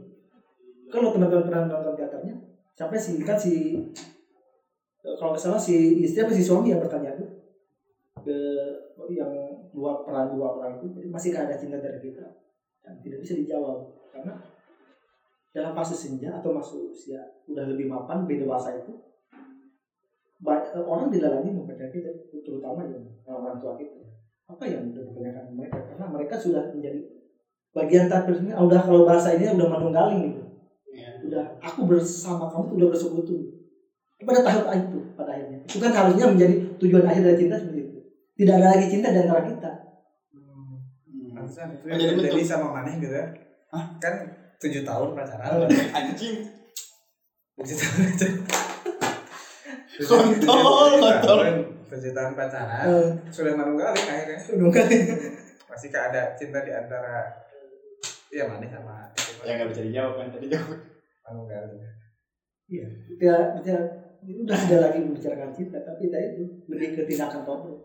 Kalau 0.91 1.13
teman-teman 1.15 1.47
pernah 1.47 1.63
nonton 1.71 1.95
teaternya 1.95 2.35
sampai 2.75 2.97
si 2.97 3.21
kan 3.21 3.37
si 3.37 3.77
kalau 5.01 5.33
nggak 5.33 5.41
salah 5.41 5.57
si 5.57 6.05
istri 6.05 6.21
apa 6.21 6.33
si 6.33 6.45
suami 6.45 6.69
yang 6.69 6.81
bertanya 6.81 7.17
tuh? 7.17 7.29
Ke 8.21 8.37
yang 9.09 9.33
dua 9.73 10.05
peran 10.05 10.31
dua 10.37 10.61
orang 10.61 10.77
itu 10.77 10.93
jadi 10.93 11.07
masih 11.09 11.33
ada 11.33 11.57
cinta 11.57 11.81
dari 11.81 11.97
kita. 11.97 12.25
Dan 12.81 12.97
tidak 13.01 13.21
bisa 13.21 13.37
dijawab 13.37 13.93
karena 14.09 14.33
dalam 15.51 15.73
fase 15.77 15.93
senja 15.97 16.37
atau 16.37 16.55
masuk 16.55 16.93
usia 16.93 17.21
udah 17.45 17.67
lebih 17.69 17.91
mapan 17.91 18.23
beda 18.23 18.47
bahasa 18.47 18.79
itu 18.79 18.95
orang 20.81 21.11
tidak 21.13 21.37
lagi 21.37 21.49
mempercayai 21.53 21.93
kita 21.93 22.09
terutama 22.41 22.87
yang 22.89 23.03
orang 23.29 23.61
tua 23.61 23.77
kita. 23.77 24.01
Apa 24.49 24.63
yang 24.65 24.89
dipertanyakan 24.89 25.53
mereka? 25.53 25.79
Karena 25.93 26.05
mereka 26.09 26.35
sudah 26.39 26.73
menjadi 26.73 27.05
bagian 27.71 28.09
terakhirnya 28.09 28.57
udah 28.57 28.79
kalau 28.83 29.05
bahasa 29.07 29.37
ini 29.37 29.47
udah 29.53 29.67
manunggaling 29.69 30.21
gitu. 30.33 30.41
Iya. 30.91 31.23
udah 31.23 31.43
aku 31.63 31.87
bersama 31.87 32.51
kamu 32.51 32.67
tuh 32.67 32.75
udah 32.83 32.89
bersekutu 32.91 33.35
pada 34.21 34.39
tahap 34.41 34.63
itu 34.73 34.99
pada 35.13 35.31
akhirnya 35.33 35.57
itu 35.63 35.77
kan 35.77 35.91
harusnya 35.91 36.25
menjadi 36.29 36.55
tujuan 36.77 37.03
akhir 37.05 37.21
dari 37.25 37.37
cinta 37.37 37.55
seperti 37.57 37.81
itu 37.83 37.99
tidak 38.37 38.53
ada 38.57 38.67
lagi 38.73 38.85
cinta 38.89 39.07
di 39.09 39.19
antara 39.21 39.43
kita 39.45 39.71
Pantesan 41.31 41.73
itu 41.73 41.85
Oh, 41.89 41.97
jadi 41.97 42.37
yang 42.37 42.45
sama 42.45 42.67
Maneh 42.69 43.01
gitu 43.01 43.17
ya. 43.17 43.25
Hah? 43.73 43.97
Kan 43.97 44.13
tujuh 44.61 44.85
tahun 44.85 45.17
pacaran. 45.17 45.65
anjing 45.89 46.37
Tujuh 47.57 47.75
tahun 47.75 47.97
pacaran. 48.13 48.33
Kontol, 50.05 50.91
kontol. 51.01 51.39
Tujuh 51.89 52.11
tahun 52.13 52.33
pacaran. 52.37 52.85
Eh, 52.85 53.07
Sudah 53.33 53.57
manunggaling 53.57 54.05
akhirnya. 54.05 54.37
manunggaling. 54.53 55.03
Masih 55.65 55.89
ada 55.89 56.37
cinta 56.37 56.61
di 56.61 56.69
antara 56.69 57.25
Iya 58.29 58.45
Maneh 58.45 58.69
sama 58.69 59.09
ya 59.41 59.57
nggak 59.57 59.69
bisa 59.73 59.81
dijawab 59.81 60.13
kan 60.21 60.27
tadi 60.29 60.45
jawab 60.45 60.77
manunggaling. 61.25 61.81
Iya, 62.69 62.87
tidak 63.17 63.41
tidak 64.21 64.41
udah 64.45 64.57
tidak 64.63 64.79
lagi 64.85 64.97
membicarakan 65.01 65.49
cinta, 65.57 65.77
tapi 65.81 66.03
tadi 66.07 66.25
itu 66.33 66.43
lebih 66.69 66.87
ke 66.95 67.01
tindakan 67.09 67.41
konkret. 67.43 67.77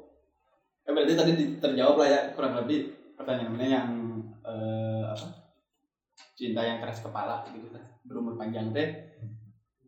Ya, 0.87 0.91
berarti 0.95 1.12
tadi 1.18 1.30
di- 1.34 1.53
terjawab 1.59 1.97
lah 1.99 2.07
ya 2.07 2.20
kurang 2.30 2.55
lebih 2.62 2.87
pertanyaannya 3.18 3.66
yang 3.66 3.89
eh, 4.47 5.03
apa 5.03 5.26
cinta 6.37 6.61
yang 6.62 6.78
keras 6.78 7.01
kepala 7.01 7.41
gitu 7.51 7.66
kan 7.72 7.82
berumur 8.05 8.37
panjang 8.37 8.68
teh 8.70 8.87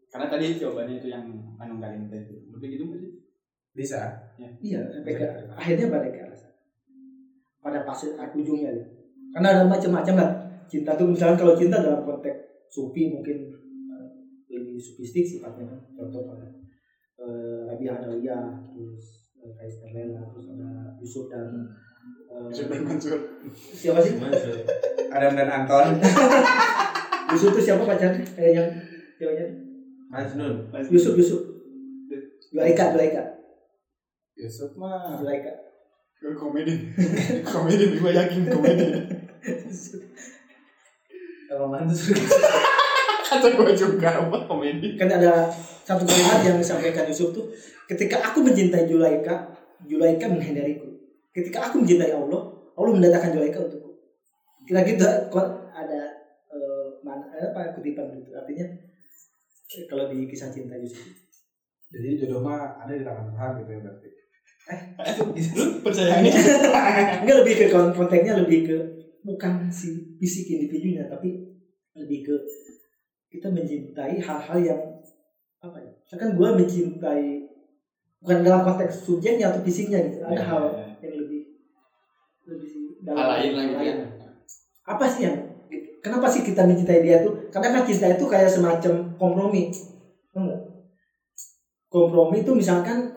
karena 0.09 0.27
tadi 0.27 0.57
jawabannya 0.57 0.95
itu 0.99 1.09
yang 1.13 1.23
manunggaling 1.61 2.09
teh 2.09 2.21
lebih 2.53 2.69
gitu 2.75 2.85
sih 2.97 3.11
Bisa. 3.79 4.01
Iya, 4.59 4.81
sampai 4.91 5.15
ke 5.15 5.27
akhirnya 5.55 5.87
balik 5.87 6.11
ke 6.11 6.21
arah 6.25 6.35
sana. 6.35 6.51
Pada 7.63 7.79
fase 7.87 8.11
ujungnya 8.35 8.71
ya. 8.75 8.85
Karena 9.35 9.49
ada 9.55 9.63
macam-macam 9.67 10.15
lah. 10.19 10.31
Cinta 10.67 10.93
tuh 10.99 11.07
misalkan 11.07 11.37
kalau 11.39 11.55
cinta 11.55 11.79
dalam 11.79 12.03
konteks 12.03 12.67
sufi 12.69 13.07
mungkin 13.07 13.37
eh, 13.47 13.58
lebih 14.59 14.81
sufistik 14.81 15.25
sifatnya 15.25 15.71
kan. 15.71 15.81
Contoh 15.95 16.27
pada 16.27 16.47
eh, 17.19 17.59
Rabi 17.71 17.87
Adawiyah, 17.87 18.47
terus 18.75 19.31
eh, 19.39 19.53
Kaisar 19.55 19.91
Lela, 19.95 20.23
terus 20.35 20.47
ada 20.55 20.71
Yusuf 20.99 21.31
dan 21.31 21.47
eh, 22.31 22.51
Super 22.51 22.83
Mansur 22.83 23.19
siapa 23.55 24.03
sih? 24.03 24.19
Adam 25.09 25.33
dan 25.39 25.49
Anton. 25.49 26.03
Yusuf 27.33 27.53
itu 27.55 27.61
siapa 27.61 27.85
pacarnya? 27.85 28.25
Eh, 28.41 28.57
yang 28.57 28.69
ceweknya? 29.21 29.47
Majnun. 30.09 30.73
Yusuf, 30.89 31.15
Yusuf. 31.15 31.43
Zulaika, 32.49 32.97
Zulaika, 32.97 33.23
Yusuf 34.33 34.73
mah 34.81 35.21
Zulaika. 35.21 35.53
komedi 36.19 36.97
komedi 37.49 37.85
gue 38.01 38.11
yakin 38.11 38.49
komedi 38.49 38.87
sama 41.49 41.67
mantus. 41.69 42.09
Kata 43.29 43.47
gue 43.53 43.73
juga 43.77 44.09
apa 44.25 44.37
komedi. 44.49 44.97
Kan 44.97 45.13
ada 45.13 45.53
satu 45.85 46.05
kalimat 46.09 46.41
yang 46.45 46.57
disampaikan 46.57 47.05
Yusuf 47.09 47.37
tuh 47.37 47.53
ketika 47.89 48.21
aku 48.21 48.41
mencintai 48.41 48.89
Julaika 48.89 49.53
Julaika 49.85 50.27
menghindariku. 50.29 50.89
Ketika 51.33 51.69
aku 51.69 51.85
mencintai 51.85 52.13
Allah 52.17 52.43
Allah 52.75 52.93
mendatangkan 52.97 53.37
Julaika 53.37 53.59
untukku. 53.63 53.91
Kira 54.65 54.85
gitu 54.85 55.05
kok 55.33 55.47
ada 55.73 56.01
eh, 56.53 56.87
mana 57.05 57.25
eh, 57.37 57.53
apa 57.53 57.77
kutipan 57.77 58.09
gitu. 58.17 58.33
Artinya 58.35 58.67
eh, 59.77 59.85
kalau 59.89 60.09
di 60.09 60.25
kisah 60.29 60.49
cinta 60.49 60.77
Yusuf. 60.77 61.05
Jadi 61.89 62.21
jodoh 62.21 62.45
mah 62.45 62.85
ada 62.85 62.93
di 62.93 63.05
tangan 63.05 63.33
Tuhan 63.33 63.51
gitu 63.65 63.71
ya 63.73 63.81
berarti. 63.85 64.09
lu 65.57 65.81
percaya 65.81 66.21
ini 66.21 66.29
enggak 67.25 67.37
lebih 67.41 67.55
ke 67.57 67.67
kon- 67.73 67.89
konteksnya 67.97 68.37
lebih 68.37 68.69
ke 68.69 68.77
bukan 69.25 69.73
si 69.73 70.17
fisik 70.21 70.61
individunya 70.61 71.09
tapi 71.09 71.57
lebih 71.97 72.29
ke 72.29 72.35
kita 73.29 73.49
mencintai 73.49 74.17
hal-hal 74.19 74.59
yang 74.59 74.81
apa 75.59 75.77
ya 75.79 75.93
misalkan 75.93 76.31
gue 76.33 76.49
mencintai 76.55 77.27
bukan 78.19 78.39
dalam 78.43 78.63
konteks 78.65 79.05
subjeknya 79.05 79.53
atau 79.53 79.61
fisiknya 79.63 79.99
gitu 80.07 80.23
ada 80.23 80.35
Ya, 80.35 80.45
hal 80.45 80.63
ya. 80.65 80.85
yang 81.05 81.15
lebih 81.23 81.41
lebih 82.49 82.71
hal 83.05 83.27
lain 83.29 83.51
lah 83.55 83.65
gitu 83.67 83.83
ya 83.85 83.95
apa 84.89 85.05
sih 85.05 85.21
yang 85.29 85.37
kenapa 86.01 86.27
sih 86.27 86.41
kita 86.43 86.65
mencintai 86.65 87.05
dia 87.05 87.21
tuh 87.21 87.51
karena 87.51 87.77
kan 87.77 87.83
cinta 87.85 88.09
itu 88.09 88.25
kayak 88.25 88.49
semacam 88.49 88.93
kompromi 89.15 89.69
Tahu 90.33 90.41
nggak? 90.45 90.61
kompromi 91.89 92.37
itu 92.41 92.53
misalkan 92.53 93.13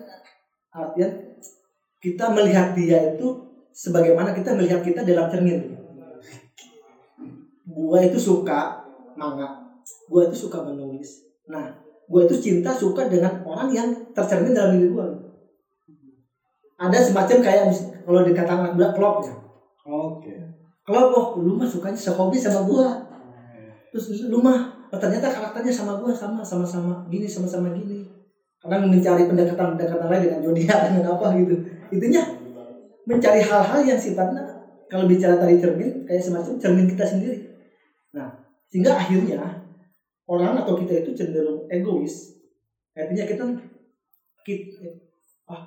artinya 0.69 1.07
kita 2.01 2.25
melihat 2.31 2.73
dia 2.73 3.15
itu 3.15 3.27
sebagaimana 3.71 4.33
kita 4.33 4.51
melihat 4.53 4.81
kita 4.81 5.03
dalam 5.03 5.31
cermin 5.31 5.77
gua 7.63 7.99
itu 8.01 8.19
suka 8.19 8.83
manga 9.15 9.60
gua 10.11 10.27
itu 10.27 10.35
suka 10.35 10.59
menulis. 10.67 11.23
Nah 11.47 11.71
gua 12.11 12.27
itu 12.27 12.35
cinta 12.35 12.75
suka 12.75 13.07
dengan 13.07 13.39
orang 13.47 13.71
yang 13.71 13.87
tercermin 14.11 14.51
dalam 14.51 14.75
diri 14.75 14.91
gua. 14.91 15.07
Ada 16.75 16.99
semacam 16.99 17.39
kayak 17.39 17.63
kalau 18.03 18.27
dikatakan 18.27 18.75
anak 18.75 18.91
klop 18.91 19.23
ya. 19.23 19.33
Oke. 19.87 20.35
kalau 20.81 21.13
oh 21.13 21.27
lu 21.39 21.55
mah 21.55 21.63
sukanya 21.63 21.95
sehobi 21.95 22.35
sama 22.35 22.67
gua. 22.67 22.99
Terus 23.95 24.27
lu 24.27 24.43
mah 24.43 24.75
oh, 24.91 24.99
ternyata 24.99 25.31
karakternya 25.31 25.71
sama 25.71 25.95
gua 26.03 26.11
sama 26.11 26.43
sama-sama 26.43 27.07
gini 27.07 27.23
sama-sama 27.23 27.71
gini. 27.71 28.03
Kadang 28.59 28.91
mencari 28.91 29.25
pendekatan-pendekatan 29.25 30.05
lain 30.11 30.21
dengan 30.27 30.39
zodiak 30.43 30.79
dengan 30.91 31.05
apa 31.15 31.27
gitu. 31.39 31.55
Intinya 31.95 32.21
mencari 33.07 33.41
hal-hal 33.41 33.79
yang 33.87 33.97
sifatnya 33.97 34.43
kalau 34.91 35.07
bicara 35.07 35.39
tadi 35.39 35.55
cermin 35.57 36.03
kayak 36.03 36.19
semacam 36.19 36.53
cermin 36.59 36.85
kita 36.91 37.05
sendiri. 37.07 37.39
Nah 38.11 38.41
sehingga 38.67 38.97
akhirnya 38.97 39.60
orang 40.33 40.53
atau 40.61 40.73
kita 40.79 40.93
itu 41.01 41.11
cenderung 41.17 41.59
egois 41.75 42.15
artinya 43.01 43.25
kita 43.31 43.43
kita 44.47 44.87
ah 45.53 45.61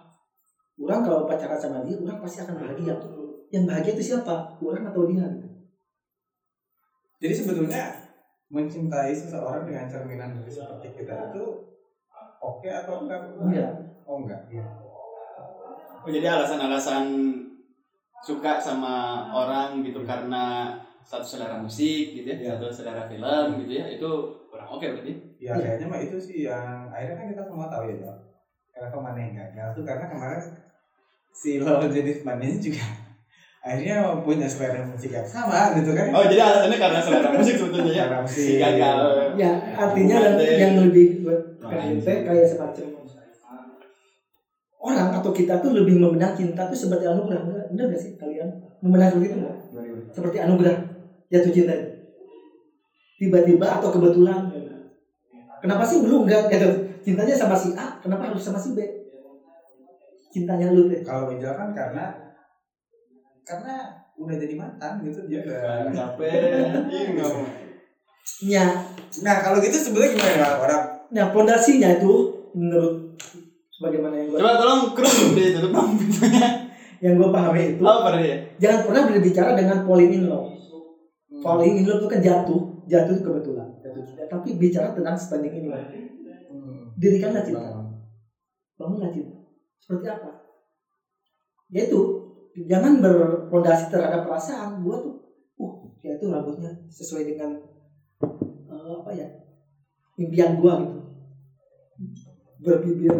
orang 0.84 1.00
kalau 1.06 1.22
pacaran 1.30 1.58
sama 1.64 1.78
dia 1.86 1.96
orang 2.04 2.18
pasti 2.24 2.38
akan 2.44 2.56
bahagia 2.62 2.94
yang 3.54 3.64
bahagia 3.70 3.92
itu 3.96 4.04
siapa 4.14 4.34
orang 4.62 4.84
atau 4.90 5.02
dia 5.10 5.26
Jadi 7.22 7.32
sebetulnya 7.34 7.82
mencintai 8.52 9.10
seseorang 9.16 9.64
dengan 9.66 9.86
cerminan 9.88 10.30
dari 10.36 10.50
seperti 10.52 10.88
kita 10.94 11.32
itu 11.32 11.44
oke 12.42 12.68
atau 12.68 12.94
enggak? 13.06 13.22
Iya. 13.50 13.66
Oh 14.04 14.16
enggak. 14.22 14.40
Oh, 16.04 16.10
jadi 16.12 16.26
alasan-alasan 16.36 17.04
suka 18.24 18.56
sama 18.60 19.28
orang 19.36 19.84
gitu 19.84 20.00
karena 20.04 20.72
satu 21.04 21.24
selera 21.36 21.60
musik 21.60 22.16
gitu 22.16 22.24
ya, 22.24 22.56
satu 22.56 22.72
selera 22.72 23.04
film 23.04 23.60
gitu 23.60 23.72
ya, 23.76 23.84
itu 23.92 24.10
oke 24.68 24.84
berarti. 24.84 25.12
Ya 25.40 25.52
kayaknya 25.56 25.86
mah 25.88 26.00
itu 26.00 26.16
sih 26.20 26.48
yang 26.48 26.88
akhirnya 26.88 27.16
kan 27.16 27.26
kita 27.32 27.42
semua 27.44 27.66
tahu 27.68 27.82
ya 27.90 27.94
Jok. 28.00 28.14
Kenapa 28.74 28.96
mana 28.98 29.18
yang 29.22 29.32
gagal 29.36 29.68
tuh 29.78 29.84
karena 29.86 30.04
kemarin 30.10 30.42
si 31.34 31.50
lawan 31.58 31.90
jenis 31.90 32.22
mananya 32.22 32.58
juga 32.62 32.84
akhirnya 33.66 33.96
punya 34.22 34.46
selera 34.46 34.80
musik 34.86 35.10
yang 35.10 35.26
sama 35.26 35.72
gitu 35.78 35.90
kan? 35.94 36.12
Oh, 36.12 36.24
jadi 36.26 36.42
alasannya 36.42 36.78
karena 36.78 37.00
selera 37.00 37.30
musik 37.38 37.54
sebetulnya 37.56 37.92
ya. 37.92 38.04
Selera 38.06 38.18
musik. 38.22 38.44
Si 38.44 38.52
gagal. 38.60 38.98
ya 39.40 39.52
artinya 39.74 40.16
yang, 40.20 40.36
yang 40.60 40.74
lebih 40.84 41.24
buat 41.24 41.40
kayak 41.64 42.22
kayak 42.24 42.46
semacam 42.46 43.04
orang 44.84 45.08
atau 45.16 45.32
kita 45.32 45.64
tuh 45.64 45.72
lebih 45.72 45.96
memandang 45.96 46.36
cinta 46.36 46.68
tuh 46.68 46.76
seperti 46.76 47.08
anugerah 47.08 47.40
benar 47.40 47.64
benar 47.72 47.84
gak 47.88 48.00
sih 48.04 48.12
kalian 48.20 48.52
memandang 48.84 49.16
begitu 49.16 49.40
nggak 49.40 49.56
seperti 50.12 50.36
anugerah 50.44 50.76
jatuh 51.32 51.48
cinta 51.48 51.72
itu 51.72 51.88
tiba-tiba 53.18 53.66
atau 53.80 53.88
kebetulan. 53.90 54.50
Kenapa 55.62 55.82
sih 55.86 56.04
lu 56.04 56.28
enggak 56.28 56.52
gitu? 56.52 56.68
Cintanya 57.04 57.34
sama 57.36 57.56
si 57.56 57.72
A 57.76 57.96
kenapa 58.00 58.32
harus 58.32 58.40
sama 58.44 58.60
si 58.60 58.76
B? 58.76 58.80
Cintanya 60.32 60.72
lu 60.72 60.88
teh. 60.90 61.00
Kalau 61.04 61.32
kan 61.32 61.68
karena 61.72 62.04
karena 63.44 63.74
udah 64.14 64.36
jadi 64.38 64.54
mantan 64.56 65.02
gitu 65.04 65.26
dia 65.28 65.40
udah 65.44 65.90
capek. 65.90 66.30
Iya, 67.04 67.26
ya 68.40 68.66
Nah 69.22 69.36
kalau 69.44 69.60
gitu 69.60 69.76
sebenarnya 69.76 70.16
gimana 70.16 70.32
ya 70.36 70.48
orang? 70.58 70.82
Nah 71.12 71.24
pondasinya 71.30 72.00
itu 72.00 72.12
menurut 72.54 73.14
sebagaimana 73.74 74.14
yang 74.16 74.26
gue 74.30 74.38
Coba 74.38 74.54
tolong 74.58 74.80
kru 74.94 75.10
ditutup 75.34 75.70
dong 75.74 75.98
pintunya. 75.98 76.46
yang 77.02 77.14
gue 77.20 77.28
pahami 77.28 77.62
itu 77.76 77.82
Oh, 77.84 78.00
pernah 78.06 78.22
ya? 78.22 78.36
jangan 78.56 78.80
pernah 78.88 79.02
berbicara 79.10 79.50
dengan 79.58 79.78
falling 79.84 80.12
in 80.14 80.24
love 80.30 80.48
falling 81.42 81.74
in 81.82 81.84
love 81.84 82.00
itu 82.00 82.08
kan 82.08 82.20
jatuh 82.22 82.62
jatuh 82.88 83.14
itu 83.18 83.22
kebetulan. 83.24 83.68
Jatuh. 83.80 84.02
Cinta 84.04 84.24
tapi 84.28 84.56
bicara 84.56 84.92
tentang 84.92 85.16
standing 85.16 85.54
in 85.54 85.66
love 85.72 85.88
Hmm. 86.54 86.94
dirikanlah 86.94 87.42
cinta. 87.42 87.66
Bangun. 87.66 87.86
bangunlah 88.78 89.10
cinta. 89.10 89.36
Seperti 89.80 90.06
apa? 90.06 90.30
Yaitu 91.74 91.98
jangan 92.70 93.02
berpondasi 93.02 93.90
terhadap 93.90 94.24
perasaan. 94.28 94.80
Gua 94.86 95.02
tuh 95.02 95.14
uh 95.58 95.74
ya 96.04 96.14
itu 96.14 96.26
rambutnya 96.30 96.70
sesuai 96.90 97.24
dengan 97.34 97.50
eh, 98.70 98.92
apa 99.02 99.10
ya 99.14 99.26
impian 100.20 100.60
gua 100.62 100.78
gitu. 100.84 101.00
Berbibir 102.62 103.12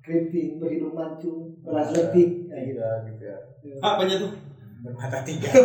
keriting 0.00 0.58
berhidung 0.58 0.96
mancung 0.96 1.54
beras 1.62 1.92
letik 1.94 2.50
kayak 2.50 2.64
gitu 2.74 2.82
gitu 3.14 3.24
ya. 3.30 3.38
Apanya 3.78 4.16
tuh? 4.18 4.32
bermata 4.80 5.20
tiga 5.20 5.52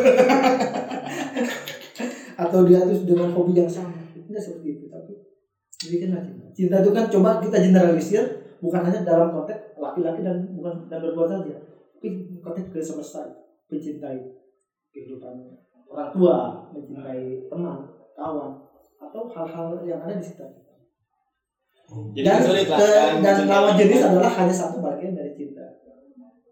atau 2.36 2.68
dia 2.68 2.84
tuh 2.84 3.08
dengan 3.08 3.32
hobi 3.32 3.56
yang 3.56 3.72
sama 3.72 4.06
tidak 4.26 4.42
seperti 4.42 4.68
itu 4.76 4.86
tapi 4.92 5.14
dirikanlah 5.86 6.22
cinta 6.26 6.46
cinta 6.52 6.76
itu 6.82 6.92
kan 6.92 7.06
coba 7.08 7.30
kita 7.40 7.58
generalisir 7.62 8.24
bukan 8.60 8.82
hanya 8.84 9.06
dalam 9.06 9.30
konteks 9.32 9.78
laki-laki 9.78 10.26
dan 10.26 10.50
bukan 10.58 10.90
dan 10.90 11.00
berbuat 11.00 11.28
saja 11.30 11.56
tapi 11.96 12.08
konteks 12.42 12.68
ke 12.74 12.80
semesta 12.82 13.22
mencintai 13.70 14.20
kehidupan 14.92 15.56
orang 15.88 16.10
tua 16.12 16.38
mencintai 16.74 17.48
teman 17.48 17.78
kawan 18.18 18.52
atau 19.00 19.22
hal-hal 19.30 19.68
yang 19.86 20.02
ada 20.02 20.18
di 20.18 20.24
sekitar 20.26 20.50
kita 20.52 20.74
Jadi 22.18 22.26
dan 22.26 22.42
sulit 22.42 22.66
lah 22.66 22.80
kan. 22.82 23.22
dan 23.22 23.34
cinta. 23.38 23.52
lawan 23.54 23.74
jenis 23.78 24.02
adalah 24.02 24.32
hanya 24.42 24.56
satu 24.56 24.82
bagian 24.82 25.14
dari 25.14 25.32
cinta 25.38 25.64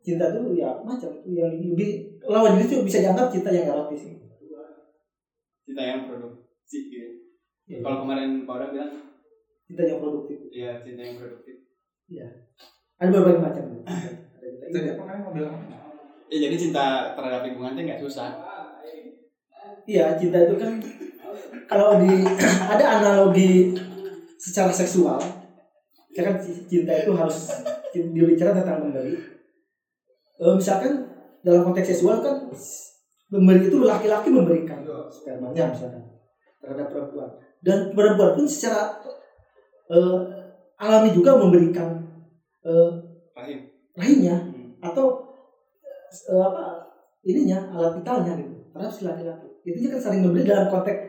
cinta 0.03 0.29
itu 0.29 0.41
ya 0.59 0.69
macam 0.85 1.11
yang 1.25 1.51
lebih 1.57 2.21
lawan 2.27 2.59
jenis 2.59 2.69
itu 2.69 2.77
bisa 2.85 2.97
dianggap 3.01 3.27
cinta 3.33 3.49
yang 3.49 3.65
erotis 3.71 4.22
Cinta 5.63 5.81
yang 5.83 6.01
produksi 6.07 6.77
gitu. 6.91 7.11
Ya. 7.67 7.79
Kalau 7.79 8.03
kemarin 8.03 8.43
Pak 8.43 8.55
Oda 8.59 8.67
bilang, 8.75 8.93
cinta 9.63 9.81
yang 9.87 9.99
produktif 10.03 10.37
ya 10.53 10.83
cinta 10.85 11.01
yang 11.01 11.17
produktif. 11.17 11.55
ada 13.01 13.09
berbagai 13.09 13.41
macam 13.41 13.63
ada 13.89 14.09
cinta 14.11 14.37
tadi 14.69 14.77
ini. 14.77 14.89
apa 14.93 15.01
kalian 15.01 15.21
mau 15.25 15.33
bilang 15.33 15.55
Ya 16.33 16.37
jadi 16.49 16.55
cinta 16.57 17.13
terhadap 17.13 17.45
lingkungan 17.45 17.77
itu 17.77 17.81
nggak 17.85 18.01
susah. 18.01 18.29
Iya, 19.85 20.17
cinta 20.17 20.49
itu 20.49 20.55
kan 20.57 20.81
kalau 21.69 22.01
di 22.01 22.25
ada 22.73 22.85
analogi 22.97 23.77
secara 24.41 24.73
seksual, 24.73 25.21
ya 26.09 26.21
kan 26.25 26.41
cinta 26.41 26.93
itu 27.05 27.13
harus 27.13 27.53
dia 27.93 28.25
bicara 28.25 28.57
tentang 28.57 28.89
memberi. 28.89 29.13
Eh, 30.41 30.53
misalkan 30.57 31.05
dalam 31.45 31.69
konteks 31.69 31.93
seksual 31.93 32.25
kan 32.25 32.49
memberi 33.33 33.65
itu 33.65 33.81
laki-laki 33.81 34.29
memberikan 34.29 34.85
spermanya 35.09 35.73
misalkan 35.73 36.05
terhadap 36.61 36.93
perempuan 36.93 37.29
dan 37.65 37.89
perempuan 37.97 38.37
pun 38.37 38.45
secara 38.45 39.01
eh, 39.89 40.17
alami 40.77 41.09
juga 41.09 41.33
memberikan 41.33 41.97
eh, 42.61 42.89
Rahim. 43.33 43.59
rahimnya 43.97 44.35
Hmm. 44.37 44.69
atau 44.77 45.33
eh, 46.13 46.43
apa 46.45 46.85
ininya 47.25 47.73
alat 47.73 47.97
vitalnya 47.97 48.37
gitu 48.37 48.53
terhadap 48.69 48.91
si 48.93 49.01
laki-laki 49.09 49.47
itu 49.65 49.89
kan 49.89 49.97
saling 49.97 50.21
memberi 50.21 50.45
dalam 50.45 50.69
konteks 50.69 51.01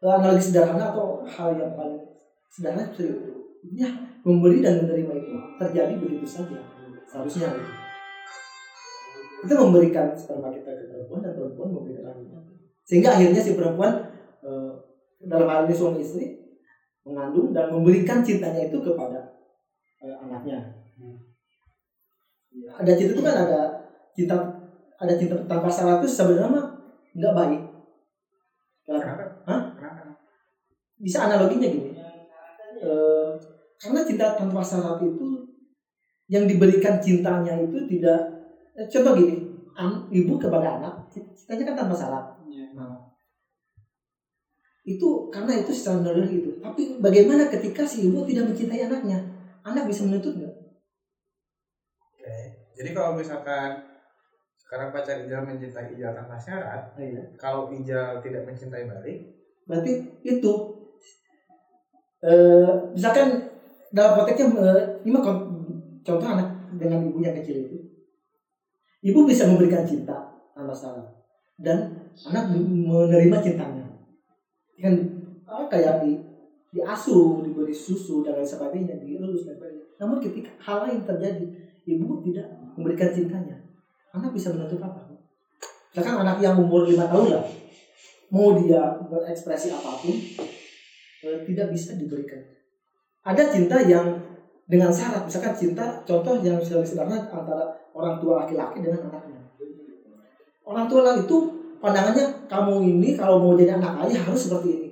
eh, 0.00 0.08
analogi 0.08 0.48
sederhana 0.48 0.96
atau 0.96 1.20
hal 1.28 1.52
yang 1.52 1.76
paling 1.76 2.00
sederhana 2.48 2.88
seperti 2.88 3.12
itu 3.12 3.32
ya 3.76 3.90
memberi 4.24 4.64
dan 4.64 4.80
menerima 4.80 5.12
itu 5.20 5.34
terjadi 5.60 5.94
begitu 6.00 6.24
saja 6.24 6.58
seharusnya 7.04 7.52
gitu. 7.52 7.87
Kita 9.44 9.54
memberikan 9.54 10.16
sperma 10.18 10.50
kita 10.50 10.70
ke 10.74 10.84
perempuan 10.90 11.20
dan 11.22 11.32
perempuan 11.38 11.68
memberikan 11.70 12.10
rahimnya 12.10 12.40
sehingga 12.88 13.20
akhirnya 13.20 13.40
si 13.44 13.52
perempuan 13.52 13.92
eh, 14.40 14.72
dalam 15.28 15.44
hal 15.44 15.68
ini 15.68 15.74
suami 15.76 16.00
istri 16.00 16.40
mengandung 17.04 17.52
dan 17.52 17.68
memberikan 17.68 18.24
cintanya 18.24 18.64
itu 18.64 18.80
kepada 18.80 19.36
eh, 20.00 20.16
anaknya. 20.24 20.72
Ada 22.80 22.92
cinta 22.96 23.12
itu 23.12 23.22
kan 23.24 23.36
ada 23.44 23.60
cinta 24.16 24.36
ada 24.98 25.14
cinta 25.20 25.36
tanpa 25.44 25.68
syarat 25.68 26.00
itu 26.00 26.08
sebenarnya 26.08 26.48
mah 26.48 26.66
nggak 27.12 27.34
baik. 27.36 27.62
Kenapa? 28.88 29.24
Hah? 29.44 29.60
kenapa? 29.76 30.16
Bisa 30.96 31.28
analoginya 31.28 31.68
gini. 31.68 31.92
Eh, 32.80 33.30
karena 33.76 34.00
cinta 34.00 34.32
tanpa 34.32 34.64
syarat 34.64 34.96
itu 35.04 35.44
yang 36.28 36.44
diberikan 36.48 37.00
cintanya 37.00 37.56
itu 37.56 37.84
tidak 37.84 38.37
contoh 38.86 39.12
gini 39.18 39.34
an- 39.74 40.06
ibu 40.10 40.38
kepada 40.38 40.78
anak 40.78 40.94
cintanya 41.10 41.74
kan 41.74 41.76
tanpa 41.84 41.94
syarat 41.98 42.24
Iya. 42.48 42.74
Nah, 42.74 42.96
itu 44.88 45.28
karena 45.28 45.52
itu 45.58 45.70
secara 45.74 46.00
naluri 46.00 46.40
itu 46.40 46.50
tapi 46.62 46.96
bagaimana 47.02 47.50
ketika 47.52 47.82
si 47.84 48.08
ibu 48.08 48.24
tidak 48.24 48.48
mencintai 48.48 48.86
anaknya 48.88 49.18
anak 49.66 49.84
bisa 49.90 50.06
menuntut 50.06 50.38
nggak 50.38 50.54
Oke. 51.98 52.34
Jadi 52.78 52.88
kalau 52.94 53.18
misalkan 53.18 53.84
sekarang 54.58 54.92
pacar 54.92 55.24
Ijal 55.24 55.48
mencintai 55.48 55.96
Ijal 55.96 56.12
tanpa 56.12 56.36
syarat, 56.36 56.92
Nah, 56.94 57.04
iya. 57.04 57.22
kalau 57.40 57.72
Ijal 57.72 58.20
tidak 58.20 58.44
mencintai 58.44 58.84
balik, 58.84 59.18
berarti 59.64 59.92
itu 60.24 60.52
eh 62.18 62.68
misalkan 62.92 63.48
dalam 63.94 64.18
konteksnya 64.18 64.50
eh, 64.58 64.82
ini 65.06 65.10
mah 65.14 65.22
contoh 66.02 66.28
anak 66.28 66.48
dengan 66.76 67.00
ibu 67.06 67.18
yang 67.22 67.32
kecil 67.38 67.64
itu 67.64 67.76
ibu 69.02 69.24
bisa 69.26 69.46
memberikan 69.46 69.86
cinta 69.86 70.16
tanpa 70.54 70.74
syarat 70.74 71.06
dan 71.58 72.08
anak 72.26 72.54
menerima 72.54 73.36
cintanya. 73.42 73.86
Kan 74.78 74.94
ah, 75.46 75.66
kayak 75.66 76.06
di 76.06 76.18
diasuh 76.68 77.40
diberi 77.42 77.72
susu 77.72 78.20
dan 78.20 78.36
lain 78.36 78.46
sebagainya 78.46 79.00
dielus 79.00 79.48
dan 79.48 79.56
sebagainya. 79.58 79.86
Namun 79.98 80.22
ketika 80.22 80.50
hal 80.62 80.86
lain 80.86 81.02
terjadi 81.02 81.44
ibu 81.88 82.20
tidak 82.22 82.46
memberikan 82.76 83.10
cintanya. 83.10 83.56
Anak 84.12 84.32
bisa 84.32 84.52
menuntut 84.52 84.80
apa? 84.80 85.08
Misalkan 85.92 86.20
anak 86.22 86.38
yang 86.38 86.60
umur 86.60 86.84
lima 86.84 87.08
tahun 87.08 87.38
lah. 87.38 87.44
Mau 88.28 88.60
dia 88.60 89.00
berekspresi 89.08 89.72
apa 89.72 90.04
pun 90.04 90.16
eh, 91.24 91.38
tidak 91.48 91.72
bisa 91.72 91.96
diberikan. 91.96 92.44
Ada 93.24 93.52
cinta 93.52 93.80
yang 93.82 94.27
dengan 94.68 94.92
syarat, 94.92 95.24
misalkan 95.24 95.56
cinta 95.56 96.04
contoh 96.04 96.44
yang 96.44 96.60
sederhana 96.60 97.24
antara 97.24 97.72
orang 97.96 98.20
tua 98.20 98.44
laki-laki 98.44 98.84
dengan 98.84 99.08
anaknya. 99.08 99.40
orang 100.68 100.84
tua 100.84 101.00
lah 101.00 101.16
itu 101.16 101.48
pandangannya 101.80 102.44
kamu 102.44 102.84
ini 102.84 103.16
kalau 103.16 103.40
mau 103.40 103.56
jadi 103.56 103.80
anak 103.80 104.04
ayah 104.04 104.20
harus 104.28 104.44
seperti 104.44 104.68
ini. 104.68 104.88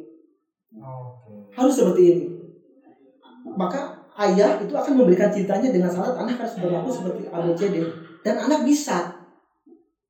Harus 1.52 1.76
seperti 1.76 2.02
ini. 2.08 2.26
Maka 3.52 4.00
ayah 4.16 4.56
itu 4.56 4.72
akan 4.72 4.96
memberikan 4.96 5.28
cintanya 5.28 5.68
dengan 5.68 5.92
syarat 5.92 6.16
anak 6.16 6.40
harus 6.40 6.56
berlaku 6.56 6.88
seperti 6.88 7.28
ABCD 7.28 7.76
dan 8.24 8.40
anak 8.48 8.64
bisa 8.64 9.28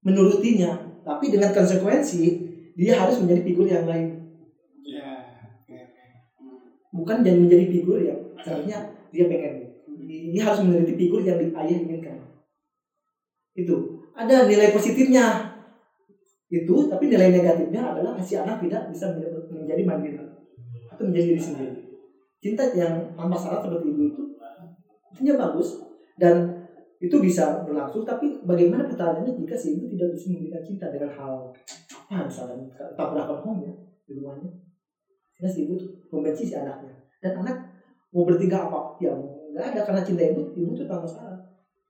menurutinya 0.07 0.79
tapi 1.03 1.35
dengan 1.35 1.51
konsekuensi 1.51 2.23
dia 2.79 2.95
harus 3.03 3.19
menjadi 3.19 3.43
figur 3.43 3.67
yang 3.67 3.91
lain. 3.91 4.15
Ya 4.87 5.27
bukan 6.97 7.21
dan 7.21 7.45
menjadi 7.45 7.67
figur 7.69 7.99
yang 8.01 8.21
seharusnya 8.41 8.96
dia 9.17 9.27
pengen 9.33 9.67
dia 10.07 10.43
harus 10.45 10.69
menjadi 10.69 10.93
figur 10.95 11.21
yang 11.25 11.41
ayah 11.41 11.77
inginkan. 11.81 12.17
Itu. 13.57 14.05
Ada 14.13 14.45
nilai 14.45 14.73
positifnya. 14.73 15.57
Itu 16.53 16.87
tapi 16.87 17.09
nilai 17.09 17.33
negatifnya 17.33 17.97
adalah 17.97 18.21
si 18.21 18.37
anak 18.37 18.61
tidak 18.61 18.93
bisa 18.93 19.17
menjadi- 19.17 19.89
mandiri. 19.89 20.21
Atau 20.93 21.09
menjadi 21.09 21.35
diri 21.35 21.43
sendiri. 21.43 21.73
Cinta 22.39 22.69
yang 22.77 23.17
tanpa 23.17 23.35
syarat 23.35 23.65
seperti 23.65 23.91
ibu 23.91 24.03
itu 24.13 24.23
artinya 25.11 25.35
bagus. 25.49 25.83
Dan 26.17 26.65
itu 26.97 27.17
bisa 27.21 27.65
berlangsung 27.65 28.05
tapi 28.09 28.41
bagaimana 28.45 28.89
pertanyaannya 28.89 29.37
jika 29.37 29.57
si 29.57 29.77
ibu 29.77 29.89
tidak 29.93 30.17
bisa 30.17 30.33
memberikan 30.33 30.63
cinta 30.65 30.87
dengan 30.89 31.13
hal 31.13 31.33
apa 32.07 32.29
misalnya? 32.29 32.57
Tabrakan 32.97 33.41
home 33.43 33.61
ya 33.67 33.73
di 34.07 34.13
rumahnya. 34.17 34.53
Sehingga 35.35 35.49
si 35.49 35.59
ibu 35.69 35.75
membenci 36.13 36.45
si 36.49 36.55
anaknya. 36.57 36.95
Dan 37.21 37.43
anak 37.43 37.66
mau 38.15 38.23
bertingkah 38.27 38.71
apa 38.71 38.81
yang 39.03 39.19
nggak 39.55 39.73
ada 39.73 39.81
karena 39.87 40.03
cinta 40.05 40.23
ibu 40.29 40.53
ibu 40.53 40.71
tuh 40.77 40.87
tanpa 40.87 41.07
syarat 41.09 41.41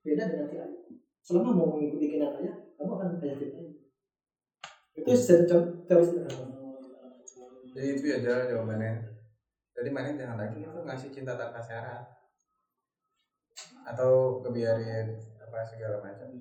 beda 0.07 0.25
dengan 0.31 0.47
si 0.47 0.57
ayah 0.57 0.71
selama 1.21 1.51
mau 1.53 1.69
mengikuti 1.75 2.07
keinginan 2.07 2.39
ayah 2.41 2.55
kamu 2.79 2.93
akan 2.95 3.07
ibu 3.19 3.77
itu 4.97 5.11
secara 5.13 5.61
teori 5.85 6.05
sederhana 6.05 6.57
Jadi 7.77 7.93
itu 7.93 8.09
aja 8.09 8.49
jawabannya. 8.49 9.05
Jadi 9.77 9.93
mana 9.93 10.17
jangan 10.17 10.41
lagi 10.41 10.65
itu 10.65 10.79
ngasih 10.81 11.13
cinta 11.13 11.37
tanpa 11.37 11.61
syarat 11.61 12.09
atau 13.85 14.41
kebiarin 14.41 15.13
apa 15.37 15.61
segala 15.69 16.01
macam. 16.01 16.33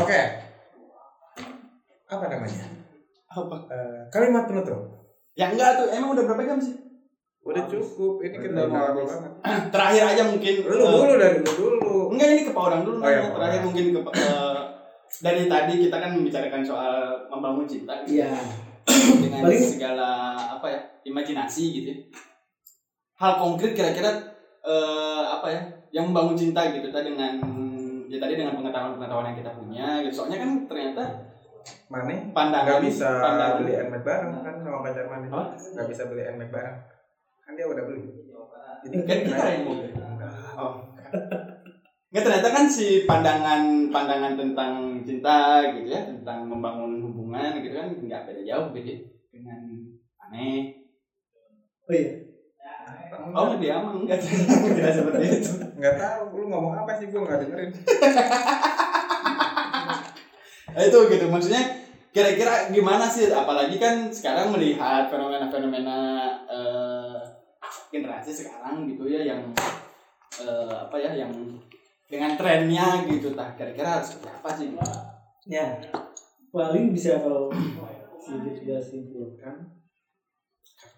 Oke. 0.00 0.20
Apa 2.08 2.24
namanya? 2.32 2.64
apa 3.30 3.56
Eh, 3.68 4.00
kalimat 4.10 4.48
penutup. 4.48 4.80
ya 5.38 5.52
enggak 5.52 5.78
tuh 5.78 5.92
emang 5.94 6.16
udah 6.18 6.24
berapa 6.26 6.42
jam 6.42 6.58
sih 6.58 6.79
Udah 7.50 7.64
cukup. 7.66 8.12
Ini 8.20 8.36
kita 8.38 8.60
mau 8.64 8.78
habis. 8.86 9.06
banget. 9.06 9.32
terakhir 9.74 10.02
aja 10.06 10.22
mungkin 10.24 10.54
Lu 10.62 10.72
eh, 10.72 10.78
dulu 10.78 11.12
dari 11.16 11.38
lu 11.38 11.52
dulu. 11.52 11.94
enggak 12.10 12.28
ini 12.28 12.42
ke 12.42 12.52
Pak 12.52 12.62
Odang 12.64 12.82
dulu 12.82 12.98
Oh, 12.98 13.06
iya, 13.06 13.22
terakhir 13.28 13.60
mungkin 13.62 13.84
ke 13.88 14.00
eh, 14.14 14.58
dari 15.20 15.42
tadi 15.46 15.72
kita 15.80 15.96
kan 15.96 16.10
membicarakan 16.12 16.62
soal 16.62 16.94
membangun 17.26 17.66
cinta 17.66 17.92
gitu. 18.02 18.16
iya 18.16 18.30
dengan 19.20 19.42
Paling- 19.44 19.68
segala 19.68 20.08
apa 20.52 20.66
ya 20.66 20.80
imajinasi 21.02 21.62
gitu 21.72 21.88
ya. 21.88 21.98
hal 23.16 23.36
konkret 23.36 23.72
kira-kira 23.72 24.10
eh, 24.60 25.22
apa 25.28 25.46
ya 25.46 25.62
yang 25.90 26.08
membangun 26.08 26.34
cinta 26.34 26.70
gitu 26.70 26.88
tadi 26.88 27.10
dengan 27.10 27.36
ya 28.06 28.18
tadi 28.18 28.34
dengan 28.34 28.54
pengetahuan-pengetahuan 28.54 29.26
yang 29.28 29.38
kita 29.38 29.50
punya 29.52 29.86
gitu 30.00 30.14
soalnya 30.16 30.38
kan 30.38 30.50
ternyata 30.64 31.04
Mana? 31.86 32.14
pandangan 32.32 32.66
Nggak 32.72 32.84
bisa 32.84 33.08
pandangan 33.12 33.56
beli 33.60 33.72
handmade 33.74 34.02
bareng 34.02 34.30
kan 34.40 34.54
sama 34.56 34.78
pacar 34.80 35.04
mana? 35.06 35.26
Apa? 35.28 35.44
Nggak 35.52 35.86
bisa 35.86 36.02
beli 36.06 36.22
handmade 36.22 36.50
bareng. 36.50 36.76
Kan 37.50 37.58
dia 37.58 37.66
udah 37.66 37.82
beli. 37.82 38.06
Jadi 38.86 38.94
kan 39.10 39.18
kita 39.26 39.44
yang 39.50 39.62
mau. 39.66 39.74
Enggak. 39.82 40.30
oh 40.54 40.74
nggak. 42.14 42.22
Ternyata 42.22 42.48
kan 42.54 42.64
si 42.70 43.10
pandangan 43.10 43.90
pandangan 43.90 44.38
tentang 44.38 45.02
cinta 45.02 45.66
gitu 45.74 45.90
ya 45.90 46.06
tentang 46.06 46.46
membangun 46.46 47.02
hubungan 47.02 47.58
gitu 47.58 47.74
kan 47.74 47.90
nggak 47.90 48.22
beda 48.30 48.42
jauh 48.46 48.70
gitu 48.70 49.02
dengan 49.34 49.66
aneh. 50.22 50.78
Oh 51.90 51.90
iya. 51.90 52.22
Oh 53.34 53.50
dia 53.58 53.82
mah 53.82 53.98
enggak. 53.98 54.22
Tidak 54.78 54.94
seperti 54.94 55.42
itu. 55.42 55.50
Nggak 55.74 55.94
tahu 55.98 56.22
lu 56.38 56.46
ngomong 56.54 56.86
apa 56.86 57.02
sih? 57.02 57.10
Gua 57.10 57.26
nggak 57.26 57.50
dengerin. 57.50 57.70
Nah, 60.70 60.86
itu 60.86 60.98
gitu. 61.10 61.26
Maksudnya 61.26 61.66
kira-kira 62.14 62.70
gimana 62.70 63.10
sih? 63.10 63.26
Apalagi 63.26 63.74
kan 63.82 64.06
sekarang 64.06 64.54
melihat 64.54 65.10
fenomena-fenomena 65.10 65.98
eh, 66.46 66.99
generasi 67.90 68.30
sekarang 68.34 68.86
gitu 68.90 69.06
ya 69.06 69.22
yang 69.24 69.40
eh, 70.40 70.74
apa 70.74 70.96
ya 70.98 71.14
yang 71.14 71.32
dengan 72.10 72.34
trennya 72.34 73.06
gitu. 73.06 73.34
Tah 73.34 73.54
kira-kira 73.54 74.00
harus 74.00 74.14
seperti 74.14 74.30
apa 74.34 74.50
sih? 74.54 74.66
Ya 75.48 75.78
paling 76.50 76.90
bisa 76.90 77.22
kalau 77.22 77.46
sedikit 78.18 78.54
juga 78.60 78.76
simpulkan 78.82 79.54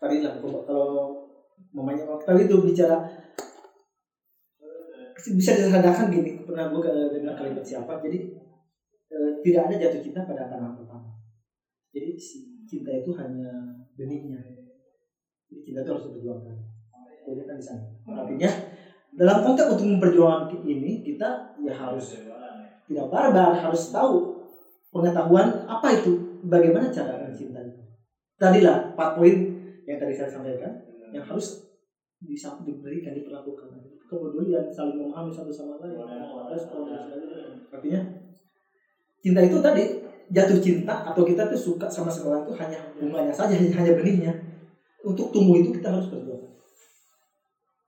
tadi 0.01 0.25
lah 0.25 0.41
kalau- 0.41 1.29
mamanya 1.73 2.05
tadi 2.25 2.49
itu 2.51 2.57
bicara 2.65 3.07
bisa 5.23 5.55
disederhanakan 5.55 6.11
gini 6.11 6.43
pernah 6.43 6.67
gue 6.73 6.83
dengar 7.15 7.39
kalimat 7.39 7.63
siapa 7.63 8.03
jadi 8.03 8.19
eh, 9.13 9.31
tidak 9.45 9.63
ada 9.71 9.77
jatuh 9.79 10.01
cinta 10.03 10.27
pada 10.27 10.49
pandangan 10.51 10.75
pertama. 10.83 11.09
Jadi 11.93 12.17
si 12.17 12.65
cinta 12.65 12.91
itu 12.91 13.13
hanya 13.15 13.53
benihnya 13.95 14.41
cinta 15.61 15.85
itu 15.85 15.91
harus 15.93 16.05
diperjuangkan 16.09 16.73
jadi 17.23 17.43
kan 17.47 17.57
di 17.59 17.65
sana. 17.65 17.83
Artinya 18.11 18.51
dalam 19.13 19.39
konteks 19.45 19.69
untuk 19.79 19.87
memperjuangkan 19.87 20.61
ini 20.65 21.05
kita 21.05 21.55
ya 21.63 21.73
harus 21.77 22.19
tidak 22.89 23.07
barbar 23.09 23.55
harus 23.55 23.83
tahu 23.95 24.43
pengetahuan 24.91 25.65
apa 25.69 25.89
itu 25.95 26.41
bagaimana 26.45 26.91
cara 26.91 27.23
mencinta 27.23 27.63
itu. 27.63 27.81
Tadilah 28.37 28.93
empat 28.93 29.11
poin 29.15 29.37
yang 29.87 29.99
tadi 29.99 30.13
saya 30.17 30.29
sampaikan 30.29 30.73
yang 31.15 31.23
harus 31.23 31.63
bisa 32.23 32.59
diberikan 32.63 33.15
diperlakukan. 33.15 33.71
Kepedulian 34.07 34.69
saling 34.69 34.99
memahami 34.99 35.33
satu 35.33 35.49
sama 35.49 35.81
lain 35.81 35.97
respon 36.51 36.91
dan 36.91 37.01
sebagainya. 37.01 37.41
Artinya 37.73 38.01
cinta 39.23 39.41
itu 39.41 39.57
tadi 39.63 39.83
jatuh 40.33 40.59
cinta 40.59 40.95
atau 41.07 41.23
kita 41.23 41.49
tuh 41.49 41.61
suka 41.61 41.87
sama 41.87 42.09
seseorang 42.09 42.45
itu 42.45 42.53
hanya 42.57 42.81
bunganya 42.97 43.33
saja 43.33 43.53
hanya 43.53 43.93
benihnya 43.93 44.33
untuk 45.03 45.35
tumbuh 45.35 45.59
itu 45.59 45.71
kita 45.75 45.89
harus 45.93 46.09
berjuang 46.11 46.47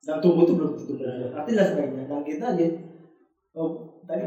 dan 0.05 0.17
tumbuh 0.21 0.45
itu 0.45 0.53
belum 0.59 0.71
tentu 0.77 0.93
berjuang 0.99 1.35
artinya 1.35 1.57
dan 1.63 1.67
sebagainya 1.71 2.05
dan 2.11 2.21
kita 2.27 2.45
aja 2.55 2.67
oh, 3.57 3.71
tadi 4.05 4.23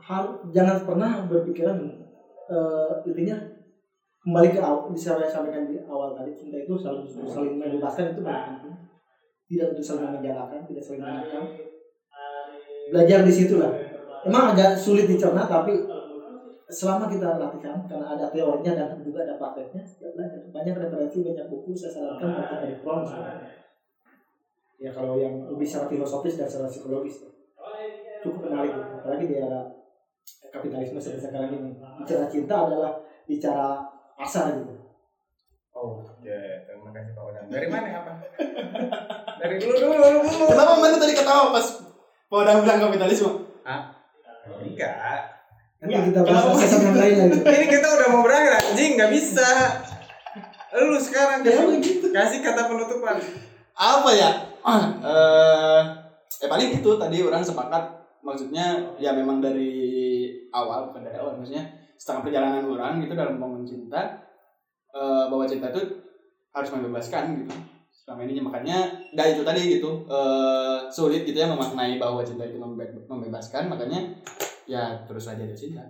harus 0.00 0.32
jangan 0.50 0.76
pernah 0.82 1.10
berpikiran 1.28 1.76
eh, 2.50 2.92
intinya 3.06 3.36
kembali 4.20 4.48
ke 4.52 4.60
awal 4.60 4.92
bisa 4.92 5.16
saya 5.16 5.28
sampaikan 5.32 5.64
di 5.64 5.80
awal 5.88 6.12
tadi 6.12 6.36
cinta 6.36 6.60
itu 6.60 6.76
selalu 6.76 7.08
saling 7.24 7.56
membebaskan 7.56 8.12
itu 8.12 8.20
penting. 8.20 8.76
Tidak 9.50 9.66
untuk 9.74 9.82
saling 9.82 10.14
menjarakan 10.14 10.60
tidak 10.68 10.82
saling 10.84 11.02
menekan 11.02 11.44
belajar 12.92 13.18
di 13.24 13.32
situ 13.32 13.58
lah. 13.58 13.72
Emang 14.22 14.52
agak 14.52 14.76
sulit 14.76 15.08
dicerna 15.08 15.48
tapi 15.48 15.74
selama 16.70 17.10
kita 17.10 17.36
latihkan 17.36 17.82
karena 17.90 18.06
ada 18.14 18.30
teorinya 18.30 18.72
dan 18.78 18.88
juga 19.02 19.26
ada 19.26 19.34
prakteknya 19.36 19.82
ya 19.98 20.08
belajar 20.14 20.40
banyak 20.54 20.74
referensi 20.78 21.18
banyak 21.26 21.46
buku 21.50 21.70
saya 21.74 21.90
sarankan 21.90 22.30
baca 22.38 22.54
dari 22.62 22.76
Fromm 22.78 23.02
ya 24.80 24.90
kalau 24.94 25.18
yang 25.18 25.34
lebih 25.50 25.66
secara 25.66 25.90
filosofis 25.90 26.38
dan 26.38 26.46
secara 26.46 26.70
psikologis 26.70 27.26
cukup 28.22 28.48
menarik 28.48 28.72
gitu. 28.72 28.90
apalagi 29.02 29.24
di 29.26 29.36
era 29.36 29.60
kapitalisme 30.48 31.02
seperti 31.02 31.26
sekarang 31.26 31.50
ini 31.52 31.70
bicara 32.00 32.24
cinta 32.30 32.56
adalah 32.70 32.92
bicara 33.26 33.84
pasar 34.14 34.54
gitu 34.56 34.78
Oh, 35.70 36.04
ya, 36.20 36.36
terima 36.68 36.92
kasih 36.92 37.16
Pak 37.16 37.24
Odang. 37.24 37.46
Dari 37.48 37.70
mana 37.72 38.04
apa? 38.04 38.12
Dari 39.40 39.56
dulu 39.56 39.80
dulu 39.80 39.96
dulu 39.96 40.18
dulu. 40.28 40.44
kenapa 40.52 40.76
mana 40.76 41.00
tadi 41.00 41.14
ketawa 41.16 41.56
pas 41.56 41.66
Pak 42.28 42.36
Odang 42.36 42.58
bilang 42.60 42.80
kapitalisme 42.84 43.30
Enggak. 44.60 45.39
Nanti 45.80 45.96
Enggak, 45.96 46.02
kita 46.12 46.20
bahas 46.28 46.44
sesuatu 46.60 46.84
yang 46.84 46.96
lain 46.96 47.14
lagi. 47.16 47.38
Ini 47.56 47.66
kita 47.72 47.88
udah 47.88 48.08
mau 48.12 48.22
berakhir, 48.22 48.52
anjing 48.60 48.90
nggak 49.00 49.12
bisa. 49.12 49.48
Lu 50.70 50.96
sekarang 51.00 51.40
ya 51.42 51.50
kasih, 51.50 51.66
begitu 51.66 52.06
kasih 52.12 52.38
kata 52.44 52.68
penutupan. 52.68 53.16
apa 53.74 54.10
ya? 54.12 54.30
Eh 55.00 55.82
ya 56.40 56.46
paling 56.48 56.68
itu 56.72 56.90
tadi 56.94 57.18
orang 57.20 57.40
sepakat 57.40 57.84
maksudnya 58.20 58.76
ya 58.96 59.12
memang 59.12 59.40
dari 59.40 59.72
awal 60.52 60.88
bukan 60.88 61.04
dari 61.04 61.16
awal 61.16 61.36
maksudnya 61.36 61.64
setengah 61.96 62.28
perjalanan 62.28 62.64
orang 62.64 63.00
gitu 63.00 63.12
dalam 63.12 63.36
membangun 63.36 63.64
cinta 63.64 64.20
eh, 64.92 65.24
bahwa 65.28 65.44
cinta 65.44 65.72
itu 65.72 65.80
harus 66.52 66.70
membebaskan 66.70 67.40
gitu. 67.40 67.56
Selama 67.90 68.24
ini 68.24 68.40
makanya 68.40 68.78
dah 69.12 69.26
itu 69.26 69.40
tadi 69.40 69.80
gitu 69.80 70.04
eh, 70.06 70.78
sulit 70.92 71.24
gitu 71.24 71.40
ya 71.40 71.48
memaknai 71.48 71.96
bahwa 71.96 72.20
cinta 72.20 72.44
itu 72.44 72.60
membe- 72.60 73.08
membebaskan 73.08 73.72
makanya 73.72 74.12
ya 74.64 74.84
terus 75.04 75.24
aja 75.26 75.40
dia 75.40 75.54
cinta 75.54 75.82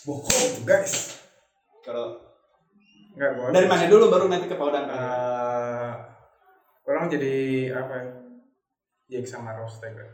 Bohong, 0.00 0.64
guys. 0.64 1.20
kalau 1.84 2.16
Enggak, 3.12 3.30
gua. 3.36 3.52
dari 3.52 3.68
mana 3.68 3.84
dulu 3.84 4.08
baru 4.08 4.26
nanti 4.26 4.48
ke 4.48 4.56
Paudang 4.56 4.88
kan 4.88 4.96
Eh, 4.96 5.90
orang 6.86 7.06
jadi 7.06 7.36
apa 7.70 7.94
ya? 7.94 8.04
Jack 9.10 9.26
sama 9.26 9.52
Rose 9.52 9.76
tega. 9.76 10.06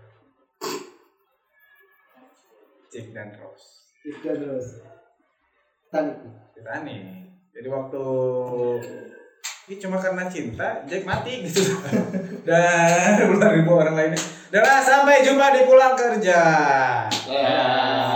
Jack 2.89 3.07
dan 3.13 3.31
Rose. 3.37 3.93
Itu 4.03 4.25
terus. 4.25 4.81
Titanic. 5.87 6.19
Titanic. 6.51 7.03
Jadi 7.53 7.69
waktu 7.69 8.05
ini 9.67 9.75
cuma 9.77 9.97
karena 9.97 10.25
cinta 10.27 10.83
Jack 10.83 11.05
mati 11.05 11.45
gitu. 11.45 11.63
Dan 12.49 13.23
puluhan 13.23 13.53
ribu 13.55 13.71
orang 13.75 13.95
lainnya. 13.95 14.21
Dan 14.57 14.81
sampai 14.81 15.21
jumpa 15.21 15.53
di 15.53 15.69
pulang 15.69 15.93
kerja. 15.93 16.41
Ya. 17.29 18.16